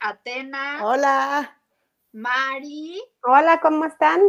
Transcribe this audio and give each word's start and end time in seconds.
Atena. 0.00 0.80
Hola. 0.84 1.60
Mari. 2.12 3.02
Hola, 3.22 3.60
¿cómo 3.60 3.84
están? 3.84 4.20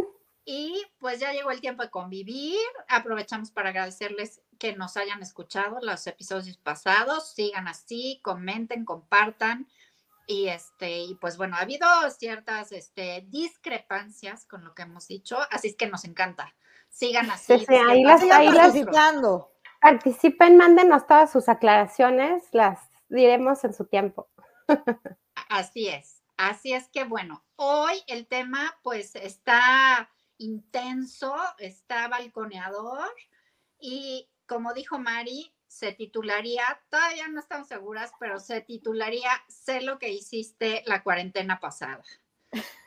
Y 0.44 0.84
pues 0.98 1.20
ya 1.20 1.32
llegó 1.32 1.50
el 1.50 1.60
tiempo 1.60 1.82
de 1.82 1.90
convivir. 1.90 2.58
Aprovechamos 2.88 3.50
para 3.50 3.70
agradecerles 3.70 4.42
que 4.58 4.74
nos 4.74 4.96
hayan 4.96 5.22
escuchado 5.22 5.78
los 5.82 6.06
episodios 6.06 6.56
pasados. 6.56 7.32
Sigan 7.32 7.68
así, 7.68 8.20
comenten, 8.22 8.84
compartan. 8.84 9.68
Y 10.26 10.48
este, 10.48 10.98
y 11.00 11.14
pues 11.16 11.36
bueno, 11.36 11.56
ha 11.56 11.60
habido 11.60 11.86
ciertas 12.16 12.70
este, 12.72 13.26
discrepancias 13.28 14.44
con 14.46 14.64
lo 14.64 14.74
que 14.74 14.82
hemos 14.82 15.08
dicho, 15.08 15.36
así 15.50 15.68
es 15.68 15.76
que 15.76 15.88
nos 15.88 16.04
encanta. 16.04 16.54
Sigan 16.88 17.28
así. 17.30 17.58
Sí, 17.58 17.66
sí, 17.66 17.74
ahí 17.74 18.04
las, 18.04 18.22
ahí 18.22 18.48
las, 18.52 18.74
participen, 19.80 20.56
mándenos 20.56 21.06
todas 21.06 21.32
sus 21.32 21.48
aclaraciones, 21.48 22.44
las 22.52 22.78
diremos 23.08 23.64
en 23.64 23.74
su 23.74 23.86
tiempo. 23.86 24.28
Así 25.50 25.88
es, 25.88 26.22
así 26.36 26.74
es 26.74 26.88
que 26.90 27.02
bueno, 27.02 27.44
hoy 27.56 28.04
el 28.06 28.28
tema 28.28 28.78
pues 28.84 29.16
está 29.16 30.08
intenso, 30.38 31.34
está 31.58 32.06
balconeador 32.06 33.12
y 33.80 34.28
como 34.46 34.72
dijo 34.74 35.00
Mari, 35.00 35.52
se 35.66 35.90
titularía, 35.90 36.62
todavía 36.88 37.26
no 37.26 37.40
estamos 37.40 37.66
seguras, 37.66 38.12
pero 38.20 38.38
se 38.38 38.60
titularía 38.60 39.28
Sé 39.48 39.80
lo 39.80 39.98
que 39.98 40.10
hiciste 40.10 40.84
la 40.86 41.02
cuarentena 41.02 41.58
pasada. 41.58 42.04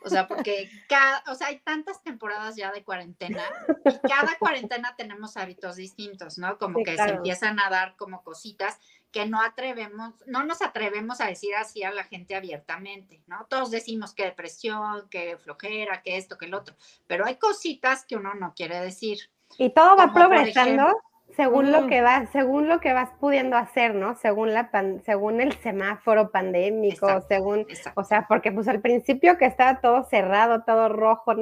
O 0.03 0.09
sea, 0.09 0.27
porque 0.27 0.69
cada, 0.89 1.23
o 1.27 1.35
sea, 1.35 1.47
hay 1.47 1.59
tantas 1.59 2.03
temporadas 2.03 2.55
ya 2.55 2.71
de 2.71 2.83
cuarentena 2.83 3.43
y 3.85 4.07
cada 4.07 4.37
cuarentena 4.37 4.95
tenemos 4.97 5.37
hábitos 5.37 5.77
distintos, 5.77 6.37
¿no? 6.37 6.57
Como 6.57 6.83
que 6.83 6.97
se 6.97 7.09
empiezan 7.09 7.59
a 7.59 7.69
dar 7.69 7.95
como 7.95 8.23
cositas 8.23 8.79
que 9.11 9.25
no 9.25 9.41
atrevemos, 9.41 10.13
no 10.25 10.43
nos 10.43 10.61
atrevemos 10.61 11.21
a 11.21 11.27
decir 11.27 11.55
así 11.55 11.83
a 11.83 11.91
la 11.91 12.03
gente 12.03 12.35
abiertamente, 12.35 13.21
¿no? 13.27 13.45
Todos 13.45 13.71
decimos 13.71 14.13
que 14.13 14.25
depresión, 14.25 15.07
que 15.09 15.37
flojera, 15.37 16.01
que 16.01 16.17
esto, 16.17 16.37
que 16.37 16.45
el 16.45 16.53
otro, 16.53 16.75
pero 17.07 17.25
hay 17.25 17.37
cositas 17.37 18.05
que 18.05 18.15
uno 18.17 18.33
no 18.33 18.53
quiere 18.55 18.79
decir. 18.79 19.29
Y 19.57 19.69
todo 19.69 19.95
va 19.95 20.11
progresando 20.11 20.99
según 21.35 21.71
lo 21.71 21.87
que 21.87 22.01
vas, 22.01 22.29
según 22.31 22.67
lo 22.67 22.79
que 22.79 22.93
vas 22.93 23.09
pudiendo 23.19 23.57
hacer, 23.57 23.95
¿no? 23.95 24.15
Según 24.15 24.53
la 24.53 24.69
según 25.05 25.41
el 25.41 25.53
semáforo 25.61 26.31
pandémico, 26.31 27.07
según, 27.27 27.65
o 27.95 28.03
sea, 28.03 28.27
porque 28.27 28.51
pues 28.51 28.67
al 28.67 28.81
principio 28.81 29.37
que 29.37 29.45
estaba 29.45 29.81
todo 29.81 30.03
cerrado, 30.03 30.63
todo 30.63 30.89
rojo, 30.89 31.33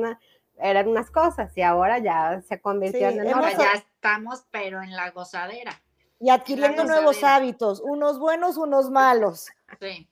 eran 0.58 0.88
unas 0.88 1.12
cosas 1.12 1.56
y 1.58 1.62
ahora 1.62 2.00
ya 2.00 2.42
se 2.42 2.62
convirtió 2.62 3.10
en 3.10 3.28
ahora 3.34 3.52
ya 3.58 3.74
estamos 3.74 4.46
pero 4.52 4.82
en 4.82 4.96
la 4.96 5.12
gozadera. 5.12 5.82
Y 6.20 6.30
adquiriendo 6.30 6.84
nuevos 6.84 7.24
hábitos, 7.24 7.82
unos 7.84 8.20
buenos, 8.20 8.58
unos 8.58 8.92
malos. 8.92 9.48
Sí. 9.80 10.08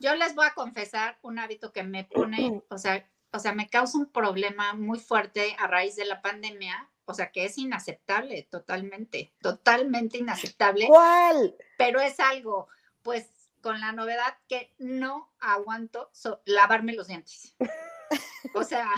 Yo 0.00 0.14
les 0.16 0.34
voy 0.34 0.46
a 0.46 0.54
confesar 0.54 1.16
un 1.22 1.38
hábito 1.38 1.72
que 1.72 1.84
me 1.84 2.04
pone, 2.04 2.62
o 2.68 2.76
sea, 2.76 3.06
o 3.32 3.38
sea, 3.38 3.52
me 3.52 3.68
causa 3.68 3.98
un 3.98 4.06
problema 4.06 4.74
muy 4.74 4.98
fuerte 4.98 5.56
a 5.58 5.66
raíz 5.66 5.96
de 5.96 6.04
la 6.04 6.22
pandemia 6.22 6.90
o 7.06 7.14
sea, 7.14 7.30
que 7.30 7.44
es 7.44 7.58
inaceptable, 7.58 8.48
totalmente, 8.50 9.34
totalmente 9.40 10.18
inaceptable. 10.18 10.86
¿Cuál? 10.86 11.56
Pero 11.76 12.00
es 12.00 12.18
algo, 12.20 12.68
pues, 13.02 13.28
con 13.60 13.80
la 13.80 13.92
novedad 13.92 14.36
que 14.48 14.74
no 14.78 15.32
aguanto 15.40 16.10
lavarme 16.44 16.94
los 16.94 17.08
dientes. 17.08 17.56
O 18.54 18.62
sea, 18.62 18.88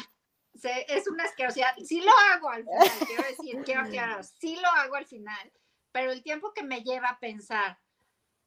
es 0.89 1.07
una 1.09 1.25
asquerosidad. 1.25 1.75
Sí 1.85 2.01
lo 2.01 2.13
hago 2.33 2.51
al 2.51 2.65
final, 2.65 3.07
quiero 3.07 3.23
decir, 3.23 3.63
quiero 3.65 3.81
aclarar, 3.83 4.25
sí 4.25 4.57
lo 4.57 4.69
hago 4.69 4.97
al 4.97 5.07
final, 5.07 5.53
pero 5.93 6.13
el 6.13 6.23
tiempo 6.23 6.53
que 6.53 6.63
me 6.63 6.83
lleva 6.83 7.11
a 7.11 7.21
pensar, 7.21 7.79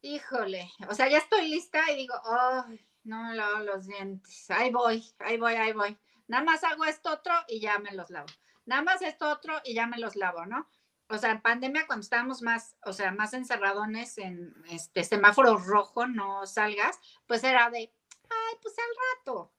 híjole, 0.02 0.72
o 0.88 0.94
sea, 0.94 1.08
ya 1.08 1.20
estoy 1.20 1.50
lista 1.50 1.90
y 1.92 1.96
digo, 1.96 2.16
oh, 2.26 2.66
no 3.04 3.24
me 3.24 3.36
lavo 3.36 3.60
los 3.60 3.88
dientes, 3.88 4.50
ahí 4.52 4.72
voy, 4.72 5.04
ahí 5.20 5.38
voy, 5.38 5.54
ahí 5.54 5.74
voy. 5.74 5.98
Nada 6.28 6.44
más 6.44 6.64
hago 6.64 6.86
esto 6.86 7.12
otro 7.12 7.34
y 7.48 7.60
ya 7.60 7.80
me 7.80 7.94
los 7.94 8.10
lavo 8.10 8.28
nada 8.70 8.84
más 8.84 9.02
esto 9.02 9.30
otro 9.30 9.60
y 9.66 9.74
ya 9.74 9.88
me 9.88 9.98
los 9.98 10.16
lavo, 10.16 10.46
¿no? 10.46 10.70
O 11.10 11.18
sea, 11.18 11.32
en 11.32 11.42
pandemia 11.42 11.88
cuando 11.88 12.04
estábamos 12.04 12.44
más, 12.44 12.78
o 12.86 12.94
sea, 12.94 13.12
más 13.12 13.34
encerradones 13.34 14.18
en 14.20 14.54
este 14.70 15.04
semáforo 15.04 15.58
rojo, 15.58 16.06
no 16.06 16.46
salgas, 16.46 17.00
pues 17.26 17.44
era 17.44 17.70
de, 17.72 17.80
ay, 17.80 18.58
pues 18.62 18.76
al 18.78 18.96
rato, 19.18 19.52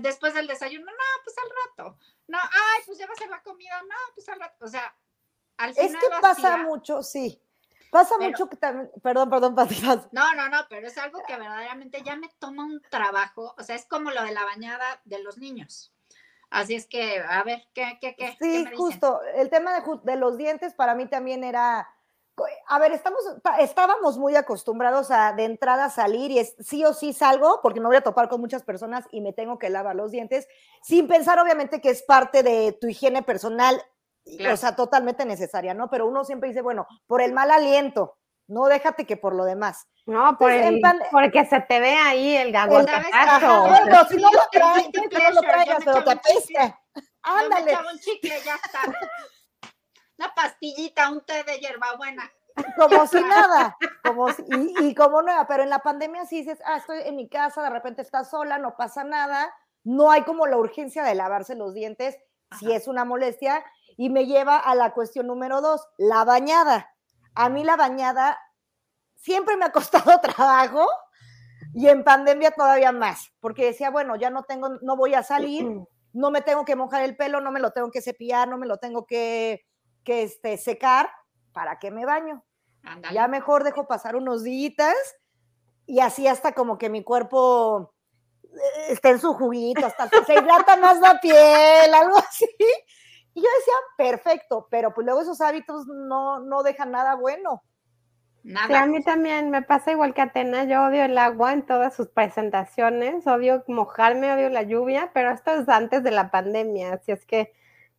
después 0.00 0.32
del 0.32 0.46
desayuno, 0.46 0.86
no, 0.86 1.22
pues 1.22 1.36
al 1.36 1.50
rato, 1.84 1.98
no, 2.26 2.38
ay, 2.38 2.82
pues 2.86 2.98
ya 2.98 3.06
va 3.06 3.12
a 3.12 3.16
ser 3.16 3.28
la 3.28 3.42
comida, 3.42 3.82
no, 3.82 3.96
pues 4.14 4.26
al 4.30 4.40
rato, 4.40 4.64
o 4.64 4.68
sea, 4.68 4.96
al 5.58 5.74
final. 5.74 5.94
Es 5.94 6.00
que 6.00 6.20
pasa 6.22 6.56
mucho, 6.56 7.02
sí. 7.02 7.40
Pasa 7.90 8.18
mucho 8.18 8.48
que 8.48 8.56
también, 8.56 8.90
perdón, 9.02 9.30
perdón, 9.30 9.54
Patitas. 9.54 10.08
No, 10.12 10.34
no, 10.34 10.48
no, 10.48 10.66
pero 10.68 10.86
es 10.86 10.96
algo 10.96 11.22
que 11.26 11.36
verdaderamente 11.36 12.02
ya 12.02 12.16
me 12.16 12.30
toma 12.38 12.64
un 12.64 12.80
trabajo, 12.90 13.54
o 13.58 13.62
sea, 13.62 13.76
es 13.76 13.84
como 13.84 14.10
lo 14.10 14.22
de 14.22 14.32
la 14.32 14.44
bañada 14.44 15.02
de 15.04 15.22
los 15.22 15.36
niños. 15.36 15.92
Así 16.50 16.74
es 16.74 16.86
que, 16.86 17.18
a 17.28 17.42
ver, 17.42 17.62
¿qué, 17.74 17.98
qué, 18.00 18.14
qué? 18.16 18.36
Sí, 18.40 18.66
justo. 18.76 19.20
El 19.34 19.50
tema 19.50 19.84
de, 20.04 20.16
los 20.16 20.38
dientes 20.38 20.74
para 20.74 20.94
mí 20.94 21.06
también 21.06 21.44
era. 21.44 21.86
A 22.68 22.78
ver, 22.78 22.92
estamos, 22.92 23.20
estábamos 23.58 24.16
muy 24.16 24.36
acostumbrados 24.36 25.10
a 25.10 25.32
de 25.32 25.44
entrada 25.44 25.90
salir 25.90 26.30
y 26.30 26.38
es 26.38 26.54
sí 26.60 26.84
o 26.84 26.94
sí 26.94 27.12
salgo 27.12 27.58
porque 27.64 27.80
me 27.80 27.86
voy 27.86 27.96
a 27.96 28.00
topar 28.02 28.28
con 28.28 28.40
muchas 28.40 28.62
personas 28.62 29.06
y 29.10 29.20
me 29.20 29.32
tengo 29.32 29.58
que 29.58 29.70
lavar 29.70 29.96
los 29.96 30.12
dientes, 30.12 30.46
sin 30.80 31.08
pensar 31.08 31.40
obviamente 31.40 31.80
que 31.80 31.90
es 31.90 32.02
parte 32.02 32.44
de 32.44 32.70
tu 32.80 32.86
higiene 32.86 33.24
personal, 33.24 33.82
o 34.52 34.56
sea, 34.56 34.76
totalmente 34.76 35.24
necesaria, 35.24 35.74
¿no? 35.74 35.90
Pero 35.90 36.06
uno 36.06 36.24
siempre 36.24 36.50
dice, 36.50 36.62
bueno, 36.62 36.86
por 37.08 37.22
el 37.22 37.32
mal 37.32 37.50
aliento, 37.50 38.17
no 38.48 38.64
déjate 38.66 39.06
que 39.06 39.16
por 39.16 39.34
lo 39.34 39.44
demás. 39.44 39.86
No, 40.06 40.38
por 40.38 40.50
el, 40.50 40.80
porque 41.10 41.44
se 41.44 41.60
te 41.60 41.80
ve 41.80 41.94
ahí 41.94 42.34
el 42.34 42.50
gato. 42.50 42.80
No, 42.80 44.04
si 44.08 44.16
no 44.16 44.30
lo 44.32 44.40
traes, 44.50 44.88
no 45.12 45.30
lo 45.30 45.40
traigas, 45.42 45.84
pero 45.84 46.02
te 46.02 46.10
apesta. 46.10 46.80
Ándale. 47.22 47.76
un 47.92 47.98
chicle, 47.98 48.34
ya 48.42 48.54
está. 48.54 48.80
Una 50.18 50.34
pastillita, 50.34 51.10
un 51.10 51.24
té 51.26 51.44
de 51.44 51.58
hierbabuena. 51.58 52.32
Como 52.76 53.06
si 53.06 53.20
nada, 53.20 53.76
como 54.02 54.30
y, 54.30 54.88
y, 54.88 54.94
como 54.94 55.22
nueva, 55.22 55.46
pero 55.46 55.62
en 55.62 55.70
la 55.70 55.78
pandemia 55.78 56.26
sí 56.26 56.38
dices, 56.38 56.58
ah, 56.64 56.78
estoy 56.78 57.02
en 57.04 57.14
mi 57.14 57.28
casa, 57.28 57.62
de 57.62 57.70
repente 57.70 58.02
estás 58.02 58.30
sola, 58.30 58.58
no 58.58 58.76
pasa 58.76 59.04
nada, 59.04 59.54
no 59.84 60.10
hay 60.10 60.22
como 60.22 60.48
la 60.48 60.56
urgencia 60.56 61.04
de 61.04 61.14
lavarse 61.14 61.54
los 61.54 61.72
dientes, 61.72 62.16
si 62.58 62.72
es 62.72 62.88
una 62.88 63.04
molestia, 63.04 63.64
y 63.96 64.10
me 64.10 64.26
lleva 64.26 64.56
a 64.56 64.74
la 64.74 64.92
cuestión 64.92 65.28
número 65.28 65.60
dos, 65.60 65.86
la 65.98 66.24
bañada 66.24 66.92
a 67.34 67.48
mí 67.48 67.64
la 67.64 67.76
bañada 67.76 68.38
siempre 69.16 69.56
me 69.56 69.64
ha 69.64 69.72
costado 69.72 70.20
trabajo 70.22 70.86
y 71.74 71.88
en 71.88 72.04
pandemia 72.04 72.50
todavía 72.50 72.92
más, 72.92 73.30
porque 73.40 73.66
decía, 73.66 73.90
bueno, 73.90 74.16
ya 74.16 74.30
no 74.30 74.42
tengo, 74.44 74.70
no 74.80 74.96
voy 74.96 75.14
a 75.14 75.22
salir, 75.22 75.68
no 76.12 76.30
me 76.30 76.40
tengo 76.40 76.64
que 76.64 76.76
mojar 76.76 77.02
el 77.02 77.16
pelo, 77.16 77.40
no 77.40 77.52
me 77.52 77.60
lo 77.60 77.72
tengo 77.72 77.90
que 77.90 78.00
cepillar, 78.00 78.48
no 78.48 78.56
me 78.56 78.66
lo 78.66 78.78
tengo 78.78 79.06
que, 79.06 79.66
que 80.02 80.22
este, 80.22 80.56
secar, 80.56 81.10
¿para 81.52 81.78
qué 81.78 81.90
me 81.90 82.06
baño? 82.06 82.44
Ya 83.12 83.28
mejor 83.28 83.64
dejo 83.64 83.86
pasar 83.86 84.16
unos 84.16 84.42
días 84.42 84.94
y 85.86 86.00
así 86.00 86.26
hasta 86.26 86.52
como 86.52 86.78
que 86.78 86.88
mi 86.88 87.02
cuerpo 87.02 87.92
eh, 88.44 88.92
esté 88.92 89.10
en 89.10 89.20
su 89.20 89.34
juguito, 89.34 89.84
hasta 89.84 90.08
se 90.26 90.34
hidrata 90.34 90.76
más 90.76 90.98
la 91.00 91.20
piel, 91.20 91.94
algo 91.94 92.16
así. 92.18 92.46
Y 93.38 93.40
yo 93.40 93.48
decía, 93.56 93.74
perfecto, 93.96 94.66
pero 94.68 94.92
pues 94.92 95.04
luego 95.04 95.20
esos 95.20 95.40
hábitos 95.40 95.86
no, 95.86 96.40
no 96.40 96.64
dejan 96.64 96.90
nada 96.90 97.14
bueno. 97.14 97.62
Nada. 98.42 98.82
a 98.82 98.86
mí 98.86 99.00
también 99.04 99.50
me 99.50 99.62
pasa 99.62 99.92
igual 99.92 100.12
que 100.12 100.22
Atena, 100.22 100.64
yo 100.64 100.86
odio 100.86 101.04
el 101.04 101.16
agua 101.16 101.52
en 101.52 101.64
todas 101.64 101.94
sus 101.94 102.08
presentaciones, 102.08 103.28
odio 103.28 103.62
mojarme, 103.68 104.32
odio 104.32 104.48
la 104.48 104.64
lluvia, 104.64 105.12
pero 105.14 105.30
esto 105.30 105.52
es 105.52 105.68
antes 105.68 106.02
de 106.02 106.10
la 106.10 106.32
pandemia, 106.32 106.94
así 106.94 107.12
es 107.12 107.24
que 107.26 107.52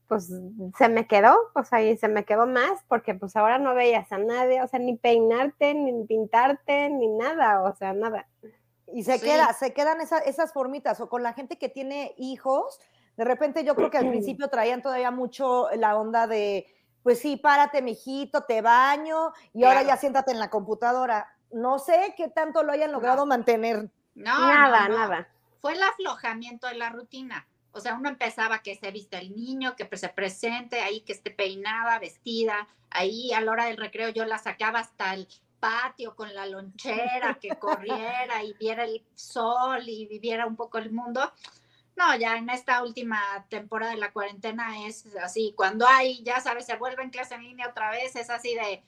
pues 0.09 0.29
se 0.77 0.89
me 0.89 1.07
quedó, 1.07 1.37
o 1.55 1.63
sea, 1.63 1.81
y 1.81 1.95
se 1.97 2.09
me 2.09 2.25
quedó 2.25 2.45
más 2.45 2.83
porque 2.89 3.13
pues 3.13 3.37
ahora 3.37 3.59
no 3.59 3.73
veías 3.75 4.11
a 4.11 4.17
nadie, 4.17 4.61
o 4.61 4.67
sea, 4.67 4.79
ni 4.79 4.97
peinarte, 4.97 5.73
ni 5.73 6.05
pintarte, 6.05 6.89
ni 6.89 7.07
nada, 7.07 7.63
o 7.63 7.73
sea, 7.77 7.93
nada. 7.93 8.27
Y 8.91 9.03
se 9.03 9.21
queda, 9.21 9.53
se 9.53 9.71
quedan 9.71 10.01
esas 10.01 10.51
formitas, 10.51 10.99
o 10.99 11.07
con 11.07 11.23
la 11.23 11.31
gente 11.31 11.57
que 11.57 11.69
tiene 11.69 12.13
hijos, 12.17 12.81
de 13.19 13.25
repente 13.25 13.65
yo 13.65 13.75
creo 13.75 13.89
que 13.91 13.97
al 13.97 14.07
principio 14.07 14.47
traían 14.47 14.81
todavía 14.81 15.11
mucho 15.11 15.67
la 15.75 15.97
onda 15.97 16.25
de, 16.25 16.73
pues 17.03 17.19
sí, 17.19 17.35
párate, 17.35 17.81
mijito, 17.81 18.45
te 18.45 18.61
baño, 18.61 19.33
y 19.53 19.65
ahora 19.65 19.83
ya 19.83 19.97
siéntate 19.97 20.31
en 20.31 20.39
la 20.39 20.49
computadora. 20.49 21.27
No 21.51 21.79
sé 21.79 22.13
qué 22.15 22.29
tanto 22.29 22.63
lo 22.63 22.71
hayan 22.71 22.93
logrado 22.93 23.25
mantener. 23.25 23.91
No, 24.15 24.39
nada, 24.39 24.87
nada. 24.87 25.27
Fue 25.59 25.73
el 25.73 25.83
aflojamiento 25.83 26.67
de 26.67 26.75
la 26.75 26.91
rutina. 26.91 27.45
O 27.73 27.81
sea, 27.81 27.95
uno 27.95 28.07
empezaba 28.07 28.59
que 28.59 28.77
se 28.77 28.89
viste 28.91 29.17
el 29.17 29.35
niño, 29.35 29.75
que 29.75 29.97
se 29.97 30.07
presente 30.07 30.79
ahí, 30.79 31.01
que 31.01 31.11
esté 31.11 31.29
peinada, 31.29 31.99
vestida. 31.99 32.69
Ahí 32.89 33.33
a 33.33 33.41
la 33.41 33.51
hora 33.51 33.65
del 33.65 33.75
recreo 33.75 34.07
yo 34.07 34.23
la 34.23 34.37
sacaba 34.37 34.79
hasta 34.79 35.13
el 35.13 35.27
patio 35.59 36.15
con 36.15 36.33
la 36.33 36.45
lonchera, 36.45 37.37
que 37.41 37.49
corriera 37.59 38.43
y 38.45 38.53
viera 38.53 38.85
el 38.85 39.03
sol 39.13 39.83
y 39.89 40.05
viviera 40.05 40.45
un 40.45 40.55
poco 40.55 40.77
el 40.77 40.93
mundo. 40.93 41.33
No, 41.99 42.15
ya 42.15 42.37
en 42.37 42.49
esta 42.49 42.81
última 42.81 43.19
temporada 43.49 43.91
de 43.91 43.97
la 43.97 44.13
cuarentena 44.13 44.87
es 44.87 45.05
así, 45.17 45.53
cuando 45.57 45.85
hay, 45.85 46.23
ya 46.23 46.39
sabes, 46.39 46.65
se 46.65 46.77
vuelve 46.77 47.03
en 47.03 47.09
clase 47.09 47.35
en 47.35 47.43
línea 47.43 47.67
otra 47.67 47.91
vez, 47.91 48.15
es 48.15 48.29
así 48.29 48.55
de, 48.55 48.81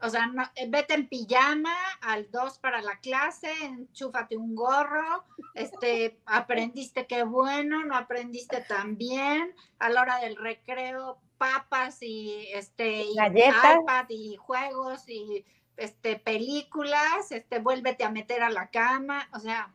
O 0.00 0.08
sea, 0.10 0.26
no, 0.26 0.42
eh, 0.56 0.66
vete 0.68 0.94
en 0.94 1.08
pijama 1.08 1.72
al 2.00 2.28
2 2.32 2.58
para 2.58 2.82
la 2.82 2.98
clase, 2.98 3.48
enchúfate 3.62 4.36
un 4.36 4.56
gorro, 4.56 5.24
este, 5.54 6.18
aprendiste 6.26 7.06
qué 7.06 7.22
bueno, 7.22 7.84
no 7.84 7.96
aprendiste 7.96 8.60
tan 8.62 8.96
bien, 8.96 9.54
a 9.78 9.88
la 9.88 10.02
hora 10.02 10.18
del 10.18 10.34
recreo, 10.34 11.20
papas 11.38 12.02
y 12.02 12.48
este 12.52 13.04
y 13.04 13.12
iPad 13.12 14.06
y 14.08 14.34
juegos 14.36 15.08
y 15.08 15.44
este 15.76 16.16
películas, 16.16 17.30
este, 17.30 17.60
vuélvete 17.60 18.02
a 18.02 18.10
meter 18.10 18.42
a 18.42 18.50
la 18.50 18.68
cama, 18.68 19.28
o 19.32 19.38
sea, 19.38 19.72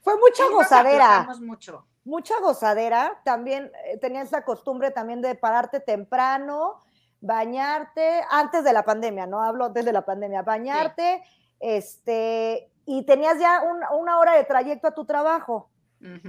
Fue 0.00 0.16
mucha 0.18 0.48
gozadera. 0.48 1.28
mucho. 1.40 1.86
Mucha 2.08 2.34
gozadera. 2.40 3.20
También 3.24 3.70
eh, 3.84 3.98
tenías 3.98 4.32
la 4.32 4.42
costumbre 4.44 4.90
también 4.90 5.20
de 5.20 5.34
pararte 5.34 5.78
temprano, 5.80 6.82
bañarte, 7.20 8.22
antes 8.30 8.64
de 8.64 8.72
la 8.72 8.82
pandemia, 8.84 9.26
no 9.26 9.42
hablo 9.42 9.66
antes 9.66 9.84
de 9.84 9.92
la 9.92 10.02
pandemia, 10.04 10.42
bañarte, 10.42 11.22
este, 11.60 12.70
y 12.86 13.04
tenías 13.04 13.38
ya 13.38 13.62
un- 13.62 13.84
una 14.00 14.18
hora 14.18 14.32
de 14.32 14.44
trayecto 14.44 14.88
a 14.88 14.94
tu 14.94 15.04
trabajo. 15.04 15.68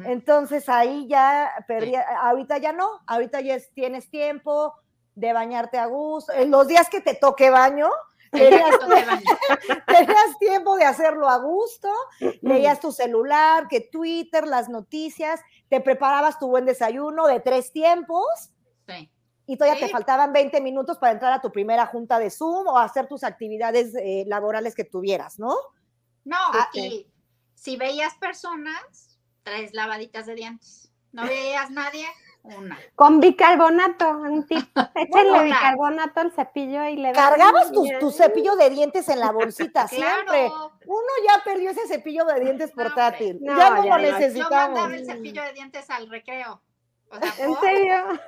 Entonces 0.05 0.67
ahí 0.67 1.07
ya 1.07 1.51
perdía, 1.67 2.03
ahorita 2.21 2.57
ya 2.57 2.71
no, 2.73 2.89
ahorita 3.05 3.39
ya 3.41 3.53
es- 3.55 3.71
tienes 3.73 4.09
tiempo 4.09 4.73
de 5.13 5.31
bañarte 5.31 5.77
a 5.77 5.85
gusto. 5.85 6.33
En 6.33 6.49
los 6.49 6.67
días 6.67 6.89
que 6.89 7.01
te 7.01 7.13
toque 7.13 7.49
baño, 7.51 7.89
tenías, 9.87 10.37
tiempo 10.39 10.75
de 10.77 10.85
hacerlo 10.85 11.27
a 11.29 11.37
gusto, 11.37 11.89
leías 12.41 12.79
tu 12.79 12.91
celular, 12.91 13.67
que 13.67 13.81
Twitter, 13.81 14.47
las 14.47 14.69
noticias, 14.69 15.41
te 15.69 15.81
preparabas 15.81 16.39
tu 16.39 16.47
buen 16.47 16.65
desayuno 16.65 17.27
de 17.27 17.39
tres 17.39 17.71
tiempos 17.71 18.25
Sí. 18.87 19.11
y 19.45 19.57
todavía 19.57 19.79
Sí. 19.79 19.85
te 19.85 19.91
faltaban 19.91 20.33
20 20.33 20.61
minutos 20.61 20.97
para 20.97 21.13
entrar 21.13 21.33
a 21.33 21.41
tu 21.41 21.51
primera 21.51 21.85
junta 21.87 22.19
de 22.19 22.29
Zoom 22.29 22.67
o 22.67 22.77
hacer 22.77 23.07
tus 23.07 23.23
actividades 23.23 23.93
eh, 23.95 24.23
laborales 24.27 24.75
que 24.75 24.83
tuvieras, 24.83 25.39
¿no? 25.39 25.55
No, 26.25 26.37
Ah, 26.53 26.69
y 26.73 27.07
si 27.55 27.77
veías 27.77 28.15
personas, 28.15 29.19
tres 29.43 29.73
lavaditas 29.73 30.25
de 30.25 30.35
dientes. 30.35 30.91
No 31.11 31.25
veías 31.25 31.71
nadie, 31.71 32.05
una. 32.43 32.79
Con 32.95 33.19
bicarbonato, 33.19 34.09
un 34.09 34.45
tip. 34.47 34.59
Échale 34.95 35.29
Bueno, 35.29 35.43
bicarbonato 35.43 36.19
al 36.21 36.31
cepillo 36.31 36.85
y 36.85 36.95
le 36.97 37.11
Cargabas 37.11 37.71
tu, 37.71 38.11
cepillo 38.11 38.55
de 38.55 38.69
dientes 38.69 39.07
en 39.09 39.19
la 39.19 39.31
bolsita 39.31 39.87
siempre. 39.87 40.47
Claro. 40.47 40.71
Uno 40.85 41.07
ya 41.27 41.43
perdió 41.43 41.71
ese 41.71 41.87
cepillo 41.87 42.25
de 42.25 42.39
dientes 42.39 42.71
portátil. 42.71 43.39
ya 43.41 43.51
No, 43.53 43.57
ya 43.57 43.69
lo 43.69 43.75
no. 43.83 43.83
Yo 43.87 43.97
necesitamos. 44.11 44.79
mandaba 44.79 44.95
el 44.95 45.05
cepillo 45.05 45.43
de 45.43 45.53
dientes 45.53 45.89
al 45.89 46.09
recreo. 46.09 46.61
O 47.11 47.17
sea, 47.17 47.33
¿En 47.45 47.55
serio? 47.55 48.19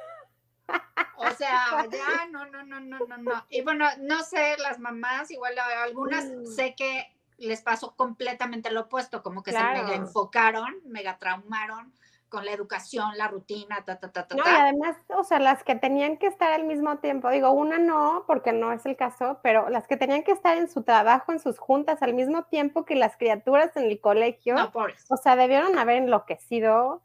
O 1.17 1.29
sea, 1.31 1.85
ya, 1.91 2.27
no, 2.31 2.45
no, 2.45 2.63
no, 2.63 2.79
no, 2.79 2.99
no, 3.07 3.17
no. 3.17 3.45
Y 3.49 3.61
bueno, 3.61 3.85
no 3.99 4.23
sé, 4.23 4.55
las 4.57 4.79
mamás, 4.79 5.29
igual 5.31 5.53
algunas 5.59 6.25
Mm. 6.25 6.45
sé 6.45 6.75
que 6.75 7.13
les 7.37 7.61
pasó 7.61 7.95
completamente 7.95 8.71
lo 8.71 8.81
opuesto, 8.81 9.21
como 9.21 9.43
que 9.43 9.51
se 9.51 9.61
mega 9.63 9.95
enfocaron, 9.95 10.75
mega 10.85 11.17
traumaron 11.17 11.93
con 12.31 12.45
la 12.45 12.53
educación, 12.53 13.17
la 13.17 13.27
rutina, 13.27 13.83
ta, 13.85 13.99
ta, 13.99 14.09
ta, 14.09 14.25
ta, 14.25 14.35
No, 14.35 14.43
y 14.45 14.49
además, 14.49 14.95
o 15.09 15.23
sea, 15.25 15.37
las 15.39 15.65
que 15.65 15.75
tenían 15.75 16.17
que 16.17 16.27
estar 16.27 16.49
al 16.53 16.63
mismo 16.63 16.97
tiempo, 16.99 17.29
digo, 17.29 17.51
una 17.51 17.77
no, 17.77 18.23
porque 18.25 18.53
no 18.53 18.71
es 18.71 18.85
el 18.85 18.95
caso, 18.95 19.39
pero 19.43 19.69
las 19.69 19.85
que 19.85 19.97
tenían 19.97 20.23
que 20.23 20.31
estar 20.31 20.57
en 20.57 20.69
su 20.69 20.83
trabajo, 20.83 21.33
en 21.33 21.39
sus 21.39 21.59
juntas, 21.59 22.01
al 22.01 22.13
mismo 22.13 22.45
tiempo 22.45 22.85
que 22.85 22.95
las 22.95 23.17
criaturas 23.17 23.75
en 23.75 23.83
el 23.83 23.99
colegio, 23.99 24.55
No, 24.55 24.71
o 25.09 25.17
sea, 25.17 25.35
debieron 25.35 25.77
haber 25.77 25.97
enloquecido 25.97 27.01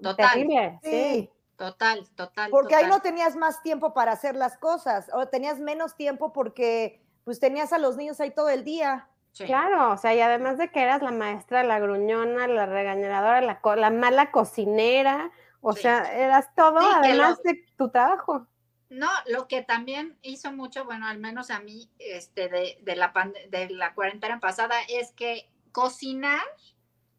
Total. 0.00 0.30
terrible, 0.30 0.78
sí. 0.82 0.90
Sí. 0.90 1.30
Total, 1.56 2.08
total. 2.14 2.50
Porque 2.52 2.76
ahí 2.76 2.86
no 2.86 3.00
tenías 3.00 3.34
más 3.34 3.60
tiempo 3.64 3.92
para 3.92 4.12
hacer 4.12 4.36
las 4.36 4.56
cosas, 4.58 5.10
o 5.12 5.26
tenías 5.26 5.58
menos 5.58 5.96
tiempo 5.96 6.32
porque 6.32 7.02
pues 7.24 7.40
tenías 7.40 7.72
a 7.72 7.78
los 7.78 7.96
niños 7.96 8.20
ahí 8.20 8.30
todo 8.30 8.48
el 8.48 8.62
día. 8.62 9.08
Sí. 9.32 9.44
Claro, 9.44 9.92
o 9.92 9.96
sea, 9.96 10.14
y 10.14 10.20
además 10.20 10.58
de 10.58 10.70
que 10.70 10.82
eras 10.82 11.00
la 11.02 11.12
maestra, 11.12 11.62
la 11.62 11.78
gruñona, 11.78 12.48
la 12.48 12.66
regañadora, 12.66 13.40
la, 13.40 13.60
co- 13.60 13.76
la 13.76 13.90
mala 13.90 14.30
cocinera, 14.32 15.30
o 15.60 15.72
Sí. 15.74 15.82
sea, 15.82 16.12
eras 16.12 16.52
todo 16.56 16.80
Sí, 16.80 16.86
además 16.96 17.38
lo- 17.44 17.52
de 17.52 17.66
tu 17.76 17.88
trabajo. 17.90 18.46
No, 18.90 19.08
lo 19.26 19.46
que 19.48 19.62
también 19.62 20.18
hizo 20.22 20.50
mucho, 20.52 20.84
bueno, 20.86 21.06
al 21.06 21.18
menos 21.18 21.50
a 21.50 21.60
mí, 21.60 21.90
este, 21.98 22.48
de, 22.48 22.78
de 22.82 22.96
la 22.96 23.12
de 23.50 23.68
la 23.70 23.94
cuarentena 23.94 24.40
pasada, 24.40 24.76
es 24.88 25.12
que 25.12 25.48
cocinar, 25.72 26.40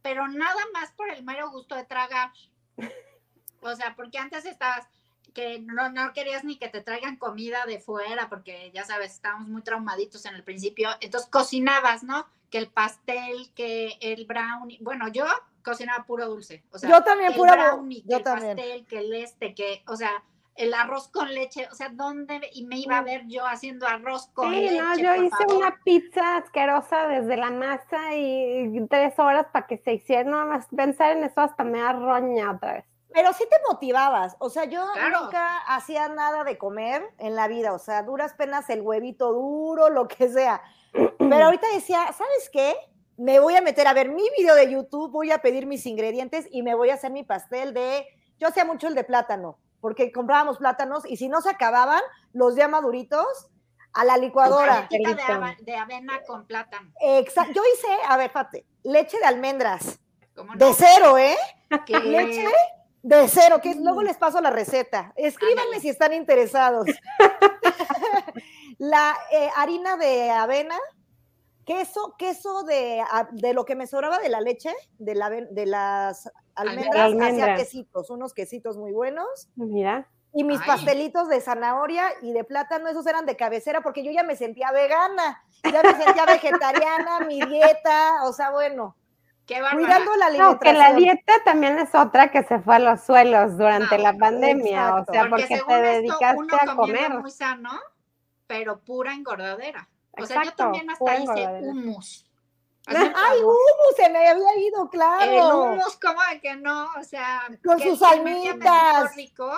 pero 0.02 0.28
nada 0.28 0.62
más 0.74 0.92
por 0.94 1.10
el 1.10 1.24
mero 1.24 1.50
gusto 1.52 1.76
de 1.76 1.86
tragar. 1.86 2.32
O 3.62 3.76
sea, 3.76 3.94
porque 3.96 4.18
antes 4.18 4.46
estabas 4.46 4.88
que 5.32 5.60
no, 5.60 5.90
no 5.92 6.14
querías 6.14 6.44
ni 6.44 6.58
que 6.58 6.68
te 6.70 6.82
traigan 6.82 7.18
comida 7.18 7.66
de 7.66 7.80
fuera, 7.80 8.30
porque 8.30 8.72
ya 8.74 8.84
sabes, 8.86 9.14
estábamos 9.14 9.48
muy 9.50 9.62
traumaditos 9.62 10.26
en 10.26 10.36
el 10.36 10.44
principio. 10.44 10.90
Entonces 11.02 11.30
cocinabas, 11.30 12.04
¿no? 12.04 12.26
Que 12.50 12.58
el 12.58 12.68
pastel, 12.68 13.52
que 13.56 13.98
el 14.02 14.26
brownie. 14.26 14.78
Bueno, 14.82 15.08
yo 15.10 15.26
cocinaba 15.64 16.06
puro 16.06 16.28
dulce. 16.28 16.64
O 16.72 16.78
sea, 16.80 16.90
yo 16.90 17.04
también, 17.04 17.32
el 17.32 17.38
pura 17.38 17.56
brownie, 17.56 18.02
que 18.04 18.10
yo 18.10 18.18
el 18.18 18.24
también. 18.24 18.56
pastel, 18.58 18.86
que 18.88 18.98
el 19.00 19.14
este, 19.14 19.54
que, 19.56 19.84
o 19.88 19.96
sea, 19.96 20.24
el 20.56 20.74
arroz 20.74 21.08
con 21.08 21.34
leche, 21.34 21.68
o 21.72 21.76
sea, 21.76 21.90
¿dónde 21.90 22.42
y 22.54 22.66
me 22.66 22.78
iba 22.80 22.98
a 22.98 23.02
ver 23.02 23.26
yo 23.28 23.46
haciendo 23.46 23.88
arroz 23.88 24.28
con 24.34 24.54
Sí, 24.54 24.62
leche? 24.62 24.78
no, 24.78 24.98
yo 24.98 25.16
por 25.16 25.24
hice 25.24 25.30
favor? 25.38 25.56
una 25.56 25.80
pizza 25.86 26.38
asquerosa 26.38 27.08
desde 27.08 27.38
la 27.38 27.50
masa 27.52 28.16
y 28.16 28.86
tres 28.90 29.18
horas 29.20 29.48
para 29.54 29.68
que 29.68 29.78
se 29.78 29.94
hiciera, 29.94 30.30
nada 30.30 30.46
más 30.46 30.68
pensar 30.76 31.16
en 31.16 31.24
eso 31.24 31.40
hasta 31.42 31.64
me 31.64 31.80
da 31.80 31.94
roña 31.94 32.52
otra 32.52 32.74
vez. 32.74 32.86
Pero 33.14 33.34
sí 33.34 33.44
te 33.50 33.56
motivabas, 33.68 34.36
o 34.40 34.50
sea, 34.50 34.66
yo 34.66 34.86
Claro. 34.94 35.24
nunca 35.24 35.58
hacía 35.68 36.08
nada 36.10 36.44
de 36.44 36.58
comer 36.58 37.04
en 37.18 37.36
la 37.36 37.48
vida, 37.48 37.74
o 37.74 37.80
sea, 37.80 38.04
duras 38.04 38.34
penas 38.34 38.70
el 38.70 38.82
huevito 38.82 39.34
duro, 39.34 39.90
lo 39.90 40.08
que 40.08 40.30
sea. 40.30 40.62
Pero 40.92 41.46
ahorita 41.46 41.68
decía, 41.74 42.06
¿sabes 42.14 42.50
qué? 42.52 42.76
Me 43.18 43.40
voy 43.40 43.56
a 43.56 43.62
meter 43.62 43.88
a 43.88 43.94
ver 43.94 44.10
mi 44.10 44.24
video 44.38 44.56
de 44.56 44.72
YouTube, 44.72 45.12
voy 45.12 45.32
a 45.32 45.40
pedir 45.40 45.66
mis 45.66 45.86
ingredientes 45.86 46.48
y 46.52 46.62
me 46.62 46.76
voy 46.76 46.92
a 46.92 46.94
hacer 46.94 47.12
mi 47.12 47.24
pastel 47.24 47.74
de, 47.74 48.06
yo 48.40 48.48
hacía 48.48 48.64
mucho 48.64 48.88
el 48.88 48.96
de 48.96 49.04
plátano, 49.04 49.58
porque 49.82 50.12
comprábamos 50.12 50.58
plátanos 50.58 51.04
y 51.06 51.18
si 51.18 51.30
no 51.30 51.42
se 51.42 51.50
acababan, 51.50 52.02
los 52.32 52.56
ya 52.56 52.68
maduritos, 52.68 53.50
a 53.92 54.06
la 54.06 54.18
licuadora. 54.18 54.88
De, 54.92 55.00
de 55.64 55.76
avena 55.76 56.22
con 56.28 56.46
plátano. 56.46 56.92
Exacto, 57.02 57.54
yo 57.54 57.64
hice, 57.74 57.88
a 58.08 58.18
ver, 58.18 58.30
fate, 58.30 58.66
leche 58.84 59.18
de 59.18 59.26
almendras, 59.26 60.00
¿Cómo 60.36 60.54
no? 60.54 60.64
de 60.64 60.74
cero, 60.76 61.18
¿eh? 61.18 61.36
Que- 61.88 62.00
leche 62.00 62.46
de 63.02 63.28
cero, 63.28 63.60
que 63.62 63.76
luego 63.76 64.02
les 64.04 64.18
paso 64.18 64.42
la 64.42 64.50
receta. 64.50 65.14
Escríbanme 65.16 65.80
si 65.80 65.90
están 65.90 66.14
interesados. 66.14 66.88
la 68.78 69.16
eh, 69.32 69.50
harina 69.56 69.98
de 69.98 70.32
avena, 70.32 70.76
queso, 71.66 72.16
queso 72.18 72.64
de, 72.64 73.02
a- 73.02 73.28
de 73.32 73.54
lo 73.54 73.66
que 73.66 73.76
me 73.76 73.88
sobraba 73.88 74.20
de 74.20 74.30
la 74.30 74.42
leche, 74.42 74.74
de, 74.98 75.16
la, 75.16 75.30
de 75.30 75.66
las 75.66 76.30
almendras, 76.56 76.96
hacía 76.96 77.04
Almendras. 77.06 77.60
quesitos, 77.60 78.10
unos 78.10 78.34
quesitos 78.34 78.78
muy 78.78 78.92
buenos. 78.92 79.50
Mira, 79.56 80.08
Y 80.34 80.44
mis 80.44 80.60
Ay. 80.62 80.68
pastelitos 80.68 81.28
de 81.30 81.42
zanahoria 81.42 82.06
y 82.22 82.34
de 82.34 82.44
plátano, 82.44 82.88
esos 82.90 83.06
eran 83.08 83.26
de 83.26 83.36
cabecera 83.36 83.82
porque 83.82 84.04
yo 84.04 84.12
ya 84.12 84.24
me 84.24 84.36
sentía 84.36 84.72
vegana, 84.72 85.44
ya 85.64 85.82
me 85.84 85.96
sentía 86.04 86.26
vegetariana, 86.26 87.22
mi 87.22 87.42
dieta, 87.42 88.24
o 88.26 88.34
sea, 88.34 88.52
bueno, 88.52 88.96
Qué 89.50 89.60
cuidando 89.74 90.16
la 90.16 90.18
no, 90.18 90.26
alimentación. 90.28 90.60
que 90.60 90.74
la 90.74 90.94
dieta 90.94 91.34
también 91.44 91.80
es 91.80 91.96
otra 91.96 92.30
que 92.30 92.44
se 92.44 92.60
fue 92.60 92.76
a 92.76 92.80
los 92.80 93.02
suelos 93.02 93.58
durante 93.58 93.98
No, 93.98 94.04
la 94.04 94.14
pandemia, 94.14 94.90
exacto. 94.90 95.12
o 95.12 95.14
sea, 95.14 95.22
Porque 95.24 95.30
porque, 95.44 95.48
según 95.58 95.68
te 95.68 95.74
esto, 95.80 95.92
dedicaste 95.98 96.38
uno 96.38 96.58
a 96.62 96.76
comer. 96.76 97.10
muy 97.20 97.32
sano, 97.32 97.72
pero 98.46 98.80
pura 98.80 99.14
engordadera. 99.16 99.90
O 100.12 100.26
sea, 100.26 100.44
yo 100.44 100.54
también 100.54 100.88
hasta 100.92 101.16
hice 101.18 101.48
hummus. 101.64 102.26
Hazme 102.86 103.06
el 103.08 103.14
Ay, 103.16 103.44
uh, 103.44 103.96
se 103.96 104.10
me 104.12 104.28
había 104.28 104.56
ido, 104.60 104.84
El 104.84 104.90
claro. 104.90 105.64
hummus, 105.64 105.98
¿cómo 106.00 106.20
de 106.32 106.40
que 106.42 106.56
no? 106.56 106.88
O 107.00 107.04
sea, 107.04 107.42
Con 107.66 107.80
sus 107.80 108.00
el 108.04 108.08
almitas. 108.08 109.16
rico 109.16 109.52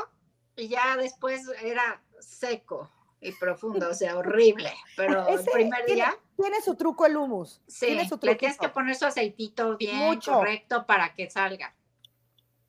y 0.55 0.69
ya 0.69 0.95
después 0.95 1.41
era 1.61 2.01
seco 2.21 2.89
y 3.21 3.31
profundo, 3.33 3.89
o 3.89 3.93
sea, 3.93 4.17
horrible. 4.17 4.71
Pero 4.97 5.27
el 5.27 5.43
primer 5.45 5.85
tiene, 5.85 6.01
día, 6.01 6.17
tiene 6.35 6.59
su 6.61 6.75
truco 6.75 7.05
el 7.05 7.15
hummus. 7.15 7.61
sí, 7.67 7.85
tiene 7.87 8.07
su 8.09 8.19
le 8.21 8.35
tienes 8.35 8.57
que 8.57 8.69
poner 8.69 8.95
su 8.95 9.05
aceitito 9.05 9.77
bien 9.77 9.97
Mucho. 9.97 10.33
correcto 10.33 10.85
para 10.85 11.13
que 11.13 11.29
salga. 11.29 11.73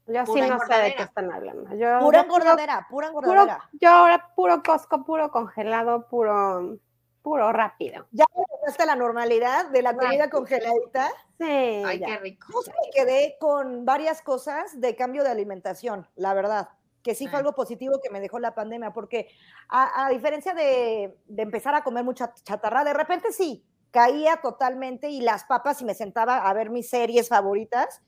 Yo 0.07 0.27
sí 0.27 0.33
Pura 0.33 0.47
no 0.49 0.59
sé 0.59 0.75
de 0.75 0.95
qué 0.95 1.03
están 1.05 1.33
hablando. 1.33 1.75
Yo, 1.77 2.01
Pura 2.01 2.21
engordadera, 2.23 2.87
pura 2.91 3.11
puro- 3.13 3.29
engordadera. 3.31 3.71
yo 3.81 3.89
ahora 3.89 4.33
puro 4.35 4.63
Costco, 4.63 5.05
puro 5.05 5.31
congelado, 5.31 6.07
puro, 6.09 6.77
puro 7.23 7.53
rápido. 7.53 8.07
Ya 8.11 8.25
hasta 8.67 8.85
la 8.85 8.97
normalidad 8.97 9.71
de 9.71 9.81
la 9.81 9.97
comida 9.97 10.29
congeladita. 10.29 11.09
Sí, 11.39 11.45
Ay, 11.85 11.99
ya. 12.01 12.07
qué 12.07 12.19
rico. 12.19 12.47
Yo 12.53 12.73
me 12.73 12.91
quedé 12.93 13.37
con 13.41 13.85
varias 13.85 14.21
cosas 14.23 14.79
de 14.81 14.97
cambio 14.97 15.25
de 15.25 15.31
alimentación, 15.31 16.07
la 16.17 16.35
verdad. 16.35 16.69
Que 17.03 17.15
sí 17.15 17.27
fue 17.29 17.39
algo 17.41 17.55
positivo 17.55 18.01
que 18.03 18.11
me 18.11 18.21
dejó 18.21 18.39
la 18.39 18.55
pandemia, 18.55 18.93
porque 18.93 19.29
a, 19.69 20.07
a 20.07 20.11
diferencia 20.11 20.55
de, 20.55 21.19
de 21.27 21.43
empezar 21.43 21.75
a 21.75 21.83
comer 21.83 22.05
mucha 22.05 22.33
chatarra, 22.45 22.85
de 22.85 22.95
repente 22.95 23.33
sí, 23.33 23.65
caía 23.91 24.37
totalmente 24.41 25.11
y 25.11 25.21
las 25.21 25.45
papas 25.45 25.81
y 25.83 25.85
me 25.85 25.95
sentaba 25.95 26.49
a 26.49 26.53
ver 26.53 26.71
mis 26.71 26.89
series 26.89 27.29
favoritas 27.29 28.01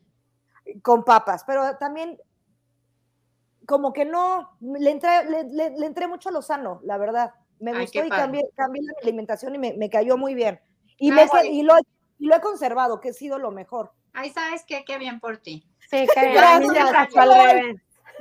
con 0.83 1.05
papas, 1.05 1.45
pero 1.45 1.77
también 1.77 2.19
como 3.67 3.93
que 3.93 4.05
no, 4.05 4.57
le 4.61 4.91
entré, 4.91 5.25
le, 5.29 5.45
le- 5.45 5.71
le 5.71 5.87
entré 5.87 6.07
mucho 6.07 6.29
a 6.29 6.33
lo 6.33 6.43
sano, 6.43 6.81
la 6.85 6.99
verdad. 6.99 7.33
Me 7.61 7.73
Ay, 7.73 7.81
gustó 7.83 8.05
y 8.05 8.11
cambié, 8.11 8.43
cambié 8.57 8.83
la 8.83 8.93
alimentación 9.03 9.55
y 9.55 9.59
me, 9.59 9.75
me 9.75 9.89
cayó 9.89 10.17
muy 10.17 10.35
bien. 10.35 10.61
Y, 10.99 11.11
Ah, 11.13 11.15
me, 11.15 11.49
y, 11.49 11.63
lo, 11.63 11.75
y 12.19 12.27
lo 12.27 12.37
he 12.37 12.41
conservado, 12.41 13.01
que 13.01 13.09
ha 13.11 13.13
sido 13.13 13.39
lo 13.39 13.51
mejor. 13.51 13.93
Ay, 14.13 14.31
¿sabes 14.31 14.65
qué? 14.67 14.85
Qué 14.85 14.99
bien 14.99 15.19
por 15.19 15.39
ti. 15.39 15.67
Sí, 15.91 16.07
que 16.13 16.21
mí 16.21 16.27
me 16.29 16.33
Gracias. 16.35 16.93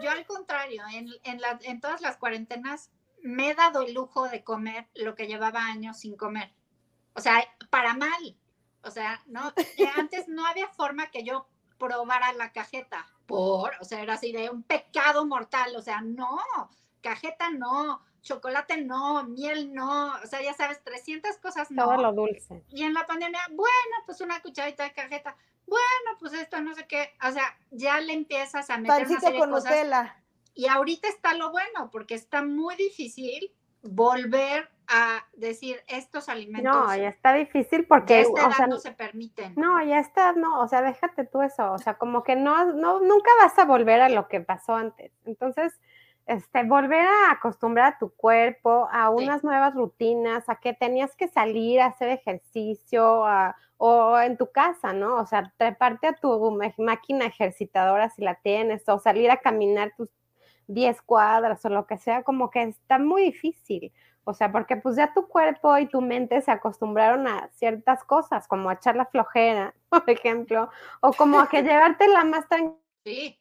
Yo 0.01 0.09
al 0.11 0.25
contrario, 0.25 0.83
en, 0.91 1.09
en, 1.23 1.41
la- 1.41 1.59
en 1.63 1.79
todas 1.81 2.01
las 2.01 2.17
cuarentenas 2.17 2.91
me 3.21 3.49
he 3.49 3.55
dado 3.55 3.81
el 3.83 3.93
lujo 3.93 4.27
de 4.27 4.43
comer 4.43 4.89
lo 4.95 5.15
que 5.15 5.27
llevaba 5.27 5.65
años 5.65 5.97
sin 5.99 6.17
comer. 6.17 6.53
O 7.13 7.21
sea, 7.21 7.43
para 7.69 7.93
mal. 7.93 8.37
O 8.83 8.91
sea, 8.91 9.21
no, 9.27 9.53
antes 9.97 10.27
no 10.27 10.45
había 10.45 10.67
forma 10.69 11.07
que 11.11 11.23
yo 11.23 11.47
probara 11.77 12.33
la 12.33 12.51
cajeta. 12.51 13.05
Por, 13.25 13.75
o 13.79 13.85
sea, 13.85 14.01
era 14.01 14.15
así 14.15 14.31
de 14.33 14.49
un 14.49 14.63
pecado 14.63 15.25
mortal. 15.25 15.75
O 15.75 15.81
sea, 15.81 16.01
no, 16.01 16.37
cajeta 17.01 17.49
no, 17.51 18.01
chocolate 18.23 18.81
no, 18.81 19.23
miel 19.25 19.73
no. 19.73 20.13
O 20.15 20.25
sea, 20.25 20.41
ya 20.41 20.53
sabes, 20.53 20.83
300 20.83 21.37
cosas 21.37 21.69
no. 21.69 21.85
Todo 21.85 21.97
lo 21.97 22.13
dulce. 22.13 22.63
Y 22.69 22.83
en 22.83 22.93
la 22.93 23.05
pandemia, 23.05 23.41
bueno, 23.49 23.95
pues 24.05 24.21
una 24.21 24.41
cucharadita 24.41 24.83
de 24.85 24.93
cajeta. 24.93 25.35
Bueno, 25.67 26.17
pues 26.19 26.33
esto 26.33 26.59
no 26.61 26.73
sé 26.73 26.87
qué. 26.87 27.11
O 27.27 27.31
sea, 27.31 27.55
ya 27.71 27.99
le 28.01 28.13
empiezas 28.13 28.69
a 28.69 28.77
meter 28.77 29.05
una 29.05 29.07
Pancito 29.07 29.31
de 29.31 29.39
con 29.39 29.51
cosas. 29.51 29.71
Nutella. 29.71 30.17
Y 30.55 30.67
ahorita 30.67 31.07
está 31.07 31.33
lo 31.33 31.51
bueno, 31.51 31.89
porque 31.91 32.15
está 32.15 32.43
muy 32.43 32.75
difícil 32.75 33.51
volver 33.81 34.69
a 34.87 35.25
decir 35.33 35.81
estos 35.87 36.29
alimentos 36.29 36.71
No, 36.71 36.95
ya 36.95 37.09
está 37.09 37.33
difícil 37.33 37.81
de 37.81 37.87
porque, 37.87 38.21
esta 38.21 38.41
edad 38.41 38.49
o 38.49 38.53
sea, 38.53 38.67
no 38.67 38.79
se 38.79 38.91
permiten. 38.91 39.53
no, 39.55 39.83
ya 39.83 39.99
está, 39.99 40.33
no, 40.33 40.61
o 40.61 40.67
sea, 40.67 40.81
déjate 40.81 41.25
tú 41.25 41.41
eso, 41.41 41.71
o 41.71 41.77
sea, 41.77 41.95
como 41.95 42.23
que 42.23 42.35
no, 42.35 42.73
no, 42.73 42.99
nunca 42.99 43.29
vas 43.39 43.57
a 43.57 43.65
volver 43.65 44.01
a 44.01 44.09
lo 44.09 44.27
que 44.27 44.41
pasó 44.41 44.75
antes. 44.75 45.11
Entonces, 45.25 45.73
este, 46.25 46.63
volver 46.63 47.05
a 47.05 47.31
acostumbrar 47.31 47.93
a 47.93 47.97
tu 47.97 48.13
cuerpo 48.15 48.87
a 48.91 49.09
Sí. 49.09 49.23
unas 49.23 49.43
nuevas 49.43 49.73
rutinas, 49.73 50.47
a 50.49 50.55
que 50.55 50.73
tenías 50.73 51.15
que 51.15 51.27
salir 51.27 51.81
a 51.81 51.87
hacer 51.87 52.09
ejercicio 52.09 53.25
a- 53.25 53.55
o 53.77 54.17
en 54.19 54.37
tu 54.37 54.51
casa, 54.51 54.93
¿no? 54.93 55.15
O 55.15 55.25
sea, 55.25 55.51
treparte 55.57 56.07
a 56.07 56.13
tu 56.13 56.57
máquina 56.77 57.25
ejercitadora 57.25 58.09
si 58.09 58.21
la 58.21 58.35
tienes, 58.35 58.87
o 58.87 58.99
salir 58.99 59.29
a 59.31 59.37
caminar 59.37 59.91
tus 59.97 60.09
10 60.67 61.01
cuadras 61.01 61.65
o 61.65 61.69
lo 61.69 61.85
que 61.85 61.97
sea, 61.97 62.23
como 62.23 62.49
que 62.49 62.63
está 62.63 62.97
muy 62.99 63.23
difícil. 63.23 63.91
O 64.23 64.33
sea, 64.33 64.49
porque 64.53 64.77
pues 64.77 64.95
ya 64.95 65.13
tu 65.13 65.27
cuerpo 65.27 65.77
y 65.77 65.85
tu 65.87 65.99
mente 65.99 66.39
se 66.41 66.51
acostumbraron 66.51 67.27
a 67.27 67.49
ciertas 67.55 68.05
cosas, 68.05 68.47
como 68.47 68.69
a 68.69 68.73
echar 68.75 68.95
la 68.95 69.05
flojera, 69.07 69.73
por 69.89 70.09
ejemplo, 70.09 70.69
o 71.01 71.11
como 71.11 71.39
a 71.41 71.49
que 71.49 71.61
llevártela 71.63 72.23
más 72.23 72.47
tranquila, 72.47 72.79
Sí, 73.05 73.37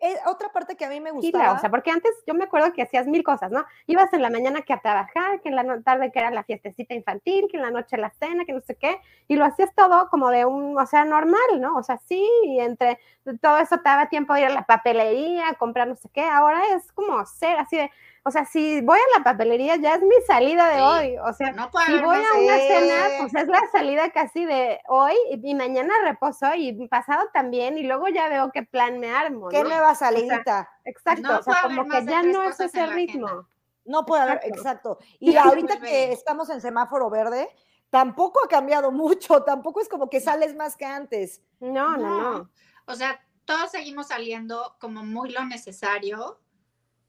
Eh, 0.00 0.16
otra 0.26 0.48
parte 0.50 0.76
que 0.76 0.84
a 0.84 0.88
mí 0.88 1.00
me 1.00 1.10
o 1.10 1.14
gustaba. 1.14 1.58
sea, 1.58 1.70
porque 1.70 1.90
antes 1.90 2.12
yo 2.26 2.34
me 2.34 2.44
acuerdo 2.44 2.72
que 2.72 2.82
hacías 2.82 3.06
mil 3.06 3.22
cosas, 3.22 3.50
¿no? 3.50 3.64
Ibas 3.86 4.12
en 4.12 4.22
la 4.22 4.30
mañana 4.30 4.62
que 4.62 4.72
a 4.72 4.80
trabajar, 4.80 5.40
que 5.40 5.48
en 5.48 5.56
la 5.56 5.80
tarde 5.82 6.12
que 6.12 6.18
era 6.18 6.30
la 6.30 6.44
fiestecita 6.44 6.94
infantil, 6.94 7.46
que 7.50 7.56
en 7.56 7.62
la 7.62 7.70
noche 7.70 7.96
la 7.96 8.10
cena, 8.10 8.44
que 8.44 8.52
no 8.52 8.60
sé 8.60 8.76
qué, 8.76 9.00
y 9.26 9.36
lo 9.36 9.44
hacías 9.44 9.74
todo 9.74 10.08
como 10.08 10.30
de 10.30 10.44
un, 10.44 10.78
o 10.78 10.86
sea, 10.86 11.04
normal, 11.04 11.60
¿no? 11.60 11.76
O 11.76 11.82
sea, 11.82 11.98
sí, 11.98 12.28
y 12.44 12.60
entre 12.60 12.98
todo 13.40 13.58
eso 13.58 13.76
te 13.76 13.84
daba 13.84 14.08
tiempo 14.08 14.34
de 14.34 14.40
ir 14.42 14.46
a 14.46 14.50
la 14.50 14.66
papelería, 14.66 15.54
comprar 15.58 15.88
no 15.88 15.96
sé 15.96 16.08
qué, 16.12 16.22
ahora 16.22 16.60
es 16.76 16.92
como 16.92 17.24
ser 17.26 17.58
así 17.58 17.76
de, 17.76 17.90
o 18.24 18.30
sea, 18.30 18.44
si 18.44 18.80
voy 18.82 18.98
a 18.98 19.18
la 19.18 19.24
papelería 19.24 19.76
ya 19.76 19.94
es 19.94 20.02
mi 20.02 20.14
salida 20.26 20.68
de 20.68 20.76
Sí. 20.76 20.82
hoy, 20.82 21.18
o 21.18 21.32
sea, 21.32 21.52
no 21.52 21.70
si 21.86 21.98
voy 21.98 22.16
a 22.16 22.38
una 22.38 22.56
cena, 22.58 22.94
pues 23.20 23.34
es 23.34 23.48
la 23.48 23.62
salida 23.72 24.10
casi 24.10 24.44
de 24.44 24.80
hoy 24.88 25.14
y, 25.30 25.54
mañana 25.54 25.92
reposo 26.04 26.54
y 26.54 26.86
pasado 26.88 27.28
también 27.32 27.78
y 27.78 27.84
luego 27.84 28.08
ya 28.08 28.28
veo 28.28 28.50
qué 28.52 28.62
plan 28.62 28.98
me 28.98 29.10
armo, 29.10 29.48
¿Qué 29.48 29.62
¿no? 29.62 29.70
nueva 29.70 29.94
salidita? 29.94 30.68
Exacto, 30.84 31.22
No 31.22 31.38
o 31.38 31.42
sea, 31.42 31.62
como 31.62 31.88
que 31.88 32.04
ya 32.04 32.22
no 32.22 32.42
es 32.44 32.60
ese 32.60 32.86
ritmo. 32.86 33.48
No 33.84 34.04
puede 34.04 34.22
haber, 34.22 34.40
Exacto. 34.44 34.98
Y 35.18 35.36
ahorita 35.36 35.80
que 35.80 36.12
estamos 36.12 36.50
en 36.50 36.60
semáforo 36.60 37.08
verde, 37.08 37.48
tampoco 37.90 38.40
ha 38.44 38.48
cambiado 38.48 38.92
mucho, 38.92 39.42
tampoco 39.44 39.80
es 39.80 39.88
como 39.88 40.10
que 40.10 40.20
sales 40.20 40.54
más 40.54 40.76
que 40.76 40.84
antes. 40.84 41.42
No, 41.60 41.96
no, 41.96 41.96
no. 41.96 42.38
No. 42.38 42.50
O 42.86 42.94
sea, 42.94 43.20
todos 43.44 43.70
seguimos 43.70 44.08
saliendo 44.08 44.76
como 44.78 45.02
muy 45.04 45.30
lo 45.30 45.44
necesario, 45.46 46.38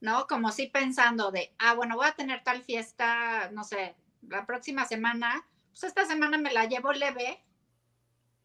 ¿no? 0.01 0.27
Como 0.27 0.51
sí 0.51 0.68
pensando 0.68 1.32
de, 1.32 1.53
ah, 1.60 1.74
bueno, 1.74 1.96
voy 1.96 2.08
a 2.08 2.13
tener 2.13 2.44
tal 2.44 2.62
fiesta, 2.63 3.50
no 3.51 3.63
sé, 3.63 3.96
la 4.27 4.46
próxima 4.46 4.86
semana, 4.86 5.46
pues 5.72 5.84
esta 5.84 6.06
semana 6.06 6.38
me 6.38 6.51
la 6.51 6.65
llevo 6.65 6.91
leve, 6.94 7.44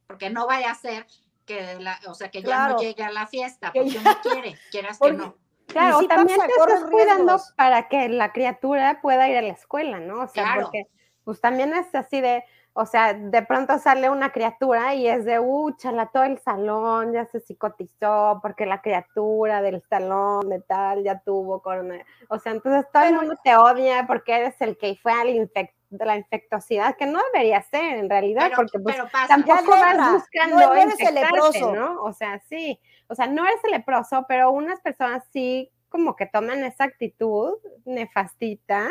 porque 0.06 0.30
no 0.30 0.46
vaya 0.46 0.70
a 0.70 0.74
ser 0.74 1.06
que, 1.46 1.76
la, 1.80 1.98
o 2.06 2.14
sea, 2.14 2.30
que 2.30 2.40
ya 2.42 2.46
Claro. 2.46 2.74
no 2.74 2.80
llegue 2.80 3.02
a 3.04 3.10
la 3.10 3.26
fiesta, 3.26 3.72
Que 3.72 3.82
porque 3.82 3.98
uno 3.98 4.10
quiere, 4.22 4.58
quieras 4.70 4.98
que 4.98 5.12
no. 5.12 5.36
Claro, 5.66 6.06
también 6.06 6.38
te 6.40 6.46
estás 6.46 6.84
cuidando 6.90 7.40
para 7.56 7.88
que 7.88 8.08
la 8.08 8.32
criatura 8.32 9.00
pueda 9.00 9.28
ir 9.28 9.36
a 9.36 9.42
la 9.42 9.52
escuela, 9.52 9.98
¿no? 9.98 10.20
O 10.22 10.28
sea, 10.28 10.44
Claro. 10.44 10.62
porque 10.64 10.86
pues 11.24 11.40
también 11.40 11.72
es 11.72 11.94
así 11.94 12.20
de, 12.20 12.44
o 12.76 12.86
sea, 12.86 13.14
de 13.14 13.42
pronto 13.42 13.78
sale 13.78 14.10
una 14.10 14.30
criatura 14.32 14.94
y 14.94 15.06
es 15.08 15.24
de, 15.24 15.38
uh, 15.38 15.70
chala, 15.76 16.06
todo 16.06 16.24
el 16.24 16.38
salón 16.38 17.12
ya 17.12 17.24
se 17.26 17.38
psicotizó 17.40 18.40
porque 18.42 18.66
la 18.66 18.82
criatura 18.82 19.62
del 19.62 19.80
salón 19.82 20.48
de 20.48 20.60
tal 20.60 21.04
ya 21.04 21.20
tuvo 21.20 21.62
corona. 21.62 22.04
O 22.28 22.38
sea, 22.38 22.50
entonces 22.52 22.84
todo 22.92 23.04
el 23.04 23.14
mundo 23.14 23.36
te 23.44 23.56
odia 23.56 24.06
porque 24.08 24.34
eres 24.34 24.60
el 24.60 24.76
que 24.76 24.96
fue 25.00 25.12
al 25.12 25.28
infec- 25.28 25.72
de 25.90 26.04
la 26.04 26.16
infectosidad, 26.16 26.96
que 26.96 27.06
no 27.06 27.20
debería 27.32 27.62
ser 27.62 27.94
en 27.96 28.10
realidad, 28.10 28.42
Pero, 28.46 28.56
porque 28.56 28.78
pues 28.80 28.96
pero 28.96 29.08
pasa. 29.08 29.28
tampoco 29.28 29.70
vas 29.70 30.12
buscando 30.12 30.56
no 30.56 30.74
eres 30.74 30.98
el 31.00 31.14
leproso. 31.14 31.72
¿no? 31.72 32.02
O 32.02 32.12
sea, 32.12 32.40
sí, 32.48 32.80
o 33.06 33.14
sea, 33.14 33.28
no 33.28 33.46
eres 33.46 33.62
el 33.62 33.70
leproso, 33.70 34.24
pero 34.26 34.50
unas 34.50 34.80
personas 34.80 35.22
sí 35.32 35.70
como 35.88 36.16
que 36.16 36.26
toman 36.26 36.64
esa 36.64 36.82
actitud 36.84 37.52
nefastita, 37.84 38.90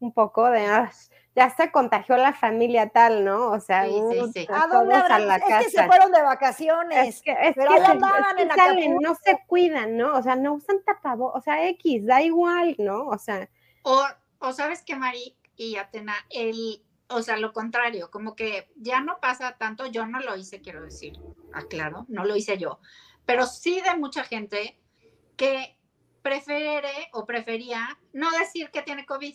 un 0.00 0.12
poco 0.12 0.50
de, 0.50 0.66
"Ah, 0.66 0.90
ya 1.34 1.48
se 1.50 1.70
contagió 1.72 2.16
la 2.16 2.32
familia 2.34 2.90
tal, 2.90 3.24
¿no? 3.24 3.50
O 3.50 3.60
sea, 3.60 3.86
Sí, 3.86 3.94
sí, 4.10 4.20
sí. 4.34 4.46
¿A 4.52 4.66
dónde 4.66 4.94
todos 4.94 5.10
a 5.10 5.18
la 5.18 5.36
Es 5.36 5.44
que 5.44 5.70
se 5.70 5.76
casa. 5.76 5.86
fueron 5.88 6.12
de 6.12 6.22
vacaciones. 6.22 7.08
Es 7.08 7.22
que, 7.22 7.32
es 7.32 7.54
pero 7.54 7.68
que 7.70 7.74
ahí 7.76 7.80
se- 7.86 7.92
andaban 7.92 8.20
es 8.22 8.34
que 8.36 8.42
en 8.42 8.50
salen, 8.50 8.96
no 9.00 9.14
se 9.14 9.38
cuidan, 9.46 9.96
¿no? 9.96 10.14
O 10.16 10.22
sea, 10.22 10.36
no 10.36 10.54
usan 10.54 10.82
tapabocas, 10.84 11.40
o 11.40 11.42
sea, 11.42 11.66
X, 11.70 12.06
da 12.06 12.20
igual, 12.22 12.74
¿no? 12.78 13.06
O 13.08 13.18
sea, 13.18 13.48
O, 13.82 14.04
o 14.40 14.52
sabes 14.52 14.82
que, 14.82 14.94
Mari 14.96 15.36
y 15.56 15.76
Atena, 15.76 16.14
el, 16.30 16.82
o 17.08 17.22
sea, 17.22 17.36
lo 17.38 17.52
contrario, 17.52 18.10
como 18.10 18.34
que 18.36 18.70
ya 18.76 19.00
no 19.00 19.18
pasa 19.20 19.56
tanto, 19.58 19.86
yo 19.86 20.06
no 20.06 20.20
lo 20.20 20.36
hice, 20.36 20.60
quiero 20.60 20.82
decir, 20.82 21.18
aclaro, 21.54 22.04
no 22.08 22.24
lo 22.24 22.36
hice 22.36 22.58
yo, 22.58 22.78
pero 23.24 23.46
sí 23.46 23.80
de 23.80 23.96
mucha 23.96 24.24
gente 24.24 24.78
que 25.36 25.78
prefiere 26.22 27.08
o 27.12 27.24
prefería 27.26 27.98
no 28.12 28.30
decir 28.32 28.70
que 28.70 28.82
tiene 28.82 29.04
COVID. 29.06 29.34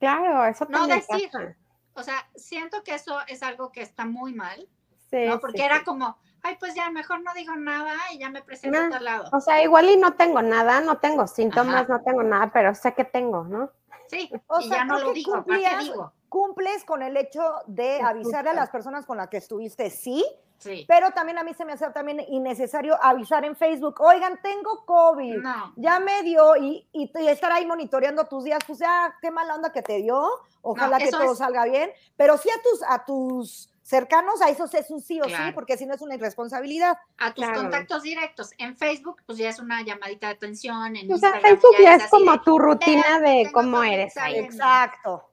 Claro, 0.00 0.44
eso 0.46 0.66
No 0.68 0.86
decir. 0.88 1.30
pasa. 1.30 1.56
O 1.94 2.02
sea, 2.02 2.28
siento 2.34 2.82
que 2.82 2.94
eso 2.94 3.18
es 3.28 3.42
algo 3.44 3.70
que 3.70 3.82
está 3.82 4.04
muy 4.06 4.32
mal, 4.34 4.68
Sí, 5.10 5.26
¿no? 5.26 5.38
Porque 5.40 5.58
sí. 5.58 5.64
era 5.64 5.82
como, 5.84 6.16
ay, 6.42 6.56
pues 6.58 6.74
ya 6.74 6.88
mejor 6.90 7.20
no 7.22 7.32
digo 7.34 7.54
nada 7.56 7.94
y 8.12 8.18
ya 8.18 8.30
me 8.30 8.42
presento 8.42 8.78
a 8.80 8.88
tal 8.90 9.04
lado. 9.04 9.24
O 9.32 9.40
sea, 9.40 9.62
igual 9.62 9.88
y 9.90 9.96
no 9.96 10.14
tengo 10.14 10.40
nada, 10.40 10.80
no 10.80 10.98
tengo 10.98 11.26
síntomas, 11.26 11.82
Ajá. 11.84 11.92
no 11.98 12.02
tengo 12.02 12.22
nada, 12.22 12.50
pero 12.52 12.74
sé 12.74 12.94
que 12.94 13.04
tengo, 13.04 13.44
¿no? 13.44 13.70
Sí, 14.08 14.30
O 14.46 14.60
y 14.60 14.68
sea, 14.68 14.78
ya 14.78 14.84
no 14.84 14.98
lo 15.00 15.12
digo, 15.12 15.32
¿para 15.32 15.44
qué 15.44 15.50
cumplías- 15.52 15.82
digo? 15.84 16.12
Cumples 16.28 16.84
con 16.84 17.02
el 17.02 17.16
hecho 17.16 17.42
de 17.66 18.00
avisarle 18.00 18.50
a 18.50 18.54
las 18.54 18.70
personas 18.70 19.04
con 19.04 19.16
las 19.16 19.26
que 19.28 19.38
estuviste, 19.38 19.90
sí, 19.90 20.24
Sí. 20.60 20.84
pero 20.86 21.10
también 21.12 21.38
a 21.38 21.42
mí 21.42 21.54
se 21.54 21.64
me 21.64 21.72
hace 21.72 21.88
también 21.90 22.20
innecesario 22.28 22.96
avisar 23.02 23.44
en 23.44 23.56
Facebook, 23.56 24.00
oigan, 24.00 24.38
tengo 24.42 24.84
COVID. 24.84 25.38
No, 25.38 25.72
ya 25.76 25.98
me 25.98 26.22
dio 26.22 26.54
y, 26.56 26.86
y, 26.92 27.10
y 27.18 27.28
estar 27.28 27.50
ahí 27.50 27.64
monitoreando 27.66 28.26
tus 28.26 28.44
días, 28.44 28.60
pues 28.66 28.78
ya, 28.78 29.16
qué 29.22 29.30
mala 29.30 29.54
onda 29.54 29.72
que 29.72 29.80
te 29.82 29.96
dio, 30.02 30.22
ojalá 30.60 30.98
que 30.98 31.10
todo 31.10 31.32
es- 31.32 31.38
salga 31.38 31.64
bien, 31.64 31.90
pero 32.16 32.36
sí 32.36 32.48
a 32.50 32.62
tus, 32.62 32.82
a 32.82 33.04
tus 33.06 33.72
cercanos, 33.82 34.40
a 34.42 34.50
esos 34.50 34.72
es 34.74 34.88
un 34.90 35.00
sí 35.00 35.20
o 35.20 35.24
sí, 35.24 35.34
porque 35.54 35.76
si 35.78 35.84
no 35.86 35.94
es 35.94 36.00
una 36.02 36.14
irresponsabilidad. 36.14 36.96
a 37.18 37.32
tus 37.34 37.42
Claro. 37.44 37.62
contactos 37.62 38.02
directos. 38.02 38.50
En 38.58 38.76
Facebook, 38.76 39.22
pues 39.26 39.38
ya 39.38 39.48
es 39.48 39.58
una 39.58 39.82
llamadita 39.82 40.28
de 40.28 40.34
atención. 40.34 40.94
En 40.94 41.10
O 41.12 41.16
sea, 41.16 41.30
Instagram 41.30 41.42
Facebook 41.42 41.76
ya 41.80 41.94
es 41.96 42.06
como 42.08 42.32
de, 42.32 42.38
tu 42.44 42.58
rutina 42.58 43.18
"Vean, 43.18 43.22
de 43.44 43.50
cómo 43.52 43.82
eres 43.82 44.08
está 44.08 44.24
ahí. 44.24 44.34
bien". 44.34 44.44
Exacto. 44.44 45.26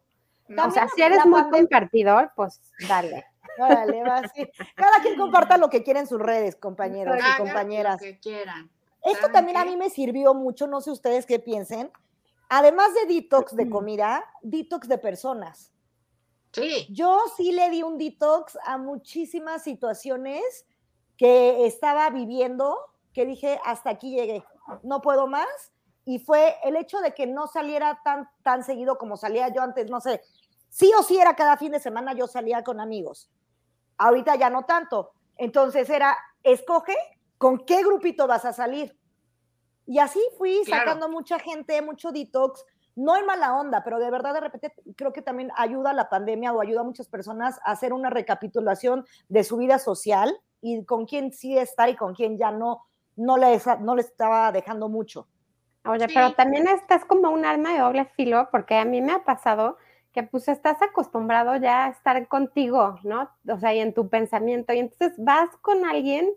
No, 0.47 0.67
O 0.67 0.71
sea, 0.71 0.87
si 0.87 1.01
eres 1.01 1.25
muy 1.25 1.43
compartidor, 1.49 2.31
pues 2.35 2.61
dale. 2.87 3.25
Órale, 3.57 4.03
va 4.03 4.17
así. 4.17 4.49
Cada 4.75 5.01
quien 5.01 5.17
comparta 5.17 5.57
lo 5.57 5.69
que 5.69 5.83
quiere 5.83 5.99
en 5.99 6.07
sus 6.07 6.19
redes, 6.19 6.55
compañeros 6.55 7.17
y 7.17 7.37
compañeras. 7.37 8.01
Lo 8.01 8.07
que 8.07 8.19
quieran. 8.19 8.69
Esto 9.03 9.21
¿saben 9.21 9.33
también 9.33 9.57
a 9.57 9.65
mí 9.65 9.77
me 9.77 9.89
sirvió 9.89 10.33
mucho, 10.33 10.67
no 10.67 10.81
sé 10.81 10.91
ustedes 10.91 11.25
qué 11.25 11.39
piensen. 11.39 11.91
Además 12.49 12.93
de 12.93 13.13
detox 13.13 13.55
de 13.55 13.69
comida, 13.69 14.23
detox 14.41 14.87
de 14.87 14.97
personas. 14.97 15.71
Sí, 16.51 16.87
Yo 16.89 17.21
sí 17.35 17.51
le 17.51 17.69
di 17.69 17.83
un 17.83 17.97
detox 17.97 18.57
a 18.65 18.77
muchísimas 18.77 19.63
situaciones 19.63 20.65
que 21.17 21.65
estaba 21.65 22.09
viviendo, 22.09 22.77
que 23.13 23.25
dije, 23.25 23.59
hasta 23.65 23.89
aquí 23.89 24.11
llegué, 24.11 24.43
no 24.83 25.01
puedo 25.01 25.27
más. 25.27 25.47
Y 26.05 26.19
fue 26.19 26.55
el 26.63 26.77
hecho 26.77 26.99
de 26.99 27.13
que 27.13 27.27
no 27.27 27.47
saliera 27.47 27.99
tan, 28.03 28.29
tan 28.41 28.63
seguido 28.63 28.97
como 28.97 29.17
salía 29.17 29.49
yo 29.49 29.61
antes, 29.61 29.89
no 29.89 29.99
sé, 29.99 30.21
sí 30.69 30.91
o 30.97 31.03
sí 31.03 31.19
era 31.19 31.35
cada 31.35 31.57
fin 31.57 31.73
de 31.73 31.79
semana 31.79 32.13
yo 32.13 32.27
salía 32.27 32.63
con 32.63 32.79
amigos. 32.79 33.29
Ahorita 33.97 34.35
ya 34.35 34.49
no 34.49 34.63
tanto. 34.63 35.11
Entonces 35.37 35.89
era, 35.89 36.17
escoge 36.43 36.95
con 37.37 37.59
qué 37.65 37.83
grupito 37.83 38.27
vas 38.27 38.45
a 38.45 38.53
salir. 38.53 38.97
Y 39.85 39.99
así 39.99 40.19
fui 40.37 40.61
Claro. 40.65 40.83
sacando 40.83 41.09
mucha 41.09 41.39
gente, 41.39 41.81
mucho 41.81 42.11
detox, 42.11 42.63
no 42.95 43.15
en 43.15 43.25
mala 43.25 43.55
onda, 43.55 43.83
pero 43.83 43.99
de 43.99 44.09
verdad 44.09 44.33
de 44.33 44.39
repente 44.41 44.73
creo 44.95 45.13
que 45.13 45.21
también 45.21 45.51
ayuda 45.55 45.91
a 45.91 45.93
la 45.93 46.09
pandemia 46.09 46.51
o 46.51 46.61
ayuda 46.61 46.81
a 46.81 46.83
muchas 46.83 47.07
personas 47.07 47.59
a 47.63 47.71
hacer 47.71 47.93
una 47.93 48.09
recapitulación 48.09 49.05
de 49.29 49.43
su 49.43 49.57
vida 49.57 49.77
social 49.79 50.35
y 50.61 50.83
con 50.83 51.05
quién 51.05 51.31
sí 51.31 51.57
estar 51.57 51.87
y 51.89 51.95
con 51.95 52.15
quién 52.15 52.37
ya 52.39 52.51
no, 52.51 52.85
no 53.15 53.37
le, 53.37 53.61
no 53.81 53.95
le 53.95 54.01
estaba 54.01 54.51
dejando 54.51 54.89
mucho. 54.89 55.27
Oye, 55.85 56.07
pero 56.13 56.33
también 56.33 56.67
estás 56.67 57.05
como 57.05 57.29
un 57.29 57.45
arma 57.45 57.71
de 57.73 57.79
doble 57.79 58.05
filo, 58.15 58.49
porque 58.51 58.75
a 58.77 58.83
mí 58.83 58.99
me 59.01 59.13
ha 59.13 59.23
pasado 59.23 59.77
que 60.17 60.23
pues 60.23 60.47
estás 60.47 60.81
acostumbrado 60.81 61.57
ya 61.57 61.85
a 61.85 61.89
estar 61.89 62.27
contigo, 62.27 62.97
¿no? 63.03 63.29
O 63.47 63.59
sea, 63.59 63.75
y 63.75 63.79
en 63.81 63.93
tu 63.93 64.09
pensamiento, 64.09 64.73
y 64.73 64.79
entonces 64.79 65.13
vas 65.19 65.55
con 65.61 65.85
alguien, 65.85 66.27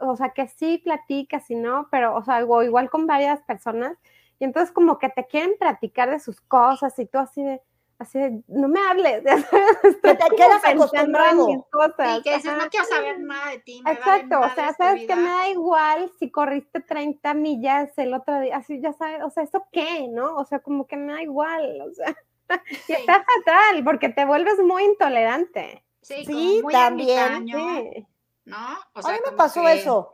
o 0.00 0.16
sea, 0.16 0.30
que 0.30 0.48
sí 0.48 0.78
platicas 0.78 1.48
y 1.48 1.54
no, 1.54 1.86
pero, 1.92 2.16
o 2.16 2.24
sea, 2.24 2.44
o 2.44 2.62
igual 2.64 2.90
con 2.90 3.06
varias 3.06 3.40
personas, 3.42 3.96
y 4.40 4.44
entonces 4.46 4.72
como 4.72 4.98
que 4.98 5.10
te 5.10 5.28
quieren 5.28 5.52
platicar 5.60 6.10
de 6.10 6.18
sus 6.18 6.40
cosas 6.40 6.98
y 6.98 7.06
tú 7.06 7.18
así 7.18 7.40
de, 7.40 7.62
así 8.00 8.18
de, 8.18 8.42
no 8.48 8.66
me 8.66 8.80
hables, 8.80 9.22
que 10.02 10.14
te 10.14 10.36
quedas 10.36 10.64
acostumbrado. 10.64 11.48
En 11.48 11.54
mis 11.54 11.66
cosas. 11.66 12.16
Sí, 12.16 12.22
que 12.24 12.34
dices, 12.34 12.56
no 12.58 12.68
quiero 12.68 12.86
saber 12.86 13.20
nada 13.20 13.50
de 13.52 13.58
ti. 13.60 13.80
Me 13.84 13.92
Exacto, 13.92 14.40
o 14.40 14.48
sea, 14.56 14.72
sabes 14.72 15.06
que 15.06 15.14
me 15.14 15.28
da 15.30 15.48
igual 15.50 16.10
si 16.18 16.32
corriste 16.32 16.80
30 16.80 17.32
millas 17.34 17.96
el 17.96 18.12
otro 18.12 18.40
día, 18.40 18.56
así 18.56 18.80
ya 18.80 18.92
sabes, 18.92 19.22
o 19.22 19.30
sea, 19.30 19.44
¿eso 19.44 19.64
qué, 19.70 20.08
no? 20.08 20.34
O 20.34 20.44
sea, 20.44 20.58
como 20.58 20.88
que 20.88 20.96
me 20.96 21.12
da 21.12 21.22
igual, 21.22 21.82
o 21.82 21.94
sea, 21.94 22.16
y 22.88 22.92
está 22.92 23.24
fatal, 23.24 23.84
porque 23.84 24.08
te 24.08 24.24
vuelves 24.24 24.58
muy 24.58 24.84
intolerante. 24.84 25.84
Sí, 26.02 26.24
sí 26.24 26.60
muy 26.62 26.72
también. 26.72 27.46
Sí. 27.46 28.06
¿No? 28.44 28.78
O 28.94 29.02
sea, 29.02 29.10
a 29.10 29.14
mí 29.14 29.20
me 29.24 29.36
pasó 29.36 29.68
eso. 29.68 30.12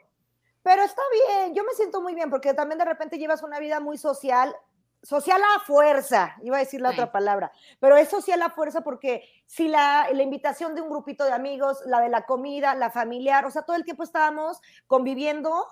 Pero 0.63 0.83
está 0.83 1.03
bien, 1.13 1.55
yo 1.55 1.63
me 1.63 1.75
siento 1.75 2.01
muy 2.01 2.15
bien 2.15 2.29
porque 2.29 2.53
también 2.53 2.79
de 2.79 2.85
repente 2.85 3.19
llevas 3.19 3.45
una 3.45 3.61
vida 3.61 3.79
muy 3.79 3.99
social, 3.99 4.53
social 5.01 5.41
a 5.55 5.61
fuerza, 5.61 6.35
iba 6.43 6.57
a 6.57 6.61
decir 6.61 6.81
la 6.81 6.91
otra 6.91 7.13
palabra, 7.13 7.53
pero 7.79 7.97
es 7.97 8.09
social 8.09 8.43
a 8.43 8.51
fuerza 8.51 8.81
porque 8.81 9.23
si 9.47 9.69
la, 9.69 10.09
la, 10.13 10.25
invitación 10.25 10.75
de 10.75 10.81
un 10.81 10.91
grupito 10.91 11.23
de 11.25 11.31
amigos, 11.31 11.79
la 11.87 12.01
de 12.01 12.09
la 12.09 12.27
comida, 12.27 12.75
la 12.75 12.91
familiar, 12.91 13.45
o 13.45 13.51
sea, 13.53 13.63
todo 13.63 13.77
el 13.77 13.85
tiempo 13.85 14.03
estábamos 14.03 14.61
conviviendo 14.89 15.67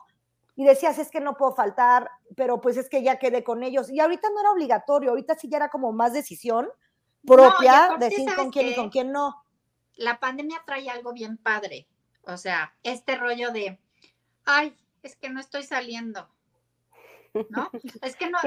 y 0.57 0.65
decías, 0.65 0.99
es 0.99 1.11
que 1.11 1.21
no 1.21 1.37
puedo 1.37 1.55
faltar, 1.55 2.11
pero 2.37 2.61
pues 2.61 2.77
es 2.77 2.89
que 2.89 3.03
ya 3.03 3.19
quedé 3.19 3.43
con 3.43 3.63
ellos. 3.63 3.91
Y 3.91 4.01
ahorita 4.01 4.29
no 4.31 4.41
era 4.41 4.53
obligatorio, 4.53 5.11
ahorita 5.11 5.35
sí 5.37 5.49
ya 5.49 5.57
era 5.57 5.69
como 5.69 5.93
más 5.93 6.13
decisión 6.13 6.69
propia, 7.27 7.97
de 7.99 8.09
decir 8.09 8.35
con 8.35 8.51
quién 8.51 8.69
y 8.69 8.75
con 8.75 8.91
quién 8.91 9.11
no. 9.11 9.45
La 9.97 10.21
pandemia 10.21 10.63
trae 10.65 10.89
algo 10.91 11.13
bien 11.13 11.39
padre, 11.39 11.89
o 12.23 12.37
sea, 12.37 12.75
este 12.83 13.17
rollo 13.17 13.51
de, 13.51 13.81
ay, 14.45 14.77
es 15.03 15.17
que 15.17 15.31
no 15.31 15.41
estoy 15.41 15.65
saliendo. 15.65 16.29
¿No? 17.49 17.69
Es 18.03 18.15
que 18.15 18.31
no, 18.31 18.39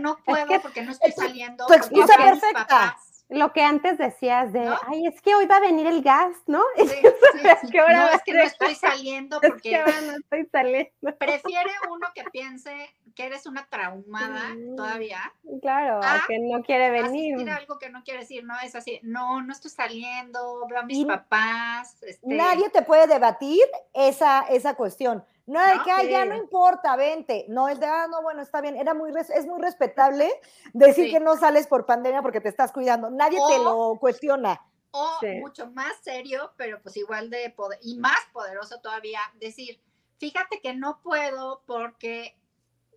no 0.00 0.18
puedo 0.24 0.60
porque 0.62 0.82
no 0.82 0.90
estoy 0.90 1.12
saliendo. 1.12 1.64
Tu 1.66 1.74
excusa 1.74 2.16
perfecta. 2.16 2.96
Lo 3.32 3.52
que 3.52 3.62
antes 3.62 3.96
decías 3.98 4.52
de, 4.52 4.70
ay, 4.86 5.06
es 5.06 5.20
que 5.22 5.34
hoy 5.34 5.46
va 5.46 5.56
a 5.56 5.60
venir 5.60 5.86
el 5.86 6.02
gas, 6.02 6.36
¿no? 6.46 6.62
Sí, 6.76 7.48
sí, 7.70 7.76
no, 7.76 8.08
es 8.08 8.22
que 8.22 8.34
no 8.34 8.42
estoy 8.42 8.74
saliendo 8.74 9.40
porque 9.42 9.74
es 9.74 9.84
que 9.84 10.06
no 10.06 10.12
estoy 10.12 10.46
saliendo. 10.52 10.92
Prefiere 11.18 11.70
uno 11.90 12.06
que 12.14 12.24
piense 12.24 12.94
que 13.14 13.26
eres 13.26 13.46
una 13.46 13.66
traumada 13.66 14.54
todavía. 14.76 15.32
Claro, 15.60 16.00
que 16.28 16.38
no 16.38 16.62
quiere 16.62 16.90
venir. 16.90 17.34
Asistir 17.34 17.50
algo 17.50 17.78
que 17.78 17.90
no 17.90 18.02
quiere 18.04 18.20
decir, 18.20 18.44
no 18.44 18.54
es 18.62 18.74
así, 18.74 19.00
no, 19.02 19.42
no 19.42 19.52
estoy 19.52 19.70
saliendo, 19.70 20.66
veo 20.68 20.80
a 20.80 20.82
mis 20.82 21.04
papás. 21.04 22.02
Este 22.02 22.26
nadie 22.26 22.68
te 22.70 22.82
puede 22.82 23.06
debatir 23.06 23.64
esa, 23.92 24.42
esa 24.48 24.74
cuestión. 24.74 25.24
No, 25.46 25.60
de 25.60 25.72
que, 25.84 26.10
ya 26.10 26.24
no 26.24 26.36
importa, 26.36 26.94
vente. 26.96 27.46
No, 27.48 27.68
el 27.68 27.80
de, 27.80 27.86
ah, 27.86 28.06
no, 28.08 28.22
bueno, 28.22 28.42
está 28.42 28.60
bien. 28.60 28.76
Era 28.76 28.94
muy, 28.94 29.12
es 29.16 29.46
muy 29.46 29.60
respetable 29.60 30.30
decir 30.72 31.10
que 31.10 31.20
no 31.20 31.36
sales 31.36 31.66
por 31.66 31.84
pandemia 31.84 32.22
porque 32.22 32.40
te 32.40 32.48
estás 32.48 32.72
cuidando. 32.72 33.10
Nadie 33.10 33.38
te 33.48 33.58
lo 33.58 33.96
cuestiona. 33.98 34.60
O 34.92 35.18
mucho 35.40 35.70
más 35.70 35.92
serio, 36.02 36.52
pero 36.56 36.80
pues 36.82 36.96
igual 36.98 37.30
de 37.30 37.48
poder, 37.50 37.78
y 37.82 37.96
más 37.96 38.18
poderoso 38.32 38.78
todavía, 38.80 39.20
decir, 39.40 39.80
fíjate 40.18 40.60
que 40.60 40.74
no 40.74 41.00
puedo 41.02 41.62
porque 41.66 42.36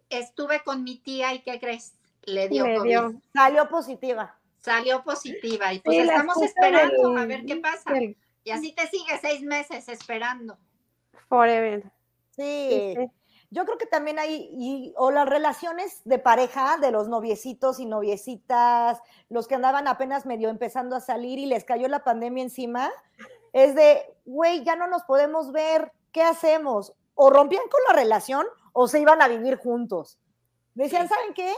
estuve 0.09 0.61
con 0.63 0.83
mi 0.83 0.97
tía 0.97 1.33
y 1.33 1.39
¿qué 1.39 1.57
crees? 1.57 1.95
Le 2.23 2.49
dio, 2.49 2.65
COVID. 2.65 3.17
Salió 3.33 3.69
positiva. 3.69 4.37
Salió 4.59 5.03
positiva 5.03 5.73
y 5.73 5.79
pues 5.79 5.99
estamos 5.99 6.41
esperando 6.41 7.17
a 7.17 7.25
ver 7.25 7.45
qué 7.45 7.55
pasa. 7.57 7.93
Y 8.43 8.51
así 8.51 8.73
te 8.73 8.87
sigue 8.87 9.17
seis 9.21 9.41
meses 9.41 9.87
esperando. 9.87 10.57
Forever. 11.29 11.94
Sí. 12.35 12.95
Yo 13.51 13.63
creo 13.65 13.77
que 13.77 13.85
también 13.85 14.19
hay, 14.19 14.49
y, 14.51 14.93
o 14.97 15.11
las 15.11 15.29
relaciones 15.29 16.01
de 16.03 16.19
pareja, 16.19 16.77
de 16.77 16.91
los 16.91 17.07
noviecitos 17.07 17.79
y 17.79 17.85
noviecitas, 17.85 18.99
los 19.29 19.47
que 19.47 19.55
andaban 19.55 19.87
apenas 19.87 20.25
medio 20.25 20.49
empezando 20.49 20.95
a 20.95 20.99
salir 20.99 21.39
y 21.39 21.45
les 21.45 21.63
cayó 21.63 21.87
la 21.87 22.03
pandemia 22.03 22.43
encima, 22.43 22.91
es 23.53 23.75
de, 23.75 24.03
güey, 24.25 24.63
ya 24.63 24.75
no 24.75 24.87
nos 24.87 25.03
podemos 25.03 25.51
ver, 25.51 25.93
¿qué 26.11 26.21
hacemos? 26.21 26.93
O 27.13 27.29
rompían 27.29 27.63
con 27.69 27.79
la 27.87 27.93
relación 27.93 28.45
o 28.73 28.87
se 28.87 28.99
iban 28.99 29.21
a 29.21 29.27
vivir 29.27 29.57
juntos. 29.57 30.19
Decían, 30.73 31.07
¿saben 31.07 31.33
qué? 31.33 31.53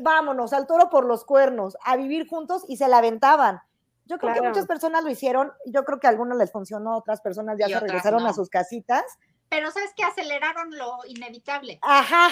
Vámonos 0.00 0.52
al 0.52 0.66
toro 0.66 0.90
por 0.90 1.04
los 1.04 1.24
cuernos, 1.24 1.76
a 1.84 1.96
vivir 1.96 2.26
juntos 2.28 2.64
y 2.66 2.78
se 2.78 2.88
la 2.88 2.98
aventaban. 2.98 3.60
Yo 4.06 4.18
creo 4.18 4.34
que 4.34 4.42
muchas 4.42 4.66
personas 4.66 5.04
lo 5.04 5.10
hicieron, 5.10 5.52
yo 5.66 5.84
creo 5.84 6.00
que 6.00 6.08
a 6.08 6.10
algunos 6.10 6.36
les 6.36 6.50
funcionó, 6.50 6.96
otras 6.96 7.20
personas 7.20 7.56
ya 7.58 7.68
se 7.68 7.78
regresaron 7.78 8.26
a 8.26 8.32
sus 8.32 8.50
casitas 8.50 9.04
pero 9.52 9.70
sabes 9.70 9.92
que 9.94 10.02
aceleraron 10.02 10.74
lo 10.78 11.00
inevitable. 11.06 11.78
Ajá. 11.82 12.30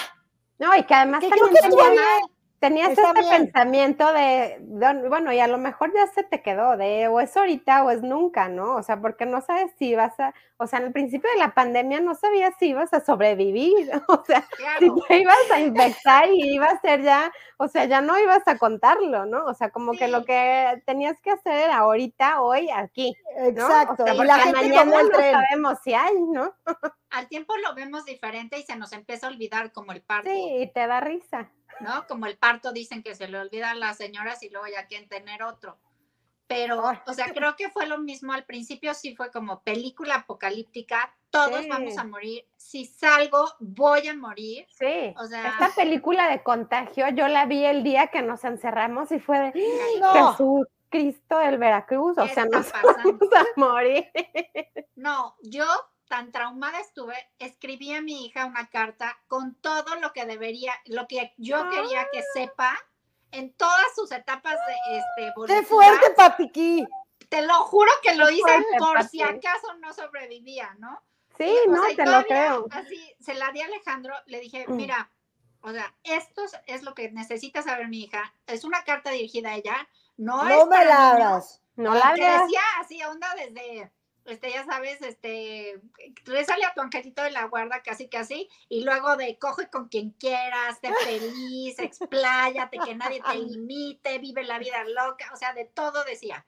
No, 0.59 0.75
y 0.75 0.85
que 0.85 0.95
además 0.95 1.21
también 1.21 1.55
tenías 2.61 2.91
este 2.91 3.23
pensamiento 3.31 4.13
de, 4.13 4.59
bueno, 5.09 5.33
y 5.33 5.41
a 5.41 5.49
lo 5.49 5.57
mejor 5.57 5.93
ya 5.95 6.07
se 6.09 6.23
te 6.23 6.43
quedó 6.43 6.77
de 6.77 7.09
o 7.09 7.19
es 7.19 7.35
ahorita 7.35 7.85
o 7.85 7.91
es 7.91 8.03
nunca, 8.03 8.49
¿no? 8.49 8.77
O 8.77 8.83
sea, 8.83 9.01
porque 9.01 9.25
no 9.25 9.41
sabes 9.41 9.73
si 9.79 9.95
vas 9.95 10.21
a, 10.21 10.35
o 10.59 10.67
sea, 10.67 10.79
en 10.79 10.87
el 10.87 10.93
principio 10.93 11.31
de 11.33 11.39
la 11.39 11.55
pandemia 11.55 12.01
no 12.01 12.15
sabías 12.15 12.55
si 12.59 12.69
ibas 12.69 12.93
a 12.93 13.01
sobrevivir, 13.01 13.91
o 14.09 14.23
sea, 14.27 14.47
si 14.79 14.91
te 15.09 15.21
ibas 15.21 15.51
a 15.51 15.61
infectar 15.61 16.29
y 16.29 16.55
iba 16.55 16.67
a 16.67 16.81
ser 16.83 17.03
ya, 17.03 17.33
o 17.57 17.67
sea, 17.67 17.87
ya 17.87 18.03
no 18.03 18.19
ibas 18.19 18.47
a 18.47 18.59
contarlo, 18.59 19.25
¿no? 19.25 19.47
O 19.47 19.55
sea, 19.55 19.71
como 19.71 19.93
que 19.93 20.09
lo 20.09 20.27
que 20.27 20.83
tenías 20.85 21.19
que 21.23 21.31
hacer 21.31 21.55
era 21.55 21.79
ahorita, 21.79 22.43
hoy, 22.43 22.69
aquí. 22.71 23.17
Exacto. 23.39 24.05
y 24.07 24.19
la 24.19 24.39
gente 24.39 24.69
mañana 24.69 25.03
no 25.03 25.19
sabemos 25.19 25.79
si 25.83 25.95
hay, 25.95 26.21
¿no? 26.21 26.55
Al 27.09 27.27
tiempo 27.29 27.55
lo 27.57 27.75
vemos 27.75 28.05
diferente 28.05 28.59
y 28.59 28.65
se 28.65 28.77
nos 28.77 28.93
empieza 28.93 29.29
a 29.29 29.31
olvidar 29.31 29.73
como 29.73 29.93
el 29.93 30.03
parto. 30.03 30.29
Sí, 30.31 30.57
y 30.61 30.71
te 30.71 30.87
da 30.87 31.01
risa. 31.01 31.51
¿No? 31.81 32.07
Como 32.07 32.27
el 32.27 32.37
parto 32.37 32.73
dicen 32.73 33.03
que 33.03 33.15
se 33.15 33.29
le 33.29 33.39
olvidan 33.39 33.81
las 33.81 33.97
señoras 33.97 34.43
y 34.43 34.51
luego 34.51 34.67
ya 34.67 34.87
quieren 34.87 35.09
tener 35.09 35.43
otro. 35.43 35.79
Pero, 36.47 36.83
o 37.07 37.13
sea, 37.13 37.27
creo 37.35 37.55
que 37.57 37.71
fue 37.71 37.87
lo 37.87 37.99
mismo 37.99 38.33
al 38.33 38.45
principio, 38.45 38.93
sí 38.95 39.15
fue 39.15 39.31
como 39.31 39.63
película 39.63 40.17
apocalíptica, 40.17 41.15
todos 41.31 41.69
vamos 41.69 41.97
a 41.97 42.03
morir, 42.03 42.45
si 42.57 42.87
salgo 42.87 43.47
voy 43.61 44.09
a 44.09 44.17
morir. 44.17 44.67
Sí, 44.71 45.15
o 45.17 45.27
sea, 45.27 45.49
esta 45.49 45.71
película 45.77 46.29
de 46.29 46.43
contagio 46.43 47.09
yo 47.11 47.29
la 47.29 47.47
vi 47.47 47.65
el 47.65 47.85
día 47.85 48.09
que 48.09 48.23
nos 48.23 48.45
encerramos 48.45 49.13
y 49.13 49.21
fue 49.21 49.39
de 49.39 49.53
Jesús 49.53 50.67
Cristo 50.91 51.39
del 51.39 51.59
Veracruz, 51.59 52.19
o 52.19 52.27
sea, 52.27 52.47
nos 52.47 52.73
vamos 52.73 53.29
a 53.33 53.45
morir. 53.57 54.11
No, 54.97 55.37
yo 55.43 55.65
tan 56.11 56.33
traumada 56.33 56.81
estuve, 56.81 57.15
escribí 57.39 57.95
a 57.95 58.03
mi 58.03 58.27
hija 58.27 58.45
una 58.45 58.69
carta 58.69 59.17
con 59.29 59.55
todo 59.55 59.95
lo 60.01 60.13
que 60.13 60.27
debería, 60.27 60.73
lo 60.87 61.07
que 61.07 61.33
yo 61.37 61.71
quería 61.71 62.09
que 62.13 62.25
sepa 62.35 62.77
en 63.31 63.53
todas 63.53 63.95
sus 63.95 64.11
etapas 64.11 64.57
de 64.67 64.99
este 64.99 65.33
¡Qué 65.47 65.63
fuerte, 65.63 66.11
papiqui! 66.17 66.85
Te 67.29 67.43
lo 67.43 67.55
juro 67.63 67.93
que 68.03 68.17
lo 68.17 68.29
hice 68.29 68.65
por 68.77 69.05
si 69.05 69.23
acaso 69.23 69.73
no 69.79 69.95
sobrevivía, 69.95 70.75
¿no? 70.81 71.01
Sí, 71.39 71.57
no, 71.69 71.81
te 71.95 72.05
lo 72.05 72.25
creo. 72.25 72.67
Así, 72.73 73.15
se 73.21 73.35
la 73.35 73.53
di 73.53 73.61
a 73.61 73.67
Alejandro, 73.67 74.13
le 74.27 74.41
dije, 74.41 74.65
mm. 74.67 74.75
mira, 74.75 75.13
o 75.61 75.71
sea, 75.71 75.95
esto 76.03 76.43
es 76.67 76.83
lo 76.83 76.93
que 76.93 77.13
necesita 77.13 77.63
saber 77.63 77.87
mi 77.87 78.03
hija. 78.03 78.35
Es 78.49 78.65
una 78.65 78.83
carta 78.83 79.11
dirigida 79.11 79.51
a 79.51 79.55
ella, 79.55 79.89
no, 80.17 80.43
no 80.43 80.67
me 80.67 80.85
la 80.85 81.11
abras. 81.11 81.63
No 81.77 81.95
la 81.95 82.11
decía 82.15 82.61
así, 82.81 83.01
onda 83.05 83.33
desde 83.37 83.93
este, 84.25 84.51
ya 84.51 84.65
sabes, 84.65 85.01
este, 85.03 85.81
sale 86.47 86.65
a 86.65 86.75
tu 86.75 86.81
angelito 86.81 87.23
de 87.23 87.31
la 87.31 87.45
guarda 87.45 87.83
casi 87.83 88.09
casi, 88.09 88.49
y 88.69 88.85
luego 88.85 89.17
de 89.17 89.39
coge 89.39 89.69
con 89.71 89.89
quien 89.89 90.11
quieras, 90.13 90.79
sé 90.81 90.93
feliz, 91.05 91.79
expláyate, 91.79 92.79
que 92.79 92.95
nadie 92.95 93.21
te 93.23 93.35
limite, 93.39 94.19
vive 94.19 94.45
la 94.45 94.59
vida 94.59 94.85
loca, 94.85 95.31
o 95.33 95.37
sea, 95.37 95.53
de 95.53 95.65
todo 95.65 96.05
decía. 96.05 96.47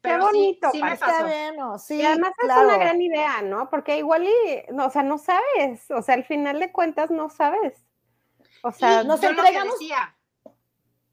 Pero 0.00 0.18
Qué 0.18 0.24
bonito, 0.24 0.70
sí, 0.72 0.82
me 0.82 0.96
pasó. 0.96 1.78
sí, 1.78 1.96
y 1.96 2.06
además 2.06 2.32
es 2.38 2.44
una 2.44 2.78
gran 2.78 3.02
idea, 3.02 3.42
¿no? 3.42 3.68
Porque 3.68 3.98
igual 3.98 4.26
y, 4.26 4.72
no, 4.72 4.86
o 4.86 4.90
sea, 4.90 5.02
no 5.02 5.18
sabes, 5.18 5.90
o 5.90 6.00
sea, 6.00 6.14
al 6.14 6.24
final 6.24 6.58
de 6.58 6.72
cuentas 6.72 7.10
no 7.10 7.28
sabes. 7.28 7.84
O 8.62 8.72
sea, 8.72 9.04
nos 9.04 9.22
entregamos. 9.22 9.78
Decía, 9.78 10.16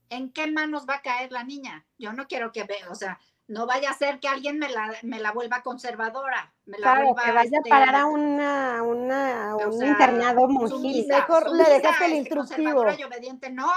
¿En 0.10 0.32
qué 0.32 0.48
manos 0.48 0.86
va 0.89 0.96
a 0.96 1.02
caer 1.02 1.32
la 1.32 1.43
niña? 1.43 1.86
Yo 1.98 2.13
no 2.13 2.28
quiero 2.28 2.52
que 2.52 2.63
vea, 2.63 2.89
o 2.89 2.96
sea, 2.96 3.20
no 3.47 3.65
vaya 3.65 3.91
a 3.91 3.93
ser 3.93 4.19
que 4.19 4.27
alguien 4.27 4.60
me 4.60 4.69
la, 4.69 4.93
me 5.03 5.19
la 5.19 5.31
vuelva 5.31 5.62
conservadora. 5.63 6.53
Me 6.65 6.77
la 6.79 6.93
claro, 6.93 7.15
que 7.15 7.31
vaya 7.31 7.60
a 7.60 7.69
parar 7.69 7.95
a 7.95 7.99
este, 7.99 8.10
una, 8.10 8.83
un 8.83 9.83
internado. 9.86 10.47
Mejor 10.47 11.51
le 11.55 11.63
dejaste 11.63 12.05
el 12.05 12.13
instructivo. 12.13 12.86
y 12.97 13.03
obediente, 13.03 13.49
no. 13.49 13.69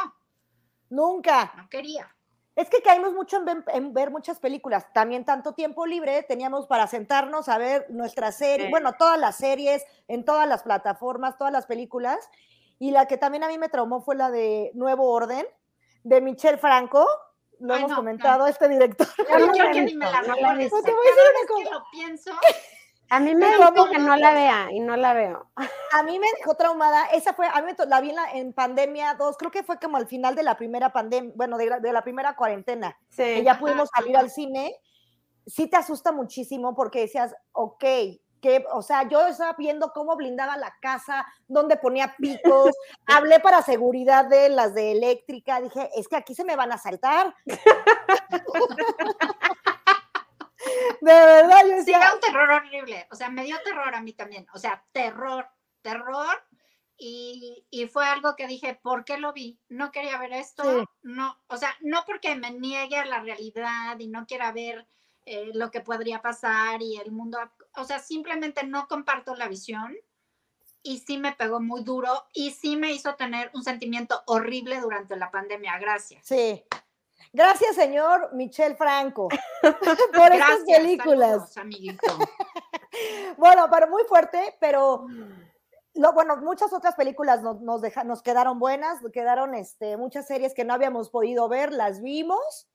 Nunca. 0.88 1.52
No 1.56 1.68
quería. 1.68 2.14
Es 2.56 2.68
que 2.68 2.82
caímos 2.82 3.14
mucho 3.14 3.36
en, 3.36 3.44
ver- 3.44 3.64
en 3.68 3.94
ver 3.94 4.10
muchas 4.10 4.40
películas. 4.40 4.92
También 4.92 5.24
tanto 5.24 5.52
tiempo 5.54 5.86
libre 5.86 6.24
teníamos 6.24 6.66
para 6.66 6.86
sentarnos 6.88 7.48
a 7.48 7.56
ver 7.58 7.86
nuestra 7.90 8.32
serie, 8.32 8.66
Sí. 8.66 8.70
bueno, 8.70 8.94
todas 8.94 9.18
las 9.18 9.36
series, 9.36 9.84
en 10.08 10.24
todas 10.24 10.48
las 10.48 10.64
plataformas, 10.64 11.38
todas 11.38 11.52
las 11.52 11.66
películas. 11.66 12.18
Y 12.80 12.90
la 12.90 13.06
que 13.06 13.16
también 13.18 13.44
a 13.44 13.48
mí 13.48 13.56
me 13.56 13.68
traumó 13.68 14.00
fue 14.02 14.16
la 14.16 14.30
de 14.30 14.72
Nuevo 14.74 15.10
Orden, 15.10 15.46
de 16.02 16.20
Michel 16.20 16.58
Franco. 16.58 17.06
Lo 17.60 17.74
Ay, 17.74 17.80
hemos 17.80 17.90
no, 17.90 17.96
comentado, 17.96 18.46
este 18.46 18.68
director. 18.68 19.06
Yo 19.30 19.46
no 19.46 19.54
Yo 19.54 19.64
la 19.64 19.70
he 19.70 19.72
que 19.72 19.82
ni 19.82 19.94
me 19.94 20.06
visto, 20.06 20.20
la 20.20 20.22
no 20.22 20.26
la 20.28 20.32
he 20.32 20.34
recuerdes. 20.36 20.58
visto. 20.58 20.76
o 20.76 20.80
sea, 20.80 20.86
Te 20.86 20.92
voy 20.96 21.06
a 21.06 21.10
decir 21.10 21.22
una 21.30 21.64
que 21.64 21.70
lo 21.70 21.84
pienso, 21.92 22.30
A 23.12 23.18
mí 23.18 23.34
me 23.34 23.58
vamos- 23.58 23.88
que 23.90 23.98
no 23.98 24.14
la 24.16 24.32
vea 24.32 24.68
y 24.70 24.78
no 24.78 24.96
la 24.96 25.12
veo. 25.12 25.50
A 25.92 26.02
mí 26.04 26.20
me 26.20 26.28
dejó 26.38 26.54
traumada. 26.54 27.06
Esa 27.06 27.32
fue, 27.34 27.44
a 27.48 27.56
mí 27.56 27.66
me 27.66 27.74
to- 27.74 27.84
la 27.86 28.00
vi 28.00 28.10
en, 28.10 28.14
la- 28.16 28.30
en 28.32 28.52
pandemia 28.52 29.14
2, 29.14 29.36
creo 29.36 29.50
que 29.50 29.64
fue 29.64 29.80
como 29.80 29.96
al 29.96 30.06
final 30.06 30.36
de 30.36 30.44
la 30.44 30.56
primera 30.56 30.92
pandemia, 30.92 31.32
bueno, 31.34 31.58
de 31.58 31.66
la, 31.66 31.80
de 31.80 31.92
la 31.92 32.02
primera 32.02 32.36
cuarentena. 32.36 32.96
que 33.16 33.38
Sí. 33.38 33.42
ya 33.44 33.52
Ajá, 33.52 33.60
pudimos 33.60 33.88
salir 33.92 34.16
al 34.16 34.30
cine, 34.30 34.76
sí 35.44 35.66
te 35.66 35.76
asusta 35.76 36.12
muchísimo 36.12 36.76
porque 36.76 37.00
decías, 37.00 37.34
ok, 37.50 37.84
que, 38.40 38.64
o 38.72 38.82
sea, 38.82 39.08
yo 39.08 39.26
estaba 39.26 39.54
viendo 39.58 39.92
cómo 39.92 40.16
blindaba 40.16 40.56
la 40.56 40.74
casa, 40.80 41.26
dónde 41.48 41.76
ponía 41.76 42.14
picos, 42.16 42.70
hablé 43.06 43.40
para 43.40 43.62
seguridad 43.62 44.24
de 44.26 44.48
las 44.48 44.74
de 44.74 44.92
eléctrica, 44.92 45.60
dije, 45.60 45.90
es 45.94 46.08
que 46.08 46.16
aquí 46.16 46.34
se 46.34 46.44
me 46.44 46.56
van 46.56 46.72
a 46.72 46.78
saltar. 46.78 47.34
de 51.00 51.12
verdad, 51.12 51.60
yo 51.62 51.68
sí, 51.68 51.74
decía, 51.76 51.98
era 51.98 52.14
un 52.14 52.20
terror 52.20 52.50
horrible. 52.50 53.06
O 53.10 53.14
sea, 53.14 53.30
me 53.30 53.44
dio 53.44 53.56
terror 53.64 53.94
a 53.94 54.00
mí 54.00 54.12
también. 54.12 54.46
O 54.52 54.58
sea, 54.58 54.84
terror, 54.92 55.48
terror. 55.82 56.42
Y, 57.02 57.64
y 57.70 57.86
fue 57.86 58.04
algo 58.04 58.36
que 58.36 58.46
dije, 58.46 58.78
¿por 58.82 59.06
qué 59.06 59.16
lo 59.16 59.32
vi? 59.32 59.58
No 59.68 59.90
quería 59.90 60.18
ver 60.18 60.34
esto. 60.34 60.62
Sí. 60.62 60.84
No, 61.02 61.34
o 61.46 61.56
sea, 61.56 61.74
no 61.80 62.04
porque 62.06 62.34
me 62.34 62.50
niegue 62.50 62.98
a 62.98 63.06
la 63.06 63.20
realidad 63.20 63.98
y 63.98 64.08
no 64.08 64.26
quiera 64.26 64.52
ver 64.52 64.86
eh, 65.24 65.50
lo 65.54 65.70
que 65.70 65.80
podría 65.80 66.20
pasar 66.20 66.82
y 66.82 66.96
el 66.96 67.10
mundo. 67.10 67.38
O 67.76 67.84
sea, 67.84 67.98
simplemente 67.98 68.64
no 68.64 68.86
comparto 68.88 69.34
la 69.34 69.48
visión. 69.48 69.96
Y 70.82 71.00
sí 71.00 71.18
me 71.18 71.32
pegó 71.32 71.60
muy 71.60 71.82
duro 71.84 72.24
y 72.32 72.52
sí 72.52 72.74
me 72.76 72.90
hizo 72.92 73.14
tener 73.14 73.50
un 73.54 73.62
sentimiento 73.62 74.22
horrible 74.26 74.80
durante 74.80 75.14
la 75.16 75.30
pandemia. 75.30 75.78
Gracias. 75.78 76.24
sí. 76.26 76.64
Gracias, 77.32 77.76
señor 77.76 78.30
Michel 78.32 78.76
Franco, 78.76 79.28
por 79.62 80.32
estas 80.32 80.64
Gracias. 80.64 80.78
películas. 80.78 81.52
saludos, 81.52 81.56
amiguito. 81.58 82.06
Bueno, 83.36 83.68
pero 83.70 83.88
muy 83.88 84.02
fuerte, 84.04 84.56
pero 84.60 85.06
lo, 85.94 86.12
bueno, 86.12 86.36
muchas 86.38 86.72
otras 86.72 86.94
películas 86.96 87.40
nos, 87.42 87.60
nos, 87.60 87.80
deja- 87.82 88.02
nos 88.04 88.22
quedaron 88.22 88.58
buenas, 88.58 88.98
quedaron 89.12 89.54
este, 89.54 89.96
muchas 89.96 90.26
series 90.26 90.54
que 90.54 90.64
no 90.64 90.74
habíamos 90.74 91.10
podido 91.10 91.48
ver, 91.48 91.72
las 91.72 92.02
vimos. 92.02 92.68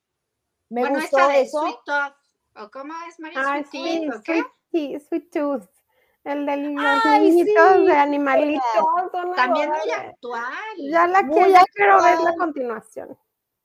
Me 0.70 0.82
bueno, 0.82 1.00
gustó 1.02 1.18
esta 1.18 1.28
de 1.34 1.42
eso. 1.42 1.60
Sweet 1.62 1.80
Tooth, 1.86 2.64
¿o 2.66 2.72
cómo 2.72 2.94
es 3.10 3.20
María 3.20 3.42
Ay, 3.46 3.64
Sweet 3.66 4.02
sí, 4.02 4.10
¿o 4.10 4.22
qué? 4.24 4.44
Sweet, 4.72 5.00
Sweet 5.08 5.32
Tooth. 5.32 5.70
El 6.24 6.46
de 6.46 6.58
los 6.58 7.06
Ay, 7.06 7.30
niñitos 7.30 7.76
sí, 7.76 7.86
de 7.86 7.94
animalitos. 7.98 8.64
También 9.36 9.70
muy 9.70 9.92
actual, 9.92 10.76
Ya 10.78 11.08
la 11.08 11.24
que 11.24 11.52
ya 11.52 11.64
quiero 11.74 12.02
ver 12.02 12.20
la 12.20 12.34
continuación. 12.36 13.18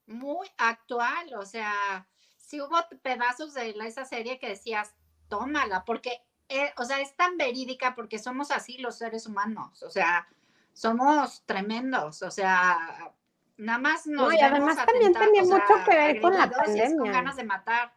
muy 0.06 0.48
actual, 0.58 1.34
o 1.36 1.44
sea, 1.46 2.06
sí 2.36 2.60
hubo 2.60 2.76
pedazos 3.02 3.54
de 3.54 3.70
esa 3.86 4.04
serie 4.04 4.38
que 4.38 4.48
decías, 4.48 4.94
tómala, 5.28 5.84
porque, 5.84 6.20
eh, 6.48 6.72
o 6.76 6.84
sea, 6.84 7.00
es 7.00 7.14
tan 7.16 7.36
verídica 7.36 7.94
porque 7.94 8.18
somos 8.18 8.50
así 8.50 8.78
los 8.78 8.98
seres 8.98 9.26
humanos, 9.26 9.82
o 9.82 9.90
sea, 9.90 10.28
somos 10.72 11.44
tremendos, 11.46 12.22
o 12.22 12.30
sea, 12.30 13.14
nada 13.56 13.78
más 13.78 14.06
nos 14.06 14.28
No, 14.28 14.32
y 14.32 14.40
además 14.40 14.76
también 14.84 15.12
tenía 15.12 15.42
o 15.42 15.46
sea, 15.46 15.56
mucho 15.58 15.84
que 15.84 15.96
ver 15.96 16.20
con 16.20 16.36
la 16.36 16.44
es 16.44 16.50
con 16.50 16.58
pandemia. 16.64 17.12
ganas 17.12 17.36
de 17.36 17.44
matar. 17.44 17.94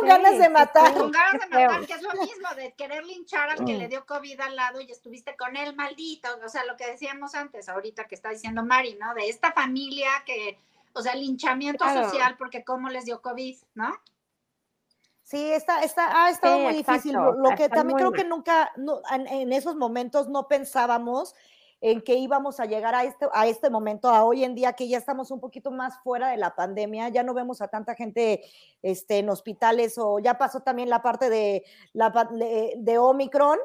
Con 0.00 0.08
Sí, 0.08 0.14
ganas 0.14 0.38
de 0.38 0.48
matar. 0.48 0.92
sí. 0.92 0.98
Con 0.98 1.10
ganas 1.10 1.32
de 1.32 1.38
matar, 1.66 1.86
que 1.86 1.92
es 1.94 2.02
lo 2.02 2.12
mismo, 2.12 2.48
de 2.56 2.72
querer 2.74 3.04
linchar 3.04 3.50
al 3.50 3.64
que 3.64 3.74
le 3.74 3.88
dio 3.88 4.04
COVID 4.06 4.40
al 4.40 4.56
lado 4.56 4.80
y 4.80 4.90
estuviste 4.90 5.36
con 5.36 5.56
él, 5.56 5.74
maldito. 5.74 6.28
O 6.44 6.48
sea, 6.48 6.64
lo 6.64 6.76
que 6.76 6.86
decíamos 6.86 7.34
antes, 7.34 7.68
ahorita 7.68 8.04
que 8.06 8.14
está 8.14 8.30
diciendo 8.30 8.64
Mari, 8.64 8.94
¿no? 9.00 9.14
De 9.14 9.28
esta 9.28 9.52
familia 9.52 10.08
que, 10.26 10.58
o 10.92 11.02
sea, 11.02 11.14
linchamiento 11.14 11.84
Claro. 11.84 12.04
social 12.04 12.36
porque 12.38 12.64
cómo 12.64 12.88
les 12.88 13.04
dio 13.04 13.20
COVID, 13.22 13.56
¿no? 13.74 13.92
Sí, 15.22 15.52
está, 15.52 15.82
está, 15.82 16.26
ha 16.26 16.30
estado 16.30 16.56
Sí, 16.58 16.62
muy 16.64 16.72
exacto, 16.72 16.92
difícil. 16.92 17.12
Lo, 17.14 17.32
lo 17.32 17.56
que 17.56 17.68
también 17.70 17.96
muy 17.96 18.00
creo 18.02 18.12
que 18.12 18.24
nunca, 18.24 18.72
no, 18.76 19.00
en, 19.10 19.26
en 19.26 19.52
esos 19.54 19.74
momentos 19.74 20.28
no 20.28 20.48
pensábamos 20.48 21.34
en 21.80 22.00
que 22.00 22.14
íbamos 22.14 22.60
a 22.60 22.66
llegar 22.66 22.94
a 22.94 23.04
este, 23.04 23.26
a 23.32 23.46
este 23.46 23.70
momento, 23.70 24.08
a 24.08 24.24
hoy 24.24 24.44
en 24.44 24.54
día 24.54 24.72
que 24.72 24.88
ya 24.88 24.98
estamos 24.98 25.30
un 25.30 25.40
poquito 25.40 25.70
más 25.70 25.98
fuera 26.02 26.28
de 26.28 26.36
la 26.36 26.54
pandemia, 26.54 27.08
ya 27.08 27.22
no 27.22 27.34
vemos 27.34 27.60
a 27.60 27.68
tanta 27.68 27.94
gente 27.94 28.42
este, 28.82 29.18
en 29.18 29.28
hospitales 29.28 29.98
o 29.98 30.18
ya 30.18 30.38
pasó 30.38 30.60
también 30.60 30.88
la 30.88 31.02
parte 31.02 31.30
de, 31.30 31.64
la, 31.92 32.10
de, 32.32 32.74
de 32.78 32.98
Omicron. 32.98 33.58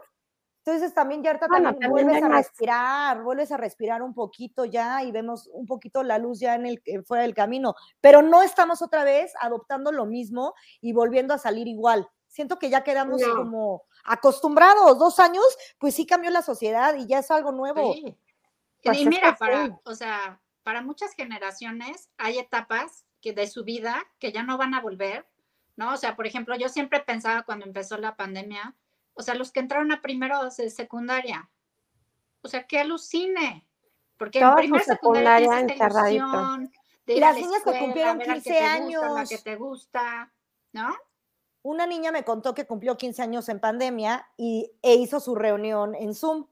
Entonces 0.66 0.94
también 0.94 1.24
ya 1.24 1.32
ahorita 1.32 1.48
Bueno, 1.48 1.72
también 1.72 1.90
también 1.90 2.06
vuelves 2.08 2.24
a 2.24 2.30
más. 2.30 2.46
respirar, 2.46 3.24
vuelves 3.24 3.52
a 3.52 3.58
respirar 3.58 4.02
un 4.02 4.14
poquito 4.14 4.66
ya 4.66 5.04
y 5.04 5.12
vemos 5.12 5.50
un 5.54 5.66
poquito 5.66 6.04
la 6.04 6.18
luz 6.18 6.40
ya 6.40 6.56
en 6.56 6.66
el, 6.68 6.82
fuera 7.06 7.24
del 7.24 7.34
camino, 7.34 7.76
pero 8.02 8.22
no 8.22 8.44
estamos 8.44 8.82
otra 8.82 9.04
vez 9.04 9.34
adoptando 9.42 9.92
lo 9.92 10.06
mismo 10.06 10.54
y 10.82 10.94
volviendo 10.94 11.34
a 11.34 11.38
salir 11.38 11.68
igual. 11.68 12.08
Siento 12.30 12.58
que 12.60 12.70
ya 12.70 12.84
quedamos 12.84 13.20
No. 13.22 13.36
como 13.36 13.84
acostumbrados, 14.06 14.98
dos 14.98 15.20
años, 15.20 15.44
pues 15.80 15.96
sí 15.96 16.06
cambió 16.06 16.30
la 16.32 16.42
sociedad 16.44 16.96
y 16.96 17.06
ya 17.08 17.20
es 17.20 17.30
algo 17.32 17.52
nuevo. 17.52 17.94
Sí. 17.94 18.16
Y 18.84 19.06
mira, 19.08 19.36
para, 19.36 19.78
o 19.84 19.94
sea, 19.96 20.40
para 20.64 20.82
muchas 20.82 21.14
generaciones 21.14 22.10
hay 22.18 22.38
etapas 22.40 23.04
que 23.20 23.34
de 23.34 23.48
su 23.48 23.64
vida 23.66 24.06
que 24.20 24.32
ya 24.32 24.44
no 24.44 24.58
van 24.58 24.74
a 24.74 24.80
volver, 24.82 25.28
¿no? 25.76 25.94
O 25.94 25.98
sea, 25.98 26.16
por 26.16 26.28
ejemplo, 26.28 26.56
yo 26.56 26.70
siempre 26.70 27.02
pensaba 27.02 27.42
cuando 27.44 27.66
empezó 27.66 27.98
la 27.98 28.16
pandemia, 28.16 28.76
o 29.16 29.22
sea, 29.22 29.36
los 29.36 29.52
que 29.52 29.60
entraron 29.60 29.92
a 29.92 30.02
primero 30.02 30.46
de 30.50 30.70
secundaria, 30.70 31.50
o 32.42 32.48
sea, 32.48 32.66
que 32.68 32.80
alucine, 32.80 33.68
porque 34.18 34.40
Toda 34.40 34.52
en 34.52 34.56
su 34.56 34.60
primera 34.62 34.84
secundaria 34.86 35.60
encerradito. 35.60 36.58
de 37.06 37.20
las 37.20 37.36
la 37.36 37.42
niñas 37.42 37.64
que 37.66 37.80
cumplieron 37.80 38.18
ver 38.20 38.30
al 38.30 38.44
que 38.44 38.50
15 38.52 38.60
te 38.60 38.68
gusta, 38.86 39.08
la 39.10 39.16
años. 39.20 39.30
que 39.30 39.38
te 39.40 39.56
gusta, 39.58 40.34
¿no? 40.72 40.96
Una 41.62 41.86
niña 41.86 42.12
me 42.12 42.24
contó 42.24 42.54
que 42.54 42.66
cumplió 42.66 42.98
15 42.98 43.22
años 43.22 43.50
en 43.50 43.60
pandemia 43.60 44.28
y, 44.38 44.72
e 44.82 44.96
hizo 44.96 45.20
su 45.20 45.36
reunión 45.36 45.94
en 45.96 46.14
Zoom. 46.14 46.46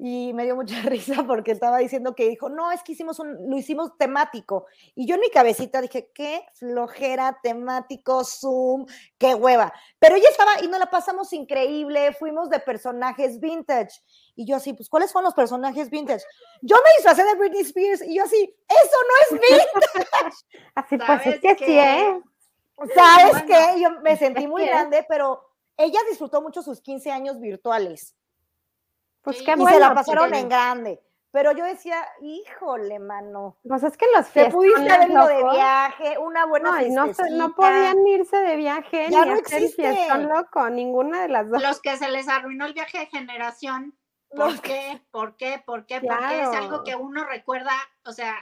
Y 0.00 0.32
me 0.32 0.44
dio 0.44 0.54
mucha 0.54 0.80
risa 0.82 1.24
porque 1.26 1.50
estaba 1.50 1.78
diciendo 1.78 2.14
que 2.14 2.28
dijo, 2.28 2.48
no, 2.48 2.70
es 2.70 2.82
que 2.82 2.92
hicimos 2.92 3.18
un, 3.18 3.50
lo 3.50 3.56
hicimos 3.56 3.96
temático. 3.98 4.66
Y 4.94 5.06
yo 5.06 5.16
en 5.16 5.20
mi 5.20 5.30
cabecita 5.30 5.80
dije, 5.80 6.10
qué 6.14 6.44
flojera, 6.54 7.38
temático, 7.42 8.24
Zoom, 8.24 8.86
qué 9.18 9.34
hueva. 9.34 9.72
Pero 9.98 10.14
ella 10.14 10.28
estaba 10.30 10.52
y 10.62 10.68
nos 10.68 10.78
la 10.78 10.90
pasamos 10.90 11.32
increíble, 11.32 12.12
fuimos 12.12 12.48
de 12.48 12.60
personajes 12.60 13.40
vintage. 13.40 14.00
Y 14.36 14.46
yo 14.46 14.56
así, 14.56 14.72
pues, 14.72 14.88
¿cuáles 14.88 15.10
son 15.10 15.24
los 15.24 15.34
personajes 15.34 15.90
vintage? 15.90 16.24
Yo 16.62 16.76
me 16.76 16.90
disfracé 16.96 17.24
de 17.24 17.34
Britney 17.34 17.62
Spears 17.62 18.02
y 18.02 18.16
yo 18.16 18.24
así, 18.24 18.54
eso 18.68 18.96
no 19.08 19.36
es 19.36 19.42
vintage. 19.48 20.36
Así 20.76 20.96
pues 20.96 21.00
es 21.00 21.06
¿Sabes 21.06 21.40
que 21.40 21.56
qué? 21.56 21.66
sí, 21.66 21.78
¿eh? 21.78 22.20
¿Sabes 22.94 23.30
Bueno, 23.30 23.46
qué? 23.46 23.80
Yo 23.80 23.90
me 24.02 24.16
sentí 24.16 24.46
muy 24.46 24.64
grande, 24.66 25.04
pero 25.08 25.44
ella 25.76 25.98
disfrutó 26.08 26.40
mucho 26.42 26.62
sus 26.62 26.80
15 26.80 27.10
años 27.10 27.40
virtuales 27.40 28.14
Pues 29.22 29.38
Sí. 29.38 29.44
qué 29.44 29.52
Y 29.52 29.56
bueno. 29.56 29.70
se 29.74 29.80
la 29.80 29.94
pasaron 29.94 30.32
en 30.34 30.48
grande. 30.48 31.02
Pero 31.30 31.52
yo 31.52 31.64
decía, 31.66 32.02
híjole, 32.22 32.98
mano, 32.98 33.58
Pues 33.68 33.82
es 33.82 33.96
que 33.98 34.06
los 34.16 34.26
te 34.30 34.50
pudiste 34.50 34.90
haber 34.90 35.10
ido 35.10 35.26
de 35.26 35.44
viaje, 35.50 36.16
una 36.18 36.46
buena 36.46 36.80
No, 36.88 37.06
no, 37.06 37.54
podían 37.54 38.06
irse 38.06 38.36
de 38.38 38.56
viaje 38.56 39.08
Ya 39.10 39.24
ni 39.26 39.32
no 39.32 39.36
hacer 39.36 39.68
fiestón 39.68 40.28
loco, 40.28 40.70
ninguna 40.70 41.22
de 41.22 41.28
las 41.28 41.50
dos. 41.50 41.60
Los 41.62 41.80
que 41.82 41.96
se 41.98 42.08
les 42.08 42.28
arruinó 42.28 42.64
el 42.64 42.72
viaje 42.72 43.00
de 43.00 43.06
generación. 43.06 43.94
¿Por 44.30 44.38
Los 44.38 44.60
qué? 44.62 45.02
¿Por 45.10 45.36
qué? 45.36 45.62
¿Por 45.66 45.84
qué? 45.84 46.00
Porque 46.00 46.42
es 46.42 46.48
algo 46.48 46.68
Claro. 46.68 46.84
que 46.84 46.96
uno 46.96 47.24
recuerda, 47.24 47.72
o 48.06 48.12
sea, 48.12 48.34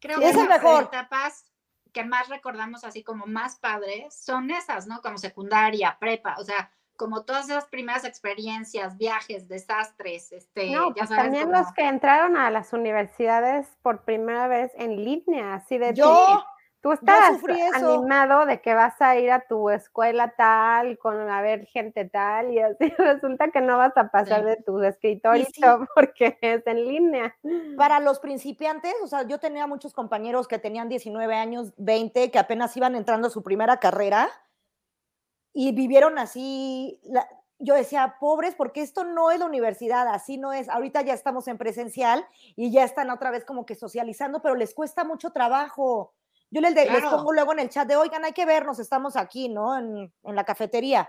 creo 0.00 0.18
Sí, 0.18 0.24
que 0.24 0.30
es 0.30 0.48
mejor. 0.48 0.84
etapas 0.84 1.50
que 1.94 2.04
más 2.04 2.28
recordamos 2.28 2.84
así 2.84 3.02
como 3.02 3.24
más 3.24 3.56
padres 3.56 4.14
son 4.14 4.50
esas, 4.50 4.86
¿no? 4.86 5.00
Como 5.00 5.16
secundaria, 5.16 5.96
prepa, 5.98 6.34
o 6.38 6.44
sea, 6.44 6.70
como 6.96 7.24
todas 7.24 7.48
esas 7.48 7.64
primeras 7.66 8.04
experiencias, 8.04 8.96
viajes, 8.98 9.48
desastres, 9.48 10.30
este, 10.32 10.70
No, 10.70 10.88
ya 10.88 10.94
pues 10.94 11.08
sabes, 11.08 11.24
también 11.24 11.46
como- 11.46 11.58
los 11.58 11.72
que 11.72 11.88
entraron 11.88 12.36
a 12.36 12.50
las 12.50 12.72
universidades 12.72 13.66
por 13.82 14.02
primera 14.04 14.46
vez 14.48 14.72
en 14.76 15.02
línea, 15.04 15.54
así 15.54 15.78
de 15.78 15.94
Yo, 15.94 16.44
tú, 16.84 16.92
estás 16.92 17.40
animado 17.74 18.44
de 18.44 18.60
que 18.60 18.74
vas 18.74 19.00
a 19.00 19.16
ir 19.18 19.30
a 19.30 19.40
tu 19.40 19.70
escuela 19.70 20.34
tal, 20.36 20.98
con 20.98 21.18
a 21.30 21.40
ver 21.40 21.64
gente 21.66 22.04
tal, 22.04 22.52
y 22.52 22.58
así 22.60 22.76
resulta 22.98 23.50
que 23.50 23.62
no 23.62 23.78
vas 23.78 23.96
a 23.96 24.08
pasar 24.10 24.40
Sí. 24.42 24.46
de 24.46 24.56
tu 24.56 24.80
escritorio 24.82 25.46
sí. 25.46 25.60
porque 25.94 26.36
es 26.42 26.66
en 26.66 26.84
línea. 26.86 27.34
para 27.78 28.00
los 28.00 28.20
principiantes, 28.20 28.94
o 29.02 29.06
sea, 29.06 29.22
yo 29.22 29.38
tenía 29.40 29.66
muchos 29.66 29.94
compañeros 29.94 30.46
que 30.46 30.58
tenían 30.58 30.90
19 30.90 31.34
años, 31.34 31.72
20, 31.78 32.30
que 32.30 32.38
apenas 32.38 32.76
iban 32.76 32.94
entrando 32.94 33.28
a 33.28 33.30
su 33.30 33.42
primera 33.42 33.78
carrera 33.80 34.28
y 35.52 35.72
vivieron 35.72 36.18
así, 36.18 37.00
la- 37.04 37.26
yo 37.58 37.74
decía, 37.74 38.16
pobres, 38.20 38.54
porque 38.56 38.82
esto 38.82 39.04
no 39.04 39.30
es 39.30 39.38
la 39.38 39.46
universidad, 39.46 40.06
así 40.08 40.36
no 40.36 40.52
es. 40.52 40.68
Ahorita 40.68 41.00
ya 41.02 41.14
estamos 41.14 41.48
en 41.48 41.56
presencial 41.56 42.26
y 42.56 42.70
ya 42.70 42.84
están 42.84 43.08
otra 43.10 43.30
vez 43.30 43.44
como 43.46 43.64
que 43.64 43.74
socializando, 43.74 44.42
pero 44.42 44.54
les 44.54 44.74
cuesta 44.74 45.04
mucho 45.04 45.30
trabajo. 45.30 46.12
Yo 46.54 46.60
les, 46.60 46.72
les 46.72 47.02
pongo 47.02 47.32
luego 47.32 47.52
en 47.52 47.58
el 47.58 47.68
chat 47.68 47.88
de, 47.88 47.96
oigan, 47.96 48.24
hay 48.24 48.32
que 48.32 48.46
vernos, 48.46 48.78
estamos 48.78 49.16
aquí, 49.16 49.48
¿no? 49.48 49.76
En, 49.76 50.14
en 50.22 50.36
la 50.36 50.44
cafetería. 50.44 51.08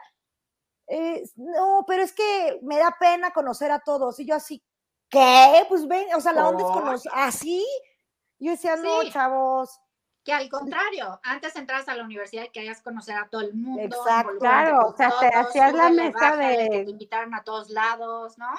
Eh, 0.87 1.23
no, 1.35 1.85
pero 1.85 2.01
es 2.01 2.13
que 2.13 2.57
me 2.63 2.79
da 2.79 2.97
pena 2.99 3.29
conocer 3.29 3.69
a 3.69 3.77
todos. 3.77 4.19
Y 4.19 4.25
yo 4.25 4.33
así, 4.33 4.63
¿qué? 5.07 5.63
Pues 5.69 5.87
ven, 5.87 6.07
o 6.15 6.19
sea, 6.19 6.33
la 6.33 6.49
onda 6.49 6.63
es 6.63 6.71
conocer, 6.71 7.11
¿así? 7.13 7.63
Yo 8.39 8.53
decía, 8.53 8.75
no, 8.75 9.07
chavos. 9.11 9.79
Que 10.23 10.33
al 10.33 10.49
contrario, 10.49 11.19
antes 11.21 11.55
entras 11.55 11.87
a 11.89 11.95
la 11.95 12.03
universidad 12.03 12.45
y 12.45 12.49
querías 12.49 12.81
conocer 12.81 13.15
a 13.15 13.27
todo 13.29 13.41
el 13.41 13.53
mundo. 13.53 13.83
Exacto. 13.83 14.39
Claro, 14.39 14.87
o 14.87 14.97
sea, 14.97 15.13
te 15.19 15.27
hacías 15.27 15.73
la 15.75 15.91
mesa 15.91 16.37
de... 16.37 16.69
Te 16.85 16.89
invitaron 16.89 17.35
a 17.35 17.43
todos 17.43 17.69
lados, 17.69 18.35
¿no? 18.39 18.49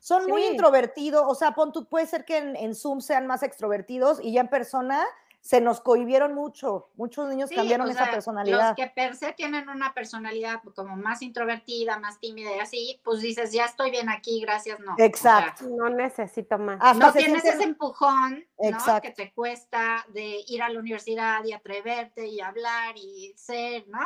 Son 0.00 0.26
muy 0.26 0.44
introvertidos, 0.46 1.22
o 1.24 1.36
sea, 1.36 1.52
pon, 1.52 1.72
puede 1.88 2.06
ser 2.06 2.24
que 2.24 2.38
en, 2.38 2.56
en 2.56 2.74
Zoom 2.74 3.00
sean 3.00 3.28
más 3.28 3.44
extrovertidos 3.44 4.18
y 4.20 4.32
ya 4.32 4.40
en 4.40 4.48
persona 4.48 5.06
se 5.42 5.60
nos 5.60 5.80
cohibieron 5.80 6.34
mucho, 6.34 6.90
muchos 6.94 7.28
niños 7.28 7.50
cambiaron 7.50 7.90
esa 7.90 8.08
personalidad. 8.08 8.68
Los 8.68 8.76
que 8.76 8.86
per 8.86 9.16
se 9.16 9.32
tienen 9.32 9.68
una 9.68 9.92
personalidad 9.92 10.62
como 10.76 10.96
más 10.96 11.20
introvertida, 11.20 11.98
más 11.98 12.20
tímida 12.20 12.54
y 12.54 12.60
así, 12.60 13.00
pues 13.02 13.20
dices, 13.20 13.50
ya 13.50 13.64
estoy 13.64 13.90
bien 13.90 14.08
aquí, 14.08 14.40
gracias, 14.40 14.78
no. 14.78 14.94
Exacto. 14.98 15.64
no 15.68 15.88
necesito 15.88 16.58
más. 16.58 16.96
no 16.96 17.12
tienes 17.12 17.44
ese 17.44 17.64
empujón 17.64 18.44
¿no? 18.56 19.00
que 19.02 19.10
te 19.10 19.32
cuesta 19.32 20.06
de 20.10 20.44
ir 20.46 20.62
a 20.62 20.68
la 20.68 20.78
universidad 20.78 21.44
y 21.44 21.52
atreverte 21.52 22.28
y 22.28 22.40
hablar 22.40 22.94
y 22.96 23.34
ser, 23.36 23.88
¿no? 23.88 23.98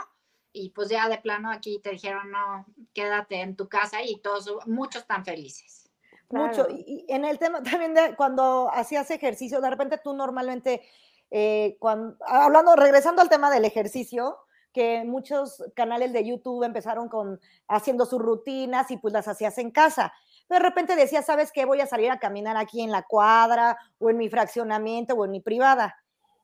Y 0.54 0.70
pues 0.70 0.88
ya 0.88 1.06
de 1.06 1.18
plano 1.18 1.52
aquí 1.52 1.80
te 1.80 1.90
dijeron, 1.90 2.30
no, 2.30 2.64
quédate 2.94 3.42
en 3.42 3.56
tu 3.56 3.68
casa 3.68 4.02
y 4.02 4.20
todos, 4.20 4.66
muchos 4.66 5.02
están 5.02 5.22
felices. 5.22 5.90
Mucho. 6.30 6.66
Y, 6.70 7.04
en 7.08 7.24
el 7.24 7.38
tema 7.38 7.62
también 7.62 7.94
de 7.94 8.16
cuando 8.16 8.70
hacías 8.72 9.10
ejercicio, 9.10 9.60
de 9.60 9.70
repente 9.70 10.00
tú 10.02 10.12
normalmente 10.12 10.82
eh, 11.30 11.76
cuando, 11.78 12.16
hablando, 12.26 12.76
regresando 12.76 13.22
al 13.22 13.28
tema 13.28 13.50
del 13.50 13.64
ejercicio, 13.64 14.38
que 14.72 15.04
muchos 15.04 15.64
canales 15.74 16.12
de 16.12 16.26
YouTube 16.26 16.62
empezaron 16.62 17.08
con 17.08 17.40
haciendo 17.66 18.04
sus 18.04 18.20
rutinas 18.20 18.90
y 18.90 18.98
pues 18.98 19.14
las 19.14 19.26
hacías 19.26 19.56
en 19.56 19.70
casa. 19.70 20.12
De 20.50 20.58
repente 20.58 20.96
decías, 20.96 21.24
¿sabes 21.24 21.50
qué? 21.50 21.64
Voy 21.64 21.80
a 21.80 21.86
salir 21.86 22.10
a 22.10 22.18
caminar 22.18 22.58
aquí 22.58 22.82
en 22.82 22.92
la 22.92 23.02
cuadra 23.02 23.78
o 23.98 24.10
en 24.10 24.18
mi 24.18 24.28
fraccionamiento 24.28 25.14
o 25.14 25.24
en 25.24 25.30
mi 25.30 25.40
privada. 25.40 25.96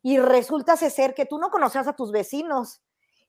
Y 0.02 0.18
resulta 0.18 0.76
ser 0.76 1.14
que 1.14 1.26
tú 1.26 1.38
no 1.38 1.50
conocías 1.50 1.86
a 1.86 1.92
tus 1.94 2.10
vecinos. 2.10 2.80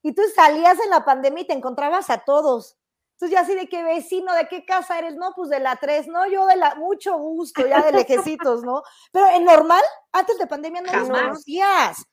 Y 0.02 0.13
tú 0.13 0.22
salías 0.34 0.80
en 0.80 0.89
la 0.89 1.06
pandemia 1.06 1.44
y 1.44 1.48
te 1.48 1.54
encontrabas 1.54 2.10
a 2.10 2.20
todos. 2.20 2.78
Entonces 3.13 3.32
ya 3.32 3.41
así 3.41 3.56
de 3.56 3.69
qué 3.69 3.84
vecino, 3.84 4.34
de 4.34 4.47
qué 4.47 4.65
casa 4.65 4.97
eres, 4.99 5.15
no, 5.15 5.34
pues 5.36 5.49
de 5.49 5.60
la 5.60 5.76
3, 5.76 6.08
no, 6.08 6.28
yo 6.28 6.45
de 6.45 6.56
la, 6.56 6.76
mucho 6.76 7.17
gusto, 7.17 7.65
ya 7.65 7.82
de 7.82 7.91
lejecitos, 7.91 8.63
¿no? 8.63 8.82
Pero 9.12 9.28
en 9.30 9.45
normal, 9.45 9.84
antes 10.12 10.38
de 10.38 10.47
pandemia 10.47 10.82
no 10.82 10.91
los 10.91 11.10
conocías. 11.10 12.06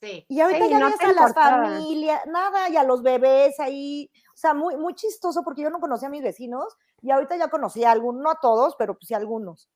Sí. 0.00 0.24
Y 0.28 0.40
ahorita 0.40 0.66
ya 0.66 0.86
ves 0.86 1.00
a 1.00 1.12
la 1.12 1.34
familia, 1.34 2.22
nada, 2.26 2.70
y 2.70 2.76
a 2.76 2.84
los 2.84 3.02
bebés 3.02 3.60
ahí, 3.60 4.10
o 4.32 4.36
sea, 4.36 4.54
muy, 4.54 4.76
muy 4.76 4.94
chistoso 4.94 5.42
porque 5.44 5.62
yo 5.62 5.70
no 5.70 5.78
conocía 5.78 6.08
a 6.08 6.10
mis 6.10 6.22
vecinos 6.22 6.74
y 7.02 7.10
ahorita 7.10 7.36
ya 7.36 7.48
conocí 7.48 7.84
a 7.84 7.90
algunos, 7.90 8.22
no 8.22 8.30
a 8.30 8.40
todos, 8.40 8.76
pero 8.78 8.94
pues 8.94 9.08
sí 9.08 9.14
a 9.14 9.18
algunos. 9.18 9.68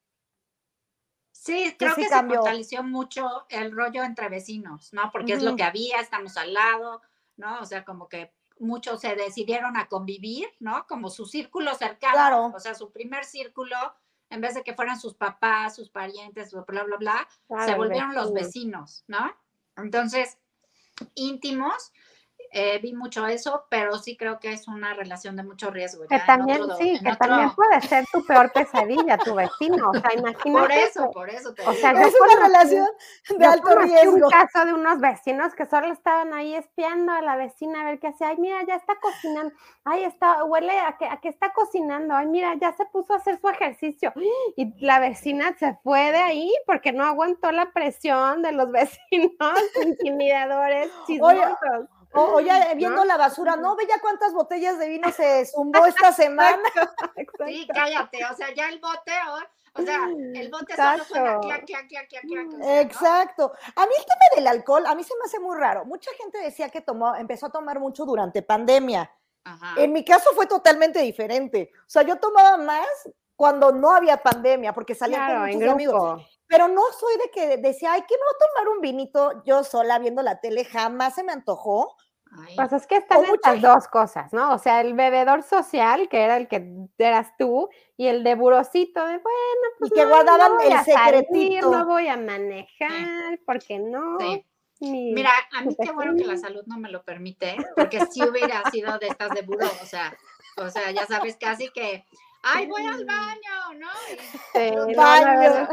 Sí, 1.31 1.75
creo 1.79 1.95
que, 1.95 2.09
se 2.09 2.23
fortaleció 2.23 2.83
mucho 2.83 3.45
el 3.51 3.71
rollo 3.71 4.03
entre 4.03 4.31
vecinos, 4.31 4.95
¿no? 4.95 5.11
Porque 5.13 5.35
es 5.35 5.43
lo 5.43 5.57
que 5.57 5.63
había, 5.63 6.01
estamos 6.01 6.39
al 6.39 6.55
lado, 6.55 7.03
¿no? 7.37 7.61
O 7.61 7.67
sea, 7.67 7.85
como 7.85 8.09
que 8.09 8.33
muchos 8.59 9.01
se 9.01 9.15
decidieron 9.15 9.77
a 9.77 9.89
convivir, 9.89 10.49
¿no? 10.61 10.87
Como 10.87 11.11
su 11.11 11.27
círculo 11.27 11.75
cercano, 11.75 12.53
o 12.55 12.61
sea, 12.61 12.75
su 12.75 12.91
primer 12.91 13.25
círculo, 13.25 13.77
en 14.31 14.41
vez 14.41 14.55
de 14.55 14.63
que 14.63 14.75
fueran 14.75 14.99
sus 14.99 15.15
papás, 15.15 15.77
sus 15.77 15.91
parientes, 15.91 16.53
bla, 16.53 16.85
bla, 16.85 16.97
bla, 16.97 17.29
se 17.65 17.75
volvieron 17.75 18.15
los 18.15 18.33
vecinos, 18.33 19.05
¿no? 19.07 19.35
Entonces, 19.77 20.39
íntimos, 21.15 21.93
eh, 22.57 22.79
vi 22.79 22.93
mucho 22.93 23.27
eso, 23.27 23.67
pero 23.69 23.99
sí 23.99 24.17
creo 24.17 24.39
que 24.39 24.53
es 24.53 24.69
una 24.69 24.95
relación 24.95 25.35
de 25.35 25.43
mucho 25.43 25.73
riesgo. 25.73 26.07
Que 26.07 26.21
también, 26.21 26.63
sí, 26.79 27.01
que 27.03 27.17
también 27.17 27.51
puede 27.51 27.81
ser 27.81 28.05
tu 28.13 28.25
peor 28.25 28.53
pesadilla, 28.53 29.19
tu 29.19 29.35
vecino. 29.35 29.91
O 29.91 29.95
sea, 29.95 30.15
imagínate. 30.17 30.51
Por 30.53 30.71
eso, 30.71 31.11
por 31.11 31.31
eso 31.31 31.53
te 31.53 31.63
o 31.67 31.73
sea, 31.75 31.91
Es 31.91 32.15
una 32.21 32.47
relación 32.47 32.87
de 33.37 33.45
alto 33.45 33.77
riesgo. 33.81 34.27
un 34.27 34.31
caso 34.31 34.65
de 34.67 34.73
unos 34.73 35.01
vecinos 35.01 35.53
que 35.55 35.67
solo 35.67 35.93
estaban 35.93 36.33
ahí 36.33 36.55
espiando 36.55 37.11
a 37.11 37.23
la 37.23 37.35
vecina 37.35 37.81
a 37.81 37.85
ver 37.87 37.99
qué 37.99 38.07
hacía. 38.07 38.29
Ay, 38.29 38.37
mira, 38.39 38.63
ya 38.65 38.77
está 38.77 38.95
cocinando. 39.01 39.53
Ay, 39.83 40.05
está, 40.05 40.45
huele 40.45 40.79
a 40.79 40.97
que, 40.97 41.07
a 41.07 41.17
que 41.17 41.31
está 41.31 41.53
cocinando. 41.53 42.15
Ay, 42.15 42.27
mira, 42.27 42.55
ya 42.61 42.73
se 42.77 42.87
puso 42.87 43.15
a 43.15 43.17
hacer 43.17 43.41
su 43.41 43.49
ejercicio. 43.49 44.13
Y 44.57 44.73
la 44.79 45.01
vecina 45.01 45.57
se 45.59 45.77
fue 45.83 46.13
de 46.13 46.19
ahí 46.19 46.53
porque 46.67 46.93
no 46.93 47.05
aguantó 47.05 47.51
la 47.51 47.73
presión 47.73 48.43
de 48.43 48.53
los 48.53 48.71
vecinos 48.71 49.35
intimidadores, 49.85 50.89
chismosos. 51.05 51.89
O, 52.15 52.41
ya 52.41 52.75
viendo 52.77 53.05
la 53.05 53.17
basura, 53.17 53.57
no, 53.57 53.77
ve 53.77 53.87
ya 53.89 54.01
cuántas 54.01 54.33
botellas 54.33 54.79
de 54.79 54.89
vino 54.89 55.11
se 55.11 55.47
zumbó 55.47 55.85
esta 55.87 56.13
semana. 56.13 56.63
Sí, 57.47 57.67
cállate, 57.73 58.25
o 58.25 58.35
sea, 58.37 58.55
ya 58.55 58.69
el 58.69 58.81
bote, 58.81 59.13
o, 59.75 59.83
sea, 59.83 60.07
el 60.07 60.51
bote 60.51 60.75
solo 60.75 61.05
suena 61.05 61.41
clac, 61.41 61.67
clac, 61.67 61.89
clac, 61.89 62.09
clac, 62.09 62.23
clac. 62.23 62.81
Exacto. 62.81 63.53
A 63.77 63.87
mí 63.87 63.93
el 63.99 64.05
tema 64.05 64.37
del 64.37 64.47
alcohol, 64.47 64.87
a 64.87 64.95
mí 64.95 65.05
se 65.05 65.15
me 65.17 65.25
hace 65.25 65.41
muy 65.41 65.57
raro. 65.57 65.85
Mucha 65.85 66.11
gente 66.17 66.39
decía 66.39 66.71
que 66.71 66.81
tomó, 66.81 67.15
empezó 67.17 67.47
a 67.47 67.51
tomar 67.51 67.81
mucho 67.81 68.07
durante 68.07 68.41
pandemia. 68.41 69.11
Ajá. 69.45 69.75
En 69.77 69.93
mi 69.93 70.05
caso 70.05 70.31
fue 70.35 70.47
totalmente 70.47 71.01
diferente. 71.01 71.71
O 71.81 71.91
sea, 71.91 72.03
yo 72.03 72.17
tomaba 72.17 72.57
más 72.57 72.87
cuando 73.37 73.73
no 73.73 73.93
había 73.93 74.23
pandemia, 74.23 74.73
porque 74.73 74.95
salía 74.95 75.27
con 75.27 75.51
muchos 75.51 75.69
amigos. 75.71 76.23
Pero 76.47 76.69
no 76.69 76.83
soy 76.99 77.17
de 77.17 77.31
que 77.31 77.57
decía, 77.57 77.93
ay, 77.93 78.03
que 78.03 78.15
me 78.15 78.23
voy 78.23 78.35
a 78.35 78.47
tomar 78.47 78.77
un 78.77 78.81
vinito 78.81 79.43
yo 79.45 79.65
sola 79.65 79.99
viendo 79.99 80.23
la 80.23 80.41
tele, 80.41 80.65
jamás 80.65 81.15
se 81.15 81.25
me 81.25 81.33
antojó. 81.33 81.97
Pues 82.57 82.73
es 82.73 82.87
que 82.87 82.97
están 82.97 83.25
estas 83.25 83.61
dos 83.61 83.89
cosas, 83.89 84.33
¿no? 84.33 84.55
O 84.55 84.59
sea, 84.59 84.81
el 84.81 84.95
bebedor 84.95 85.43
social, 85.43 86.09
que 86.09 86.23
era 86.23 86.37
el 86.37 86.49
que 86.49 86.89
eras 86.99 87.37
tú, 87.39 87.69
y 87.97 88.07
el 88.07 88.25
de 88.25 88.35
burocito, 88.35 89.07
de 89.07 89.19
bueno, 89.19 89.67
pues. 89.79 89.91
Y 89.91 89.95
que 89.95 90.05
guardaban 90.05 90.53
el 90.63 90.79
secretito. 90.85 91.71
no 91.71 91.87
voy 91.87 92.09
a 92.09 92.17
manejar, 92.17 93.39
porque 93.47 93.79
no. 93.79 94.19
Mira, 94.81 95.31
a 95.53 95.63
mí 95.63 95.77
qué 95.81 95.93
bueno 95.93 96.15
que 96.17 96.25
la 96.25 96.37
salud 96.37 96.63
no 96.67 96.79
me 96.79 96.91
lo 96.91 97.05
permite, 97.05 97.57
porque 97.77 98.05
si 98.07 98.23
hubiera 98.23 98.63
sido 98.71 98.99
de 98.99 99.07
estas 99.09 99.31
de 99.31 99.43
buro, 99.43 99.67
o 99.83 99.87
sea, 99.87 100.15
o 100.57 100.69
sea, 100.69 100.91
ya 100.91 101.07
sabes, 101.07 101.37
casi 101.37 101.71
que, 101.71 102.05
ay, 102.43 102.67
voy 102.67 102.85
al 102.87 103.05
baño, 103.05 103.79
¿no? 103.79 103.89
sí, 104.53 104.95
baño. 104.95 105.69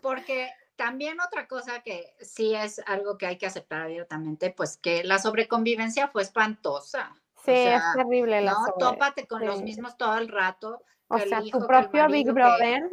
Porque 0.00 0.50
también 0.82 1.20
otra 1.20 1.46
cosa 1.46 1.80
que 1.80 2.12
sí 2.20 2.56
es 2.56 2.82
algo 2.86 3.16
que 3.16 3.26
hay 3.26 3.38
que 3.38 3.46
aceptar 3.46 3.82
abiertamente, 3.82 4.50
pues 4.50 4.76
que 4.76 5.04
la 5.04 5.20
sobreconvivencia 5.20 6.08
fue 6.08 6.22
espantosa. 6.22 7.14
Sí, 7.44 7.52
es 7.52 7.82
terrible 7.94 8.40
la 8.40 8.50
¿no? 8.50 8.74
Tópate 8.80 9.28
con 9.28 9.46
los 9.46 9.62
mismos 9.62 9.96
todo 9.96 10.18
el 10.18 10.26
rato. 10.26 10.82
O 11.06 11.18
sea, 11.18 11.40
tu 11.40 11.64
propio 11.68 12.08
Big 12.08 12.32
Brother. 12.32 12.90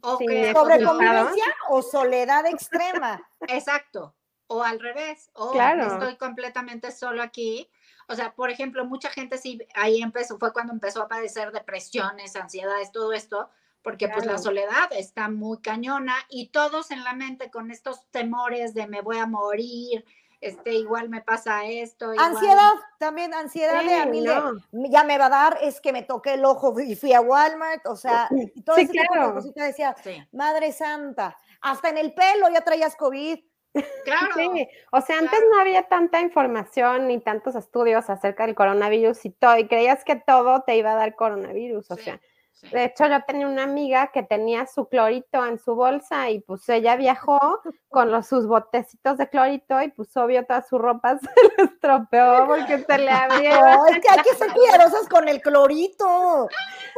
o 0.00 0.18
sobreconvivencia 0.18 1.44
o 1.68 1.82
soledad 1.82 2.46
extrema. 2.46 3.20
Exacto. 3.48 4.14
O 4.46 4.62
al 4.62 4.80
revés. 4.80 5.28
O 5.34 5.52
claro. 5.52 5.92
estoy 5.92 6.16
completamente 6.16 6.90
solo 6.90 7.22
aquí. 7.22 7.70
O 8.08 8.14
sea, 8.14 8.34
por 8.34 8.48
ejemplo, 8.48 8.86
mucha 8.86 9.10
gente 9.10 9.36
sí, 9.36 9.58
ahí 9.74 10.00
empezó, 10.00 10.38
fue 10.38 10.54
cuando 10.54 10.72
empezó 10.72 11.02
a 11.02 11.08
padecer 11.08 11.52
depresiones, 11.52 12.34
ansiedades, 12.34 12.92
todo 12.92 13.12
esto 13.12 13.50
porque 13.86 14.08
pues 14.08 14.26
la 14.26 14.36
soledad 14.36 14.88
está 14.90 15.28
muy 15.28 15.60
cañona 15.60 16.16
y 16.28 16.48
todos 16.48 16.90
en 16.90 17.04
la 17.04 17.12
mente 17.12 17.52
con 17.52 17.70
estos 17.70 18.04
temores 18.10 18.74
de 18.74 18.88
me 18.88 19.00
voy 19.00 19.18
a 19.18 19.26
morir, 19.26 20.04
este, 20.40 20.72
igual 20.72 21.08
me 21.08 21.20
pasa 21.22 21.64
esto. 21.66 22.10
Ansiedad, 22.18 22.72
también 22.98 23.32
ansiedad 23.32 23.84
de 23.84 23.94
a 23.94 24.06
mí 24.06 24.24
ya 24.90 25.04
me 25.04 25.18
va 25.18 25.26
a 25.26 25.28
dar, 25.28 25.58
es 25.62 25.80
que 25.80 25.92
me 25.92 26.02
toqué 26.02 26.34
el 26.34 26.44
ojo 26.44 26.74
y 26.80 26.96
fui 26.96 27.12
a 27.12 27.20
Walmart, 27.20 27.86
o 27.86 27.94
sea, 27.94 28.28
y 28.32 28.60
todo 28.62 28.76
ese 28.76 28.90
claro. 28.90 29.40
tipo 29.40 29.60
de 29.60 29.66
decía, 29.66 29.94
madre 30.32 30.72
santa, 30.72 31.38
hasta 31.60 31.88
en 31.88 31.98
el 31.98 32.12
pelo 32.12 32.48
ya 32.52 32.62
traías 32.62 32.96
COVID. 32.96 33.38
Claro. 34.04 34.34
Sí, 34.34 34.68
o 34.90 35.00
sea, 35.00 35.18
antes 35.18 35.38
no 35.48 35.60
había 35.60 35.84
tanta 35.84 36.20
información 36.20 37.06
ni 37.06 37.20
tantos 37.20 37.54
estudios 37.54 38.10
acerca 38.10 38.46
del 38.46 38.56
coronavirus 38.56 39.26
y 39.26 39.30
todo, 39.30 39.56
y 39.58 39.68
creías 39.68 40.02
que 40.02 40.16
todo 40.16 40.62
te 40.62 40.76
iba 40.76 40.90
a 40.90 40.96
dar 40.96 41.14
coronavirus, 41.14 41.88
o 41.92 41.96
sea, 41.96 42.20
de 42.72 42.84
hecho, 42.84 43.06
yo 43.06 43.22
tenía 43.26 43.46
una 43.46 43.64
amiga 43.64 44.10
que 44.12 44.22
tenía 44.22 44.66
su 44.66 44.88
clorito 44.88 45.44
en 45.44 45.58
su 45.58 45.74
bolsa 45.74 46.30
y 46.30 46.40
pues 46.40 46.66
ella 46.68 46.96
viajó 46.96 47.38
con 47.88 48.10
los, 48.10 48.26
sus 48.26 48.46
botecitos 48.46 49.18
de 49.18 49.28
clorito 49.28 49.80
y 49.82 49.88
pues 49.88 50.16
obvio 50.16 50.44
toda 50.46 50.62
su 50.62 50.78
ropa 50.78 51.18
se 51.18 51.28
le 51.56 51.64
estropeó 51.64 52.46
porque 52.46 52.78
se 52.78 52.98
le 52.98 53.10
abrieron. 53.10 53.88
es 53.88 54.00
que 54.00 54.08
hay 54.10 54.22
que 54.22 54.34
ser 54.34 54.52
cuidadosas 54.52 55.08
con 55.08 55.28
el 55.28 55.40
clorito. 55.40 56.48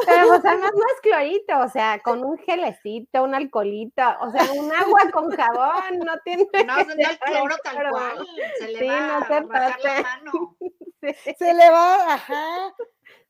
Pero 0.07 0.29
pues 0.29 0.45
además 0.45 0.71
no 0.73 0.87
es 0.95 1.01
clorito, 1.03 1.59
o 1.59 1.69
sea, 1.69 1.99
con 2.01 2.25
un 2.25 2.39
gelecito, 2.39 3.25
un 3.25 3.35
alcoholito, 3.35 4.03
o 4.21 4.31
sea, 4.31 4.45
un 4.53 4.73
agua 4.73 5.11
con 5.13 5.31
jabón, 5.31 5.99
no 6.05 6.15
tiene 6.25 6.47
No, 6.67 6.79
es 6.79 6.89
el 6.89 7.19
cloro 7.19 7.57
tal 7.65 7.91
cual, 7.91 8.27
se 8.59 8.69
le 8.69 8.89
va 8.89 9.19
no 9.21 9.27
a 9.27 9.79
la 9.79 10.03
mano. 10.03 10.57
Se 11.37 11.55
le 11.55 11.71
va, 11.71 12.15
ajá. 12.15 12.75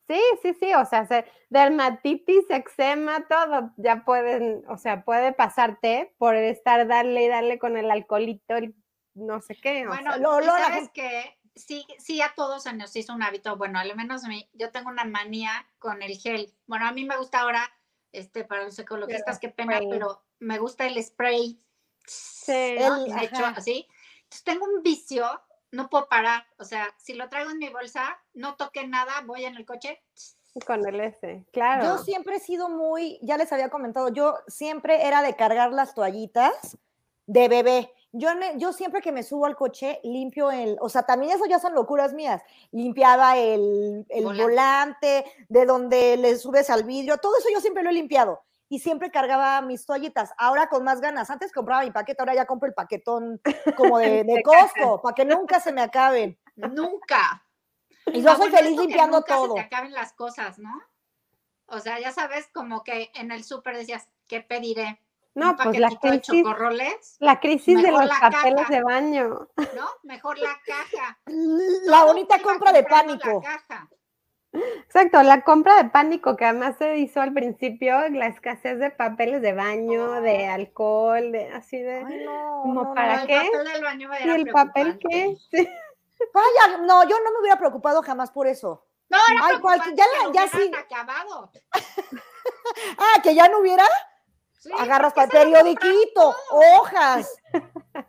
Sí, 0.08 0.20
sí, 0.42 0.54
sí, 0.58 0.74
o 0.74 0.86
sea, 0.86 1.06
se, 1.06 1.26
dermatitis, 1.50 2.46
eczema, 2.48 3.26
todo, 3.28 3.72
ya 3.76 4.04
pueden, 4.06 4.64
o 4.66 4.78
sea, 4.78 5.04
puede 5.04 5.34
pasarte 5.34 6.14
por 6.16 6.34
estar 6.34 6.86
darle 6.88 7.24
y 7.24 7.28
darle 7.28 7.58
con 7.58 7.76
el 7.76 7.90
alcoholito, 7.90 8.54
no 9.12 9.42
sé 9.42 9.54
qué. 9.54 9.86
Bueno, 9.86 10.16
lo, 10.16 10.40
lo, 10.40 10.46
sabes 10.46 10.90
que 10.94 11.38
sí, 11.54 11.86
sí 11.98 12.22
a 12.22 12.32
todos 12.34 12.62
se 12.62 12.72
nos 12.72 12.96
hizo 12.96 13.12
un 13.12 13.22
hábito, 13.22 13.56
bueno, 13.58 13.78
al 13.78 13.94
menos 13.96 14.24
a 14.24 14.28
mí, 14.28 14.48
yo 14.54 14.70
tengo 14.70 14.88
una 14.88 15.04
manía 15.04 15.66
con 15.78 16.02
el 16.02 16.16
gel. 16.16 16.54
Bueno, 16.66 16.86
a 16.86 16.92
mí 16.92 17.04
me 17.04 17.18
gusta 17.18 17.40
ahora, 17.40 17.70
este, 18.10 18.44
para 18.44 18.64
los 18.64 18.78
ecologistas, 18.78 19.38
qué 19.38 19.50
pena, 19.50 19.78
pero 19.90 20.24
me 20.38 20.58
gusta 20.58 20.86
el 20.86 21.02
spray. 21.02 21.60
Sí, 22.06 22.52
hecho, 22.52 23.44
así. 23.44 23.86
Entonces 24.22 24.44
tengo 24.44 24.64
un 24.64 24.82
vicio 24.82 25.26
no 25.70 25.88
puedo 25.88 26.08
parar. 26.08 26.44
O 26.58 26.64
sea, 26.64 26.88
si 26.98 27.14
lo 27.14 27.28
traigo 27.28 27.50
en 27.50 27.58
mi 27.58 27.68
bolsa, 27.68 28.18
no 28.34 28.56
toque 28.56 28.86
nada, 28.86 29.12
voy 29.26 29.44
en 29.44 29.56
el 29.56 29.66
coche. 29.66 30.02
Con 30.66 30.86
el 30.86 31.00
S, 31.00 31.44
claro. 31.52 31.84
Yo 31.84 31.98
siempre 31.98 32.36
he 32.36 32.40
sido 32.40 32.68
muy, 32.68 33.18
ya 33.22 33.36
les 33.36 33.52
había 33.52 33.68
comentado, 33.68 34.08
yo 34.08 34.34
siempre 34.48 35.06
era 35.06 35.22
de 35.22 35.36
cargar 35.36 35.72
las 35.72 35.94
toallitas 35.94 36.78
de 37.26 37.48
bebé. 37.48 37.92
Yo, 38.10 38.30
yo 38.56 38.72
siempre 38.72 39.02
que 39.02 39.12
me 39.12 39.22
subo 39.22 39.44
al 39.44 39.54
coche 39.54 40.00
limpio 40.02 40.50
el, 40.50 40.78
o 40.80 40.88
sea, 40.88 41.02
también 41.02 41.32
eso 41.32 41.44
ya 41.46 41.58
son 41.58 41.74
locuras 41.74 42.14
mías. 42.14 42.42
Limpiaba 42.72 43.36
el, 43.36 44.06
el 44.08 44.24
volante. 44.24 44.42
volante, 44.42 45.24
de 45.48 45.66
donde 45.66 46.16
le 46.16 46.36
subes 46.38 46.70
al 46.70 46.84
vidrio, 46.84 47.18
todo 47.18 47.36
eso 47.38 47.48
yo 47.52 47.60
siempre 47.60 47.82
lo 47.82 47.90
he 47.90 47.92
limpiado 47.92 48.42
y 48.68 48.80
siempre 48.80 49.10
cargaba 49.10 49.60
mis 49.62 49.86
toallitas. 49.86 50.32
Ahora 50.36 50.68
con 50.68 50.84
más 50.84 51.00
ganas. 51.00 51.30
Antes 51.30 51.52
compraba 51.52 51.82
mi 51.82 51.90
paquete, 51.90 52.20
ahora 52.20 52.34
ya 52.34 52.46
compro 52.46 52.68
el 52.68 52.74
paquetón 52.74 53.40
como 53.76 53.98
de, 53.98 54.24
de 54.24 54.42
Costco, 54.42 55.00
para 55.00 55.14
que 55.14 55.24
nunca 55.24 55.60
se 55.60 55.72
me 55.72 55.80
acaben. 55.80 56.38
Nunca. 56.56 57.44
Y 58.06 58.22
yo 58.22 58.36
soy 58.36 58.50
feliz 58.50 58.78
limpiando 58.78 59.18
nunca 59.18 59.34
todo. 59.34 59.54
Se 59.54 59.60
te 59.60 59.66
acaben 59.66 59.92
las 59.92 60.12
cosas, 60.12 60.58
¿no? 60.58 60.72
O 61.66 61.80
sea, 61.80 62.00
ya 62.00 62.12
sabes, 62.12 62.48
como 62.52 62.82
que 62.82 63.10
en 63.14 63.30
el 63.30 63.44
súper 63.44 63.76
decías, 63.76 64.08
¿qué 64.26 64.40
pediré? 64.40 65.02
No, 65.34 65.54
pues 65.54 65.78
la 65.78 65.90
crisis, 65.90 66.44
la 67.20 67.38
crisis 67.38 67.80
de 67.80 67.92
los 67.92 68.08
papeles 68.08 68.68
de 68.68 68.82
baño. 68.82 69.48
¿No? 69.76 69.88
Mejor 70.02 70.36
la 70.38 70.58
caja. 70.66 71.18
La 71.26 72.04
bonita 72.04 72.40
compra 72.40 72.72
de 72.72 72.82
pánico. 72.82 73.40
La 73.44 73.58
caja. 73.58 73.88
Exacto, 74.52 75.22
la 75.22 75.42
compra 75.42 75.82
de 75.82 75.90
pánico 75.90 76.36
que 76.36 76.46
además 76.46 76.76
se 76.78 76.96
hizo 76.98 77.20
al 77.20 77.32
principio, 77.34 78.08
la 78.08 78.26
escasez 78.28 78.78
de 78.78 78.90
papeles 78.90 79.42
de 79.42 79.52
baño, 79.52 80.20
de 80.22 80.46
alcohol, 80.46 81.30
de 81.32 81.48
así 81.52 81.78
de 81.78 82.02
Ay, 82.04 82.24
no, 82.24 82.60
como 82.62 82.84
no, 82.84 82.94
para 82.94 83.20
el 83.22 83.26
qué 83.26 83.36
papel 83.36 83.72
del 83.72 83.82
baño 83.82 84.10
y 84.24 84.28
el 84.30 84.46
papel 84.48 84.98
qué 84.98 85.08
preocupante. 85.50 85.72
Vaya, 86.34 86.78
no, 86.78 87.04
yo 87.08 87.16
no 87.22 87.32
me 87.32 87.40
hubiera 87.40 87.58
preocupado 87.58 88.02
jamás 88.02 88.30
por 88.30 88.46
eso. 88.46 88.84
No, 89.10 89.18
era 89.30 89.44
Ay, 89.46 89.58
cual- 89.60 89.80
preocupante 89.80 89.96
ya 89.96 90.04
que 90.04 90.22
ya 90.22 90.28
hubieran 90.44 90.50
sí. 90.50 90.72
acabado. 90.76 91.52
Ah, 92.98 93.20
que 93.22 93.34
ya 93.34 93.48
no 93.48 93.58
hubiera, 93.60 93.84
Sí, 94.58 94.70
agarras 94.76 95.12
para 95.12 95.28
periodiquito, 95.28 96.34
hojas. 96.50 97.32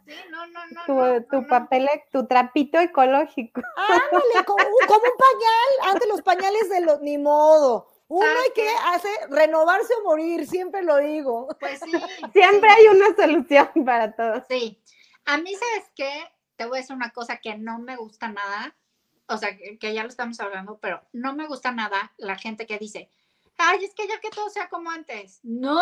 Sí, 0.06 0.14
no, 0.32 0.48
no, 0.48 0.66
no. 0.68 0.86
tu, 0.86 0.94
no, 0.94 1.24
tu 1.24 1.36
no, 1.36 1.42
no. 1.44 1.48
papel, 1.48 1.88
tu 2.12 2.26
trapito 2.26 2.80
ecológico. 2.80 3.62
Ándale, 3.76 4.46
como, 4.46 4.64
como 4.88 5.04
un 5.04 5.18
pañal. 5.18 5.94
Antes 5.94 6.10
los 6.10 6.22
pañales 6.24 6.70
de 6.70 6.82
los, 6.82 7.02
ni 7.02 7.18
modo. 7.20 7.88
Uno 8.08 8.26
¿Sabes 8.26 8.44
hay 8.44 8.52
que 8.54 8.64
qué? 8.64 8.76
hacer, 8.88 9.30
renovarse 9.30 9.94
o 10.00 10.04
morir, 10.04 10.48
siempre 10.48 10.82
lo 10.82 10.98
digo. 10.98 11.48
Pues 11.60 11.80
sí. 11.80 11.92
Siempre 12.34 12.70
sí, 12.72 12.76
hay 12.78 12.88
una 12.88 13.16
solución 13.16 13.70
para 13.86 14.12
todo. 14.16 14.44
Sí. 14.50 14.82
A 15.26 15.38
mí, 15.38 15.54
¿sabes 15.54 15.92
qué? 15.96 16.12
Te 16.56 16.66
voy 16.66 16.80
a 16.80 16.82
decir 16.82 16.96
una 16.96 17.12
cosa 17.12 17.38
que 17.38 17.56
no 17.56 17.78
me 17.78 17.96
gusta 17.96 18.30
nada. 18.30 18.76
O 19.28 19.38
sea, 19.38 19.56
que, 19.56 19.78
que 19.78 19.94
ya 19.94 20.02
lo 20.02 20.10
estamos 20.10 20.40
hablando, 20.40 20.80
pero 20.80 21.04
no 21.14 21.36
me 21.36 21.46
gusta 21.46 21.72
nada 21.72 22.12
la 22.18 22.36
gente 22.36 22.66
que 22.66 22.80
dice, 22.80 23.12
ay, 23.60 23.86
es 23.86 23.94
que 23.94 24.08
ya 24.08 24.20
que 24.20 24.30
todo 24.30 24.50
sea 24.50 24.70
como 24.70 24.90
antes. 24.90 25.40
No, 25.44 25.80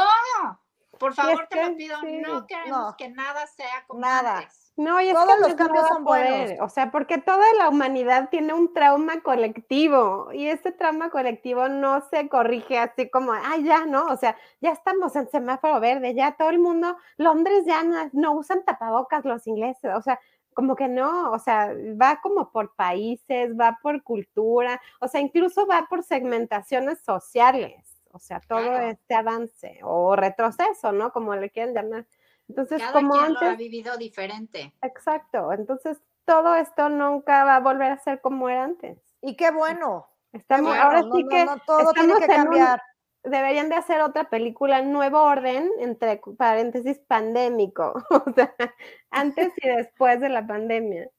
por 0.99 1.13
favor, 1.13 1.43
es 1.43 1.49
te 1.49 1.63
lo 1.63 1.75
pido, 1.75 1.99
sí, 2.01 2.17
no 2.17 2.45
queremos 2.47 2.79
no. 2.79 2.97
que 2.97 3.09
nada 3.09 3.47
sea 3.47 3.85
como 3.87 4.01
Nada. 4.01 4.39
antes. 4.39 4.73
No, 4.77 5.01
y 5.01 5.07
es 5.09 5.15
Todos 5.15 5.35
que 5.35 5.41
los 5.41 5.53
cambios 5.55 5.87
son 5.87 6.03
poder, 6.03 6.47
buenos. 6.49 6.65
O 6.65 6.69
sea, 6.69 6.91
porque 6.91 7.17
toda 7.17 7.45
la 7.57 7.67
humanidad 7.67 8.29
tiene 8.29 8.53
un 8.53 8.75
trauma 8.75 9.21
colectivo 9.21 10.29
y 10.31 10.47
ese 10.47 10.71
trauma 10.71 11.09
colectivo 11.09 11.67
no 11.67 12.01
se 12.11 12.29
corrige 12.29 12.77
así 12.77 13.09
como, 13.09 13.33
ay, 13.33 13.63
ya, 13.63 13.87
¿no? 13.87 14.05
O 14.05 14.17
sea, 14.17 14.37
ya 14.61 14.71
estamos 14.71 15.15
en 15.15 15.29
semáforo 15.29 15.79
verde, 15.79 16.13
ya 16.13 16.33
todo 16.37 16.51
el 16.51 16.59
mundo, 16.59 16.95
Londres 17.17 17.63
ya 17.65 17.83
no, 17.83 18.07
no 18.13 18.33
usan 18.33 18.63
tapabocas 18.65 19.25
los 19.25 19.47
ingleses, 19.47 19.91
o 19.95 20.01
sea, 20.03 20.19
como 20.57 20.75
que 20.75 20.87
no, 20.87 21.31
o 21.33 21.37
sea, 21.37 21.71
va 22.01 22.19
como 22.19 22.49
por 22.51 22.73
países, 22.73 23.51
va 23.55 23.77
por 23.79 24.01
cultura, 24.01 24.81
o 24.99 25.07
sea, 25.07 25.21
incluso 25.21 25.67
va 25.67 25.85
por 25.87 26.01
segmentaciones 26.01 26.99
sociales, 27.03 28.01
o 28.11 28.17
sea, 28.17 28.39
todo 28.39 28.61
Claro. 28.63 28.87
este 28.87 29.13
avance 29.13 29.79
o 29.83 30.15
retroceso, 30.15 30.91
¿no? 30.91 31.11
Como 31.11 31.35
le 31.35 31.51
quieren 31.51 31.75
llamar. 31.75 32.07
Entonces, 32.49 32.79
Cada 32.81 32.91
como 32.93 33.11
quien 33.13 33.25
antes... 33.25 33.41
lo 33.43 33.49
ha 33.49 33.55
vivido 33.55 33.97
diferente. 33.97 34.73
Exacto, 34.81 35.53
entonces 35.53 36.01
todo 36.25 36.55
esto 36.55 36.89
nunca 36.89 37.43
va 37.43 37.57
a 37.57 37.59
volver 37.59 37.91
a 37.91 37.99
ser 37.99 38.19
como 38.19 38.49
era 38.49 38.63
antes. 38.63 38.97
Y 39.21 39.35
qué 39.35 39.51
bueno. 39.51 40.07
qué 40.31 40.39
Estamos, 40.39 40.69
bueno, 40.71 40.83
ahora 40.83 41.01
no, 41.03 41.15
sí 41.17 41.23
no, 41.23 41.29
que 41.29 41.45
no, 41.45 41.59
todo 41.67 41.91
tiene 41.93 42.15
que 42.17 42.25
en 42.25 42.31
un- 42.31 42.35
cambiar. 42.35 42.81
Deberían 43.23 43.69
de 43.69 43.75
hacer 43.75 44.01
otra 44.01 44.29
película, 44.29 44.81
Nuevo 44.81 45.21
Orden, 45.21 45.69
entre 45.79 46.21
paréntesis, 46.37 46.99
pandémico, 46.99 47.93
antes 49.11 49.53
y 49.57 49.67
después 49.67 50.19
de 50.21 50.29
la 50.29 50.45
pandemia. 50.47 51.09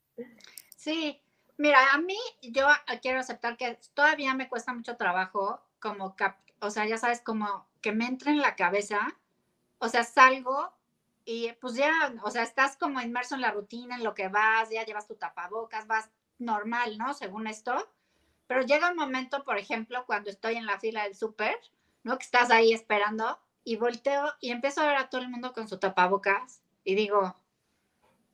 Sí, 0.75 1.21
mira, 1.57 1.93
a 1.93 1.97
mí 1.99 2.17
yo 2.41 2.67
quiero 3.01 3.19
aceptar 3.19 3.57
que 3.57 3.79
todavía 3.93 4.33
me 4.33 4.49
cuesta 4.49 4.73
mucho 4.73 4.97
trabajo 4.97 5.61
como, 5.79 6.15
cap- 6.15 6.39
o 6.61 6.69
sea, 6.69 6.85
ya 6.87 6.97
sabes, 6.97 7.21
como 7.21 7.67
que 7.81 7.91
me 7.91 8.05
entre 8.07 8.31
en 8.31 8.39
la 8.39 8.55
cabeza, 8.55 8.99
o 9.79 9.89
sea, 9.89 10.03
salgo 10.03 10.73
y 11.25 11.53
pues 11.61 11.75
ya, 11.75 11.91
o 12.23 12.31
sea, 12.31 12.43
estás 12.43 12.77
como 12.77 13.01
inmerso 13.01 13.35
en 13.35 13.41
la 13.41 13.51
rutina, 13.51 13.95
en 13.95 14.03
lo 14.03 14.13
que 14.15 14.29
vas, 14.29 14.69
ya 14.69 14.85
llevas 14.85 15.07
tu 15.07 15.15
tapabocas, 15.15 15.87
vas 15.87 16.09
normal, 16.39 16.97
¿no? 16.97 17.13
Según 17.13 17.47
esto, 17.47 17.89
pero 18.47 18.61
llega 18.63 18.91
un 18.91 18.97
momento, 18.97 19.43
por 19.45 19.57
ejemplo, 19.57 20.05
cuando 20.05 20.29
estoy 20.29 20.55
en 20.55 20.65
la 20.65 20.79
fila 20.79 21.03
del 21.03 21.15
súper, 21.15 21.57
¿no? 22.03 22.17
Que 22.17 22.23
estás 22.23 22.51
ahí 22.51 22.73
esperando 22.73 23.37
y 23.63 23.75
volteo 23.75 24.31
y 24.39 24.51
empiezo 24.51 24.81
a 24.81 24.87
ver 24.87 24.97
a 24.97 25.09
todo 25.09 25.21
el 25.21 25.29
mundo 25.29 25.53
con 25.53 25.67
su 25.67 25.77
tapabocas 25.79 26.61
y 26.83 26.95
digo, 26.95 27.35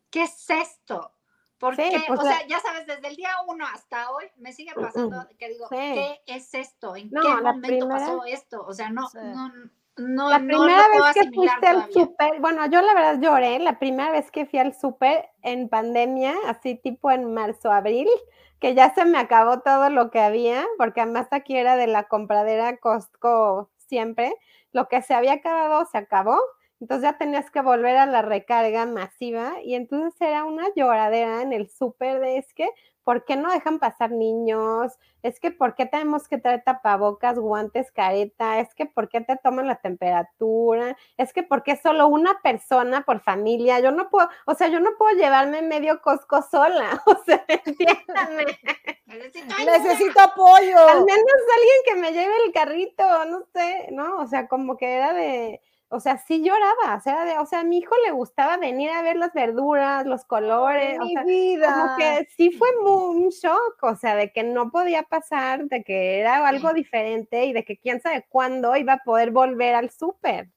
¿qué 0.10 0.24
es 0.24 0.50
esto? 0.50 1.12
¿Por 1.58 1.76
Sí, 1.76 1.84
qué? 1.90 2.04
pues 2.08 2.20
o 2.20 2.24
sea, 2.24 2.46
ya 2.48 2.60
sabes, 2.60 2.86
desde 2.86 3.08
el 3.08 3.16
día 3.16 3.30
uno 3.48 3.66
hasta 3.66 4.12
hoy 4.12 4.26
me 4.38 4.52
sigue 4.54 4.74
pasando 4.76 5.28
que 5.40 5.50
digo, 5.50 5.68
Sí. 5.70 5.76
¿qué 5.78 6.20
es 6.28 6.54
esto? 6.54 6.96
¿En 6.96 7.10
No, 7.12 7.22
qué 7.22 7.28
momento 7.30 7.68
primera- 7.68 7.90
pasó 8.00 8.26
esto? 8.26 8.64
O 8.66 8.74
sea, 8.74 8.90
no, 8.90 9.08
Sí. 9.10 9.18
no, 9.22 9.52
no, 9.98 10.30
La 10.30 10.40
no 10.40 10.48
primera 10.48 10.88
puedo 10.92 11.04
vez 11.06 11.14
que 11.14 11.32
fuiste 11.32 11.68
al 11.68 11.92
súper, 11.94 12.42
bueno, 12.42 12.66
yo 12.68 12.82
la 12.82 12.94
verdad 12.94 13.20
lloré, 13.22 13.60
la 13.60 13.80
primera 13.80 14.12
vez 14.12 14.30
que 14.32 14.46
fui 14.46 14.60
al 14.60 14.74
súper 14.78 15.30
en 15.42 15.70
pandemia, 15.70 16.36
así 16.48 16.76
tipo 16.76 17.10
en 17.10 17.34
marzo, 17.34 17.72
abril, 17.72 18.10
que 18.66 18.74
ya 18.74 18.92
se 18.96 19.06
me 19.06 19.20
acabó 19.20 19.60
todo 19.60 19.92
lo 19.92 20.10
que 20.10 20.20
había, 20.20 20.66
porque 20.80 21.00
además 21.00 21.28
aquí 21.30 21.56
era 21.56 21.78
de 21.78 21.86
la 21.86 22.06
compradera 22.06 22.78
Costco 22.78 23.70
siempre, 23.78 24.34
lo 24.72 24.88
que 24.88 25.04
se 25.04 25.14
había 25.14 25.34
acabado 25.34 25.86
se 25.86 26.00
acabó, 26.00 26.40
entonces 26.80 27.04
ya 27.04 27.16
tenías 27.16 27.52
que 27.52 27.62
volver 27.62 27.96
a 27.96 28.08
la 28.08 28.24
recarga 28.24 28.88
masiva 28.88 29.62
y 29.64 29.76
entonces 29.76 30.20
era 30.20 30.46
una 30.46 30.66
lloradera 30.76 31.44
en 31.44 31.54
el 31.54 31.70
súper 31.70 32.20
de 32.20 32.38
es 32.38 32.56
que, 32.56 32.68
¿por 33.06 33.24
qué 33.24 33.38
no 33.38 33.50
dejan 33.52 33.80
pasar 33.80 34.12
niños? 34.12 34.98
Es 35.24 35.40
que, 35.40 35.52
¿por 35.52 35.76
qué 35.76 35.86
tenemos 35.86 36.28
que 36.28 36.38
traer 36.38 36.64
tapabocas, 36.64 37.40
guantes, 37.40 37.92
careta? 37.92 38.60
Es 38.60 38.74
que, 38.76 38.86
¿por 38.86 39.08
qué 39.08 39.22
te 39.22 39.38
toman 39.38 39.68
la 39.68 39.76
temperatura? 39.76 40.98
Es 41.16 41.32
que, 41.32 41.44
¿por 41.44 41.64
qué 41.64 41.78
solo 41.78 42.08
una 42.08 42.42
persona 42.42 43.06
por 43.06 43.22
familia? 43.22 43.80
Yo 43.80 43.92
no 43.92 44.10
puedo, 44.10 44.28
o 44.46 44.56
sea, 44.56 44.68
yo 44.68 44.80
no 44.80 44.98
puedo 44.98 45.16
llevarme 45.16 45.62
medio 45.62 46.02
Costco 46.02 46.42
sola, 46.42 47.02
o 47.06 47.16
sea, 47.24 47.46
entiéndame. 47.48 48.46
Necesito 49.06 49.56
ayuda. 49.56 49.78
Necesito 49.78 50.20
apoyo. 50.20 50.80
Al 50.80 51.06
menos 51.06 51.36
alguien 51.56 51.78
que 51.86 51.96
me 51.96 52.12
lleve 52.12 52.34
el 52.46 52.52
carrito, 52.52 53.26
no 53.26 53.44
sé, 53.54 53.88
¿no? 53.92 54.18
O 54.18 54.28
sea, 54.28 54.48
como 54.48 54.78
que 54.78 54.96
era 54.96 55.14
de, 55.14 55.62
o 55.90 56.00
sea, 56.00 56.18
sí 56.18 56.42
lloraba, 56.44 56.96
o 56.98 57.00
sea, 57.00 57.26
de, 57.26 57.38
o 57.38 57.46
sea, 57.46 57.60
a 57.60 57.64
mi 57.64 57.78
hijo 57.78 57.94
le 58.06 58.12
gustaba 58.12 58.58
venir 58.58 58.90
a 58.90 59.02
ver 59.02 59.16
las 59.18 59.34
verduras, 59.34 60.06
los 60.06 60.26
colores, 60.26 61.00
o 61.00 61.04
Mi 61.06 61.14
sea, 61.14 61.24
vida. 61.24 61.74
como 61.74 61.96
que 61.98 62.28
sí 62.36 62.52
fue 62.52 62.68
un 62.84 63.30
shock, 63.30 63.78
o 63.82 63.96
sea, 63.96 64.16
de 64.16 64.32
que 64.34 64.44
no 64.44 64.72
podía 64.72 65.04
pasar, 65.04 65.66
de 65.66 65.84
que 65.84 66.20
era 66.20 66.46
algo 66.48 66.74
diferente 66.74 67.46
y 67.46 67.54
de 67.54 67.64
que 67.64 67.78
quién 67.78 68.02
sabe 68.02 68.26
cuándo 68.30 68.76
iba 68.76 68.94
a 68.94 69.04
poder 69.04 69.32
volver 69.32 69.76
al 69.76 69.90
súper. 69.92 70.50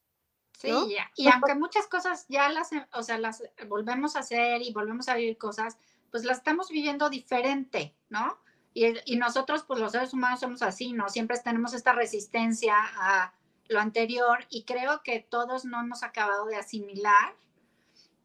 Sí, 0.58 0.70
¿no? 0.72 0.88
ya- 0.88 1.08
y 1.14 1.28
aunque 1.28 1.54
muchas 1.54 1.86
cosas 1.86 2.26
ya 2.28 2.48
las, 2.48 2.72
eh, 2.72 2.84
o 2.94 3.02
sea, 3.02 3.16
las 3.18 3.44
volvemos 3.68 4.16
a 4.16 4.20
hacer 4.20 4.60
y 4.62 4.72
volvemos 4.72 5.08
a 5.08 5.14
vivir 5.14 5.38
cosas, 5.38 5.78
pues 6.10 6.24
las 6.24 6.38
estamos 6.38 6.68
viviendo 6.70 7.10
diferente, 7.10 7.94
¿no? 8.08 8.38
Y, 8.74 8.86
y 9.04 9.16
nosotros, 9.16 9.62
pues 9.64 9.78
los 9.78 9.92
seres 9.92 10.12
humanos 10.12 10.40
somos 10.40 10.62
así, 10.62 10.92
¿no? 10.94 11.08
Siempre 11.10 11.38
tenemos 11.38 11.74
esta 11.74 11.92
resistencia 11.92 12.74
a 12.98 13.32
lo 13.68 13.80
anterior 13.80 14.46
y 14.50 14.64
creo 14.64 15.02
que 15.02 15.20
todos 15.20 15.64
no 15.64 15.80
hemos 15.80 16.02
acabado 16.02 16.46
de 16.46 16.56
asimilar 16.56 17.34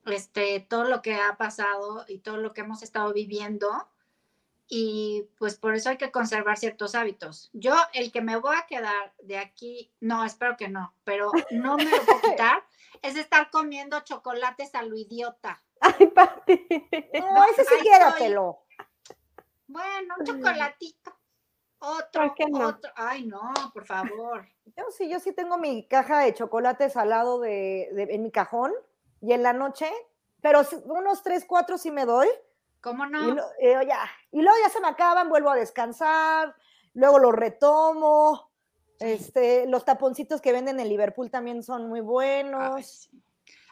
este, 0.05 0.59
todo 0.59 0.85
lo 0.85 1.01
que 1.01 1.15
ha 1.15 1.37
pasado 1.37 2.05
y 2.07 2.19
todo 2.19 2.37
lo 2.37 2.53
que 2.53 2.61
hemos 2.61 2.83
estado 2.83 3.13
viviendo. 3.13 3.87
y 4.69 5.27
pues 5.37 5.55
por 5.57 5.75
eso 5.75 5.89
hay 5.89 5.97
que 5.97 6.11
conservar 6.11 6.57
ciertos 6.57 6.95
hábitos. 6.95 7.49
Yo, 7.53 7.75
el 7.93 8.11
que 8.11 8.21
me 8.21 8.37
voy 8.37 8.55
a 8.55 8.65
quedar 8.65 9.13
de 9.21 9.37
aquí, 9.37 9.91
no, 9.99 10.25
espero 10.25 10.57
que 10.57 10.69
no, 10.69 10.95
pero 11.03 11.31
no 11.51 11.75
me 11.75 11.85
lo 11.85 12.01
puedo 12.05 12.21
quitar, 12.21 12.63
es 13.01 13.15
estar 13.15 13.51
comiendo 13.51 13.99
chocolates 13.99 14.73
a 14.73 14.81
lo 14.81 14.95
idiota. 14.95 15.61
Ay, 15.79 16.07
Pati. 16.07 16.65
No, 17.19 17.43
ese 17.45 17.65
sí 17.65 17.75
quédatelo. 17.83 18.63
Bueno, 19.67 20.15
un 20.17 20.25
chocolatito. 20.25 21.15
Otro, 21.85 22.33
otro. 22.65 22.91
Ay, 22.95 23.25
no, 23.25 23.51
por 23.73 23.85
favor. 23.85 24.47
Yo 24.77 24.85
sí, 24.91 25.09
yo 25.09 25.19
sí 25.19 25.33
tengo 25.33 25.57
mi 25.57 25.85
caja 25.87 26.19
de 26.21 26.33
chocolates 26.33 26.95
al 26.95 27.09
lado 27.09 27.39
de, 27.41 27.89
de- 27.93 28.07
en 28.15 28.23
mi 28.23 28.31
cajón 28.31 28.71
y 29.21 29.33
en 29.33 29.43
la 29.43 29.51
noche, 29.51 29.91
pero 30.41 30.61
unos 30.85 31.23
tres, 31.23 31.43
cuatro 31.45 31.77
sí 31.77 31.91
me 31.91 32.05
doy 32.05 32.27
¿Cómo 32.79 33.05
y, 33.05 33.09
no? 33.09 33.35
lo- 33.35 33.43
eh, 33.59 33.85
ya, 33.85 33.99
y 34.31 34.41
luego 34.41 34.57
ya 34.63 34.69
se 34.69 34.79
me 34.79 34.87
acaban, 34.87 35.27
vuelvo 35.29 35.49
a 35.49 35.55
descansar, 35.55 36.55
luego 36.93 37.19
los 37.19 37.33
retomo. 37.33 38.49
Este, 38.99 39.65
los 39.67 39.83
taponcitos 39.83 40.39
que 40.39 40.53
venden 40.53 40.79
en 40.79 40.87
Liverpool 40.87 41.29
también 41.29 41.61
son 41.63 41.89
muy 41.89 41.99
Ay, 41.99 42.05
buenos. 42.05 42.85
sí. 42.85 43.21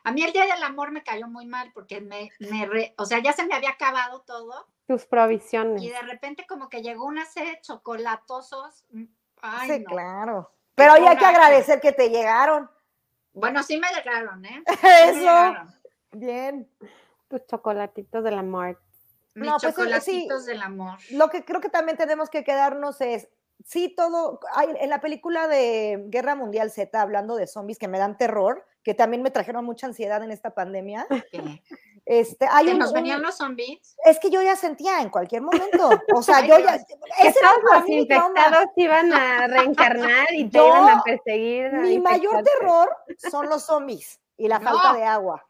A 0.04 0.12
mí 0.12 0.24
el 0.24 0.34
Día 0.34 0.46
del 0.46 0.64
Amor 0.64 0.92
me 0.92 1.04
cayó 1.04 1.28
muy 1.28 1.46
mal 1.46 1.72
porque 1.74 2.02
me, 2.02 2.32
me 2.40 2.66
re- 2.66 2.94
o 2.98 3.06
sea, 3.06 3.20
ya 3.20 3.34
se 3.34 3.46
me 3.46 3.54
había 3.56 3.72
acabado 3.72 4.22
todo 4.22 4.68
Tus 4.88 5.06
provisiones. 5.06 5.82
y 5.82 5.90
de 5.90 6.02
repente 6.02 6.46
como 6.48 6.70
que 6.70 6.82
llegó 6.82 7.06
una 7.06 7.26
serie 7.26 7.52
de 7.52 7.62
chocolatosos. 7.62 8.86
mm, 8.92 9.04
Ay, 9.42 9.70
sí, 9.70 9.80
no. 9.80 9.86
claro. 9.92 10.52
Pero 10.76 10.94
hoy 10.94 11.06
hay 11.08 11.18
que 11.18 11.26
agradecer 11.26 11.80
que 11.82 11.92
te 11.92 12.10
llegaron. 12.10 12.70
Bueno, 13.34 13.64
sí 13.64 13.80
me 13.80 13.88
llegaron, 13.94 14.44
¿eh? 14.46 14.64
Sí 14.68 14.88
Eso, 15.04 15.20
llegaron. 15.20 15.76
bien. 16.12 16.70
Tus 17.28 17.46
chocolatitos 17.48 18.24
de 18.24 18.32
la 18.32 18.44
Mart. 18.44 18.80
Mis 19.36 19.48
No, 19.48 19.54
pues, 19.54 19.64
eh, 19.64 19.68
sí. 19.68 19.72
chocolatitos 19.84 20.46
del 20.46 20.62
amor. 20.62 20.98
Lo 21.12 21.30
que 21.30 21.46
creo 21.46 21.62
que 21.62 21.70
también 21.70 21.98
tenemos 21.98 22.30
que 22.30 22.44
quedarnos 22.44 23.00
es, 23.00 23.30
sí, 23.64 23.94
todo, 23.96 24.40
hay, 24.54 24.68
en 24.80 24.90
la 24.90 25.00
película 25.00 25.48
de 25.48 26.04
Guerra 26.08 26.36
Mundial 26.36 26.70
Z, 26.72 27.00
hablando 27.02 27.36
de 27.38 27.48
zombies 27.48 27.80
que 27.80 27.88
me 27.88 28.00
dan 28.00 28.18
terror, 28.18 28.66
que 28.84 28.94
también 28.94 29.22
me 29.22 29.32
trajeron 29.32 29.64
mucha 29.66 29.88
ansiedad 29.88 30.24
en 30.24 30.32
esta 30.32 30.52
pandemia, 30.52 31.08
¿Qué? 31.32 31.62
este, 32.06 32.48
hay 32.52 32.66
¿Que 32.66 32.72
un, 32.74 32.80
nos 32.80 32.90
un- 32.90 32.96
venían 32.96 33.22
los 33.22 33.36
zombies? 33.38 33.96
es 34.06 34.20
que 34.20 34.30
yo 34.30 34.42
ya 34.42 34.56
sentía 34.56 35.02
en 35.02 35.10
cualquier 35.10 35.42
momento, 35.44 35.90
o 36.16 36.22
sea, 36.24 36.46
yo 36.46 36.58
ya, 36.60 36.76
ese 36.76 37.40
los 37.74 37.88
infectados 37.90 38.66
iban 38.76 39.14
a 39.14 39.48
reencarnar 39.48 40.28
y 40.34 40.50
te 40.50 40.58
Yo- 40.58 40.68
iban 40.68 40.90
a 40.98 41.04
perseguir. 41.04 41.72
Mi 41.74 42.00
mayor 42.00 42.44
terror 42.44 42.90
son 43.30 43.48
los 43.50 43.64
zombies 43.64 44.20
y 44.38 44.48
la 44.48 44.60
falta 44.60 44.94
No. 44.94 44.98
de 44.98 45.04
agua. 45.06 45.48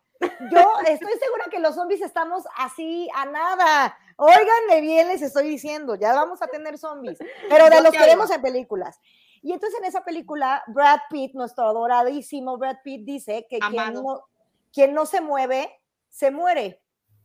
Yo 0.52 0.74
estoy 0.86 1.14
segura 1.20 1.46
que 1.50 1.58
los 1.60 1.74
zombies 1.74 2.02
estamos 2.02 2.44
así 2.58 3.10
a 3.16 3.26
nada. 3.26 3.98
Óiganme 4.18 4.82
bien, 4.82 5.08
les 5.08 5.24
estoy 5.24 5.48
diciendo, 5.50 5.96
ya 5.96 6.14
vamos 6.14 6.44
a 6.44 6.48
tener 6.48 6.78
zombies, 6.78 7.18
pero 7.50 7.70
de 7.72 7.82
los 7.82 7.92
te 7.92 7.98
que 7.98 8.06
vemos 8.06 8.30
en 8.30 8.40
películas. 8.42 9.00
Y 9.42 9.54
entonces 9.54 9.80
en 9.80 9.86
esa 9.86 10.04
película, 10.04 10.64
Brad 10.68 11.00
Pitt, 11.10 11.34
nuestro 11.34 11.66
adoradísimo 11.66 12.58
Brad 12.58 12.78
Pitt, 12.84 13.06
dice 13.06 13.48
que 13.50 13.60
quien 13.60 13.94
no, 13.94 14.24
quien 14.72 14.94
no 14.94 15.06
se 15.06 15.20
mueve, 15.22 15.82
se 16.10 16.30
muere. 16.32 16.82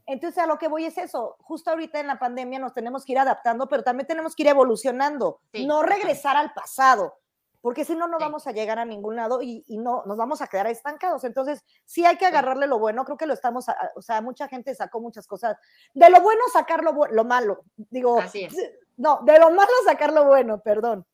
Entonces 0.07 0.43
a 0.43 0.47
lo 0.47 0.57
que 0.59 0.69
voy 0.69 0.87
es 0.87 0.97
eso, 0.99 1.37
justo 1.41 1.71
ahorita 1.71 1.99
en 1.99 2.07
la 2.07 2.19
pandemia 2.19 2.59
nos 2.61 2.73
tenemos 2.73 3.05
que 3.05 3.13
ir 3.13 3.19
adaptando, 3.19 3.69
pero 3.69 3.83
también 3.83 4.07
tenemos 4.07 4.35
que 4.37 4.45
ir 4.45 4.49
evolucionando, 4.49 5.41
Sí, 5.53 5.67
no 5.67 5.83
regresar 5.83 6.37
al 6.37 6.55
pasado, 6.55 7.19
porque 7.61 7.85
si 7.85 7.97
no, 7.97 8.07
no 8.07 8.19
Sí. 8.19 8.25
vamos 8.25 8.47
a 8.47 8.53
llegar 8.53 8.79
a 8.79 8.85
ningún 8.85 9.17
lado 9.17 9.43
y, 9.43 9.65
y 9.67 9.79
no 9.79 10.05
nos 10.07 10.17
vamos 10.17 10.41
a 10.41 10.47
quedar 10.47 10.69
estancados. 10.69 11.25
Entonces, 11.25 11.65
sí 11.85 12.07
hay 12.07 12.17
que 12.17 12.27
agarrarle 12.27 12.69
lo 12.69 12.79
bueno, 12.79 13.05
creo 13.05 13.17
que 13.17 13.27
lo 13.27 13.35
estamos, 13.35 13.69
a- 13.69 13.91
o 13.97 14.01
sea, 14.03 14.21
mucha 14.21 14.47
gente 14.47 14.73
sacó 14.77 15.01
muchas 15.01 15.27
cosas. 15.27 15.57
De 15.93 16.09
lo 16.09 16.21
bueno 16.21 16.41
sacar 16.53 16.85
lo, 16.85 16.93
lo 17.11 17.25
malo, 17.25 17.65
digo, 17.77 18.21
Así 18.21 18.45
es. 18.45 18.55
no, 18.97 19.19
de 19.25 19.39
lo 19.41 19.51
malo 19.51 19.73
sacar 19.85 20.13
lo 20.13 20.25
bueno, 20.25 20.61
perdón. 20.61 21.05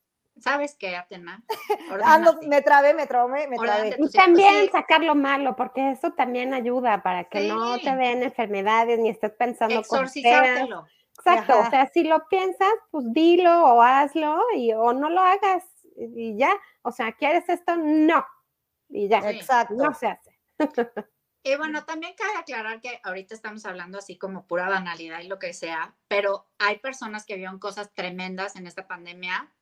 ¿Sabes 0.41 0.77
qué, 0.77 0.97
Atena? 0.97 1.43
Ando, 2.05 2.31
Ordénate. 2.31 2.49
me 2.49 2.63
trabé, 2.63 2.95
me 2.95 3.07
trabé, 3.07 3.49
me 3.49 3.57
trabé. 3.57 3.97
Y 3.99 4.11
también 4.11 4.65
sí. 4.65 4.71
sacar 4.73 5.03
lo 5.03 5.15
malo, 5.15 5.57
porque 5.57 5.93
eso 5.93 6.13
también 6.13 6.55
ayuda 6.55 7.03
para 7.03 7.25
que 7.25 7.49
no 7.49 7.79
te 7.79 7.95
den 7.95 8.23
enfermedades 8.23 8.99
ni 8.99 9.11
estés 9.11 9.33
pensando. 9.33 9.81
Exorcizártelo. 9.81 10.87
Exacto, 11.19 11.53
Ajá. 11.53 11.69
o 11.69 11.71
sea, 11.71 11.91
si 11.93 12.05
lo 12.05 12.27
piensas, 12.29 12.73
pues 12.91 13.05
dilo 13.13 13.65
o 13.65 13.83
hazlo 13.83 14.41
y, 14.57 14.73
o 14.73 14.93
no 14.93 15.11
lo 15.11 15.21
hagas 15.21 15.63
y 15.97 16.33
y 16.33 16.39
ya. 16.39 16.53
O 16.83 16.91
sea, 16.91 17.13
¿quieres 17.13 17.49
esto? 17.49 17.77
No. 17.77 18.25
Y 18.89 19.09
ya, 19.09 19.23
Sí. 19.23 19.29
Exacto. 19.29 19.75
no 19.75 19.95
se 19.95 20.09
hace. 20.09 20.39
Y 21.45 21.57
bueno, 21.57 21.85
también 21.85 22.15
cabe 22.17 22.39
aclarar 22.39 22.81
que 22.81 23.01
ahorita 23.03 23.35
estamos 23.35 23.67
hablando 23.67 23.99
así 23.99 24.17
como 24.17 24.47
pura 24.47 24.69
banalidad 24.69 25.19
y 25.21 25.27
lo 25.27 25.41
que 25.41 25.53
sea, 25.53 25.97
pero 26.07 26.47
hay 26.59 26.79
personas 26.79 27.27
que 27.27 27.35
vieron 27.35 27.59
cosas 27.59 27.93
tremendas 27.93 28.55
en 28.55 28.69
esta 28.69 28.87
pandemia, 28.87 29.53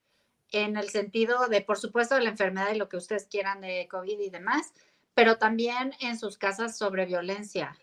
en 0.51 0.77
el 0.77 0.89
sentido 0.91 1.49
de, 1.49 1.61
por 1.61 1.79
supuesto, 1.79 2.15
de 2.15 2.23
la 2.23 2.31
enfermedad 2.31 2.73
y 2.73 2.79
lo 2.79 2.89
que 2.89 2.97
ustedes 2.97 3.27
quieran 3.27 3.61
de 3.61 3.89
COVID 3.89 4.19
y 4.19 4.31
demás, 4.31 4.73
pero 5.15 5.39
también 5.39 5.95
en 6.01 6.19
sus 6.19 6.39
casas 6.39 6.77
sobre 6.77 7.07
violencia, 7.07 7.77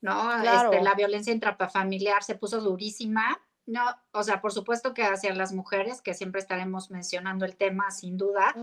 ¿no? 0.00 0.30
Claro. 0.40 0.72
Este, 0.72 0.84
la 0.84 0.94
violencia 0.94 1.32
intrafamiliar 1.32 2.22
se 2.22 2.34
puso 2.34 2.60
durísima, 2.60 3.40
¿no? 3.66 3.82
O 4.12 4.22
sea, 4.22 4.40
por 4.40 4.52
supuesto 4.52 4.94
que 4.94 5.02
hacia 5.02 5.34
las 5.34 5.52
mujeres, 5.52 6.00
que 6.00 6.14
siempre 6.14 6.40
estaremos 6.40 6.90
mencionando 6.90 7.44
el 7.44 7.56
tema, 7.56 7.90
sin 7.90 8.16
duda, 8.16 8.54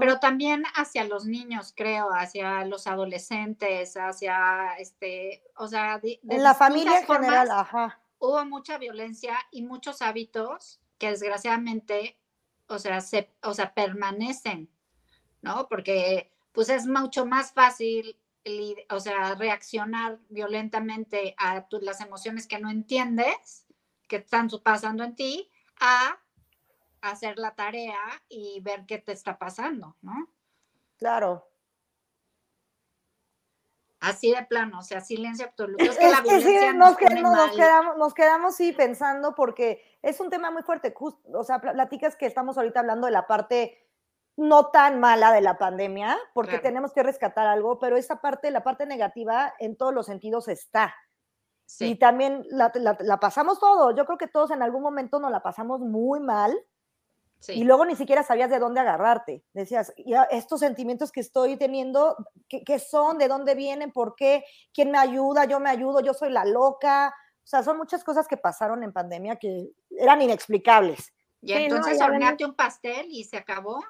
pero 0.00 0.18
también 0.18 0.64
hacia 0.74 1.04
los 1.04 1.26
niños, 1.26 1.72
creo, 1.76 2.08
hacia 2.12 2.64
los 2.64 2.86
adolescentes, 2.86 3.96
hacia 3.96 4.74
este, 4.78 5.44
o 5.56 5.68
sea, 5.68 5.98
de, 5.98 6.18
de 6.22 6.36
en 6.36 6.42
la 6.42 6.54
familia 6.54 6.98
en 6.98 7.06
general, 7.06 7.46
formas, 7.46 7.66
ajá. 7.68 8.00
hubo 8.18 8.44
mucha 8.46 8.78
violencia 8.78 9.38
y 9.52 9.62
muchos 9.62 10.02
hábitos 10.02 10.80
que 10.98 11.10
desgraciadamente, 11.10 12.18
o 12.68 12.78
sea, 12.78 13.00
se, 13.00 13.30
o 13.42 13.54
sea, 13.54 13.74
permanecen, 13.74 14.70
¿no? 15.42 15.68
Porque 15.68 16.30
pues 16.52 16.68
es 16.68 16.86
mucho 16.86 17.26
más 17.26 17.52
fácil, 17.52 18.16
o 18.90 19.00
sea, 19.00 19.34
reaccionar 19.34 20.18
violentamente 20.28 21.34
a 21.38 21.68
tu- 21.68 21.80
las 21.80 22.00
emociones 22.00 22.46
que 22.46 22.58
no 22.58 22.70
entiendes, 22.70 23.66
que 24.08 24.16
están 24.16 24.48
pasando 24.62 25.04
en 25.04 25.14
ti, 25.14 25.50
a 25.80 26.18
hacer 27.00 27.38
la 27.38 27.54
tarea 27.54 28.00
y 28.28 28.60
ver 28.60 28.86
qué 28.86 28.98
te 28.98 29.12
está 29.12 29.38
pasando, 29.38 29.96
¿no? 30.02 30.28
Claro. 30.96 31.48
Así 34.00 34.32
de 34.32 34.44
plano, 34.44 34.78
o 34.78 34.82
sea, 34.82 35.00
silencio 35.00 35.46
absoluto. 35.46 35.82
Es 35.82 35.98
que 35.98 36.06
Es 36.06 36.12
la 36.12 36.22
que 36.22 36.30
sí, 36.40 36.46
violencia 36.46 36.72
nos, 36.72 36.96
quedamos, 36.96 37.36
nos 37.36 37.50
quedamos, 37.56 37.96
nos 37.96 38.14
quedamos 38.14 38.54
sí 38.54 38.72
pensando 38.72 39.34
porque 39.34 39.82
es 40.02 40.20
un 40.20 40.30
tema 40.30 40.50
muy 40.52 40.62
fuerte. 40.62 40.94
jus- 40.94 41.18
o 41.34 41.42
sea, 41.42 41.60
pl- 41.60 41.72
platicas 41.72 42.14
que 42.16 42.26
estamos 42.26 42.56
ahorita 42.56 42.80
hablando 42.80 43.06
de 43.06 43.12
la 43.12 43.26
parte 43.26 43.84
no 44.36 44.66
tan 44.70 45.00
mala 45.00 45.32
de 45.32 45.40
la 45.40 45.58
pandemia, 45.58 46.16
porque 46.32 46.50
Claro. 46.52 46.62
tenemos 46.62 46.92
que 46.92 47.02
rescatar 47.02 47.48
algo, 47.48 47.80
pero 47.80 47.96
esa 47.96 48.20
parte, 48.20 48.52
la 48.52 48.62
parte 48.62 48.86
negativa 48.86 49.52
en 49.58 49.76
todos 49.76 49.92
los 49.92 50.06
sentidos 50.06 50.46
está. 50.46 50.94
Y 51.66 51.70
Sí, 51.70 51.94
también 51.96 52.46
la, 52.50 52.70
la- 52.76 52.96
la 53.00 53.18
pasamos 53.18 53.58
todo. 53.58 53.90
Yo 53.96 54.06
creo 54.06 54.16
que 54.16 54.28
todos 54.28 54.52
en 54.52 54.62
algún 54.62 54.82
momento 54.82 55.18
nos 55.18 55.32
la 55.32 55.42
pasamos 55.42 55.80
muy 55.80 56.20
mal 56.20 56.56
sí. 57.40 57.52
y 57.52 57.64
luego 57.64 57.84
ni 57.84 57.96
siquiera 57.96 58.22
sabías 58.22 58.50
de 58.50 58.58
dónde 58.58 58.80
agarrarte. 58.80 59.44
Decías, 59.52 59.92
"Ya, 60.04 60.24
estos 60.24 60.60
sentimientos 60.60 61.12
que 61.12 61.20
estoy 61.20 61.56
teniendo, 61.56 62.16
¿qué, 62.48 62.64
qué 62.64 62.78
son? 62.78 63.18
¿De 63.18 63.28
dónde 63.28 63.54
vienen? 63.54 63.92
¿Por 63.92 64.14
qué? 64.16 64.44
¿Quién 64.72 64.90
me 64.90 64.98
ayuda? 64.98 65.44
Yo 65.44 65.60
me 65.60 65.70
ayudo, 65.70 66.00
yo 66.00 66.14
soy 66.14 66.30
la 66.30 66.44
loca. 66.44 67.14
O 67.44 67.46
sea, 67.46 67.62
son 67.62 67.78
muchas 67.78 68.04
cosas 68.04 68.28
que 68.28 68.36
pasaron 68.36 68.82
en 68.82 68.92
pandemia 68.92 69.36
que 69.36 69.70
eran 69.90 70.20
inexplicables. 70.20 71.12
Y 71.40 71.48
Sí, 71.48 71.54
entonces 71.54 72.00
horneate 72.00 72.44
un 72.44 72.54
pastel 72.54 73.06
y 73.10 73.24
se 73.24 73.36
acabó. 73.36 73.82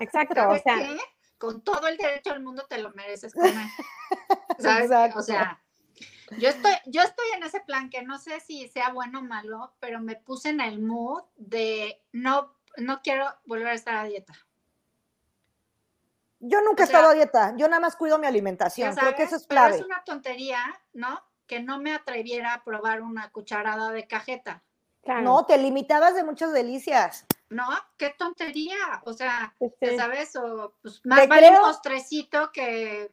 Exacto, 0.00 0.40
o 0.40 0.44
¿Sabes 0.44 0.62
sea, 0.62 0.76
qué? 0.78 0.96
Con 1.38 1.62
todo 1.62 1.86
el 1.88 1.96
derecho 1.96 2.30
del 2.30 2.42
mundo 2.42 2.64
te 2.68 2.78
lo 2.78 2.90
mereces 2.92 3.34
comer. 3.34 3.52
¿Sabes? 4.58 4.84
Exacto. 4.84 5.18
O 5.18 5.22
sea, 5.22 5.62
yo 6.38 6.48
estoy, 6.48 6.72
yo 6.86 7.02
estoy 7.02 7.26
en 7.36 7.42
ese 7.42 7.60
plan 7.60 7.90
que 7.90 8.02
no 8.02 8.18
sé 8.18 8.40
si 8.40 8.68
sea 8.68 8.90
bueno 8.90 9.20
o 9.20 9.22
malo, 9.22 9.74
pero 9.80 10.00
me 10.00 10.16
puse 10.16 10.48
en 10.50 10.60
el 10.60 10.80
mood 10.80 11.22
de 11.36 12.02
no, 12.12 12.54
no 12.76 13.00
quiero 13.02 13.26
volver 13.44 13.68
a 13.68 13.74
estar 13.74 13.94
a 13.96 14.04
dieta. 14.04 14.34
Yo 16.38 16.60
nunca 16.60 16.82
he 16.82 16.84
O 16.84 16.86
sea, 16.86 16.96
estado 16.98 17.10
a 17.10 17.14
dieta, 17.14 17.54
yo 17.56 17.66
nada 17.68 17.80
más 17.80 17.96
cuido 17.96 18.18
mi 18.18 18.26
alimentación. 18.26 18.94
Creo 18.94 19.14
que 19.14 19.26
sabes, 19.26 19.28
eso 19.28 19.36
es 19.36 19.46
pero 19.46 19.60
clave. 19.60 19.76
es 19.76 19.82
una 19.82 20.04
tontería, 20.04 20.58
¿no? 20.92 21.20
Que 21.46 21.60
no 21.60 21.78
me 21.80 21.94
atreviera 21.94 22.52
a 22.54 22.64
probar 22.64 23.00
una 23.02 23.30
cucharada 23.30 23.90
de 23.90 24.06
cajeta. 24.06 24.62
claro. 25.02 25.22
No, 25.22 25.46
te 25.46 25.56
limitabas 25.56 26.14
de 26.14 26.24
muchas 26.24 26.52
delicias. 26.52 27.24
¿No? 27.48 27.66
¡Qué 27.96 28.10
tontería! 28.18 28.76
O 29.04 29.12
sea, 29.12 29.54
Sí, 29.58 29.70
ya 29.80 29.96
sabes, 29.96 30.34
o 30.36 30.74
pues 30.82 31.00
más 31.06 31.20
Te 31.20 31.26
vale 31.28 31.50
un 31.50 31.56
postrecito 31.62 32.50
que. 32.52 33.12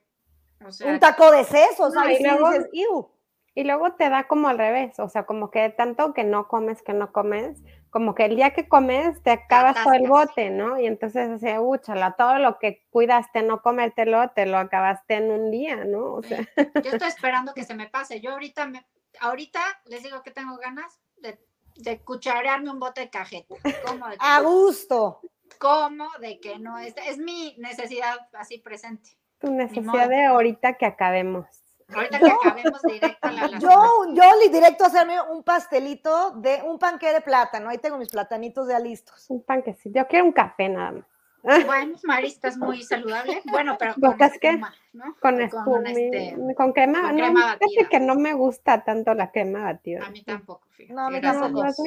O 0.65 0.71
sea, 0.71 0.91
Un 0.91 0.99
taco 0.99 1.31
de 1.31 1.43
sesos, 1.43 1.93
No, 1.93 2.01
ahí 2.01 2.17
y 2.19 2.23
luego-. 2.23 3.09
Y 3.55 3.63
luego 3.65 3.93
te 3.93 4.09
da 4.09 4.27
como 4.27 4.47
al 4.47 4.57
revés, 4.57 4.97
o 4.97 5.07
sea, 5.09 5.27
como 5.27 5.51
que 5.51 5.69
tanto 5.69 6.15
que 6.15 6.23
no 6.23 6.47
comes, 6.47 6.81
que 6.81 6.93
no 6.93 7.11
comes, 7.11 7.61
como 7.91 8.15
que 8.15 8.25
el 8.25 8.35
día 8.35 8.55
que 8.55 8.67
comes 8.67 9.21
te 9.21 9.29
acabas 9.29 9.75
todo 9.83 9.93
el 9.93 10.07
bote, 10.07 10.49
¿no? 10.49 10.79
Y 10.79 10.87
entonces 10.87 11.29
así, 11.29 11.55
úchala, 11.59 12.15
todo 12.17 12.39
lo 12.39 12.57
que 12.57 12.83
cuidaste 12.89 13.43
no 13.43 13.61
comértelo, 13.61 14.27
te 14.31 14.47
lo 14.47 14.57
acabaste 14.57 15.15
en 15.15 15.29
un 15.29 15.51
día, 15.51 15.85
¿no? 15.85 16.13
O 16.13 16.23
sea, 16.23 16.39
Yo 16.57 16.91
estoy 16.91 17.07
esperando 17.07 17.53
que 17.53 17.63
se 17.63 17.75
me 17.75 17.87
pase. 17.87 18.21
Yo 18.21 18.31
ahorita 18.31 18.65
me, 18.65 18.87
ahorita 19.19 19.59
les 19.85 20.01
digo 20.01 20.23
que 20.23 20.31
tengo 20.31 20.57
ganas 20.57 20.99
de 21.17 21.37
de 21.75 22.01
cucharearme 22.01 22.69
un 22.69 22.79
bote 22.79 23.01
de 23.01 23.09
cajeta. 23.09 23.55
¿Cómo 23.85 24.07
de 24.07 24.17
que, 24.17 24.25
A 24.25 24.41
gusto. 24.41 25.21
cómo 25.59 26.07
de 26.19 26.39
que 26.39 26.59
no? 26.59 26.77
Es, 26.77 26.93
es 27.07 27.17
mi 27.17 27.55
necesidad 27.57 28.17
así 28.33 28.59
presente. 28.59 29.17
Tu 29.43 29.51
necesidad 29.51 30.07
de 30.07 30.23
ahorita 30.25 30.73
que 30.75 30.85
acabemos. 30.85 31.45
Ahorita 31.93 32.17
que 32.17 32.31
acabemos 32.31 32.81
directo 32.83 33.27
a 33.27 33.31
la, 33.33 33.47
la 33.49 33.59
Yo, 33.59 33.69
yo 34.13 34.23
li- 34.41 34.49
directo 34.49 34.85
a 34.85 34.87
hacerme 34.87 35.21
un 35.21 35.43
pastelito 35.43 36.31
de 36.31 36.61
un 36.65 36.79
panqué 36.79 37.11
de 37.11 37.19
plátano. 37.19 37.69
Ahí 37.69 37.77
tengo 37.77 37.97
mis 37.97 38.07
platanitos 38.09 38.69
ya 38.69 38.79
listos. 38.79 39.25
Un 39.29 39.43
panquecito. 39.43 39.99
Yo 39.99 40.07
quiero 40.07 40.23
un 40.25 40.31
café 40.31 40.69
nada 40.69 40.91
más. 40.93 41.05
Bueno, 41.65 41.97
Marista 42.05 42.47
es 42.47 42.57
muy 42.57 42.83
saludable. 42.83 43.41
Bueno, 43.43 43.75
pero 43.77 43.95
¿Vos 43.97 44.15
con 44.15 44.21
espuma, 44.21 44.73
¿no? 44.93 45.15
Con, 45.19 45.41
este, 45.41 46.35
con 46.55 46.71
crema. 46.71 47.01
con 47.01 47.17
no, 47.17 47.23
crema 47.23 47.39
fíjate 47.41 47.65
batida. 47.65 47.89
que 47.89 47.99
no 47.99 48.15
me 48.15 48.33
gusta 48.33 48.81
tanto 48.85 49.13
la 49.13 49.29
crema 49.29 49.63
batida. 49.63 50.05
a 50.05 50.09
mí 50.09 50.23
tampoco, 50.23 50.65
fíjate. 50.69 50.93
No, 50.93 51.01
a 51.07 51.09
mí 51.09 51.19
No, 51.19 51.33
tampoco. 51.33 51.63
no 51.63 51.69
es. 51.69 51.77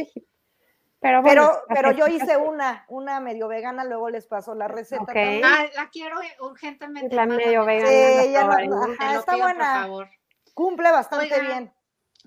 Pero 1.01 1.23
bueno, 1.23 1.51
Pero, 1.69 1.83
pero 1.83 1.93
yo 1.93 2.07
hice 2.07 2.37
una, 2.39 2.85
una 2.89 3.21
medio 3.21 3.49
vegana, 3.49 3.85
luego 3.85 4.09
les 4.09 4.27
paso 4.27 4.55
la 4.55 4.67
receta. 4.67 5.03
Ok. 5.03 5.09
también. 5.13 5.43
Ah, 5.45 5.67
la 5.75 5.89
quiero 5.91 6.17
urgentemente. 6.41 7.15
La 7.15 7.27
medio 7.27 7.65
vegana. 7.65 7.89
Sí, 8.23 8.33
ya 8.33 8.45
no- 8.67 8.83
ajá, 8.85 9.19
está 9.19 9.33
pido, 9.35 9.45
buena. 9.45 9.73
por 9.75 9.83
favor. 9.83 10.11
Cumple 10.55 10.91
bastante 10.91 11.27
Oigan, 11.35 11.47
bien. 11.47 11.73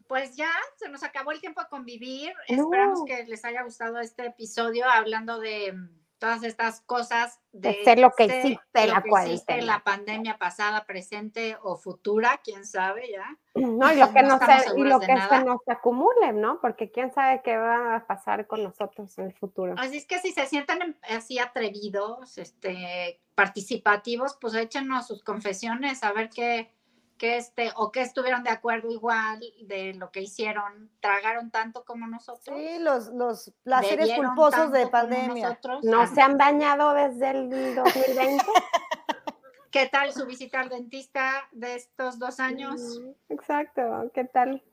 Pues 0.08 0.36
ya 0.36 0.52
se 0.78 0.88
nos 0.90 1.04
acabó 1.04 1.32
el 1.32 1.42
tiempo 1.42 1.62
de 1.62 1.68
convivir. 1.68 2.34
No. 2.50 2.64
Esperamos 2.64 3.04
que 3.06 3.24
les 3.26 3.44
haya 3.44 3.64
gustado 3.64 4.00
este 4.00 4.28
episodio 4.28 4.86
hablando 4.90 5.40
de 5.40 5.74
todas 6.20 6.44
estas 6.44 6.82
cosas 6.82 7.40
De 7.52 7.84
ser 7.84 7.98
lo 8.00 8.12
que 8.12 8.28
ser 8.28 8.46
hiciste 8.46 8.88
lo 8.88 8.94
la 8.94 9.02
que 9.02 9.10
hiciste 9.10 9.10
cuarentena. 9.10 9.66
la 9.66 9.84
pandemia 9.84 10.38
pasada, 10.38 10.86
presente 10.86 11.58
o 11.64 11.78
futura, 11.78 12.42
quién 12.44 12.66
sabe 12.66 13.10
ya. 13.10 13.38
No, 13.56 13.92
y 13.92 13.96
lo 13.98 14.14
que 14.14 14.22
No 14.22 14.38
se, 14.38 14.78
y 14.78 14.84
lo 14.84 15.00
de 15.00 15.08
que 15.08 15.18
se 15.30 15.44
nos 15.44 15.62
acumule, 15.68 16.34
¿no? 16.34 16.60
Porque 16.62 16.92
quién 16.92 17.12
sabe 17.12 17.42
qué 17.44 17.58
va 17.58 17.96
a 17.96 18.06
pasar 18.08 18.46
con 18.48 18.62
nosotros 18.64 19.18
en 19.18 19.26
el 19.26 19.34
futuro. 19.34 19.74
Así 19.78 19.98
es 19.98 20.06
que 20.06 20.20
si 20.20 20.32
se 20.32 20.46
sienten 20.46 20.82
em- 20.82 20.96
así 21.10 21.40
atrevidos, 21.40 22.38
este, 22.38 23.20
participativos, 23.36 24.38
pues 24.40 24.54
échenos 24.54 25.08
sus 25.08 25.24
confesiones, 25.24 26.04
a 26.04 26.12
ver 26.12 26.30
qué, 26.30 26.72
qué 27.20 27.38
este, 27.38 27.72
o 27.76 27.92
qué 27.92 28.02
estuvieron 28.02 28.44
de 28.44 28.50
acuerdo 28.50 28.90
igual 28.90 29.40
de 29.62 29.94
lo 29.94 30.10
que 30.10 30.22
hicieron, 30.22 30.90
tragaron 31.02 31.52
tanto 31.52 31.86
como 31.86 32.08
nosotros. 32.08 32.58
Sí, 32.58 32.80
los, 32.80 33.10
los 33.10 33.54
placeres 33.62 34.12
culposos 34.16 34.72
de 34.72 34.88
pandemia. 34.88 35.50
nosotros. 35.50 35.84
¿No 35.84 36.08
se 36.08 36.22
han 36.22 36.38
bañado 36.40 36.94
desde 36.96 37.30
el 37.30 37.76
2020? 37.76 38.44
¿Qué 39.72 39.88
tal 39.88 40.12
su 40.14 40.26
visita 40.26 40.62
al 40.62 40.70
dentista 40.70 41.48
de 41.52 41.76
estos 41.76 42.18
dos 42.18 42.40
años? 42.40 43.00
Mm, 43.00 43.34
Exacto, 43.34 44.10
¿qué 44.16 44.24
tal? 44.24 44.64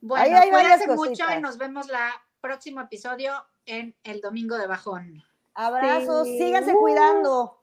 Bueno, 0.00 0.38
Ahí 0.38 0.48
cuídense 0.50 0.86
mucho 0.94 1.24
y 1.36 1.42
nos 1.42 1.58
vemos 1.58 1.88
la 1.88 2.10
próximo 2.40 2.80
episodio 2.80 3.34
en 3.66 3.94
el 4.02 4.22
domingo 4.22 4.56
de 4.56 4.66
bajón. 4.66 5.22
Abrazos, 5.52 6.26
Sí. 6.26 6.38
síganse 6.38 6.72
Uh. 6.72 6.78
cuidando. 6.80 7.62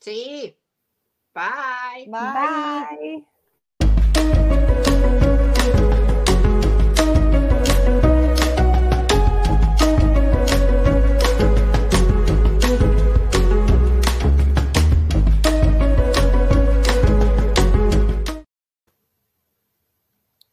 Sí. 0.00 0.56
Bye. 1.34 2.06
Bye. 2.06 2.98
Bye. 2.98 3.35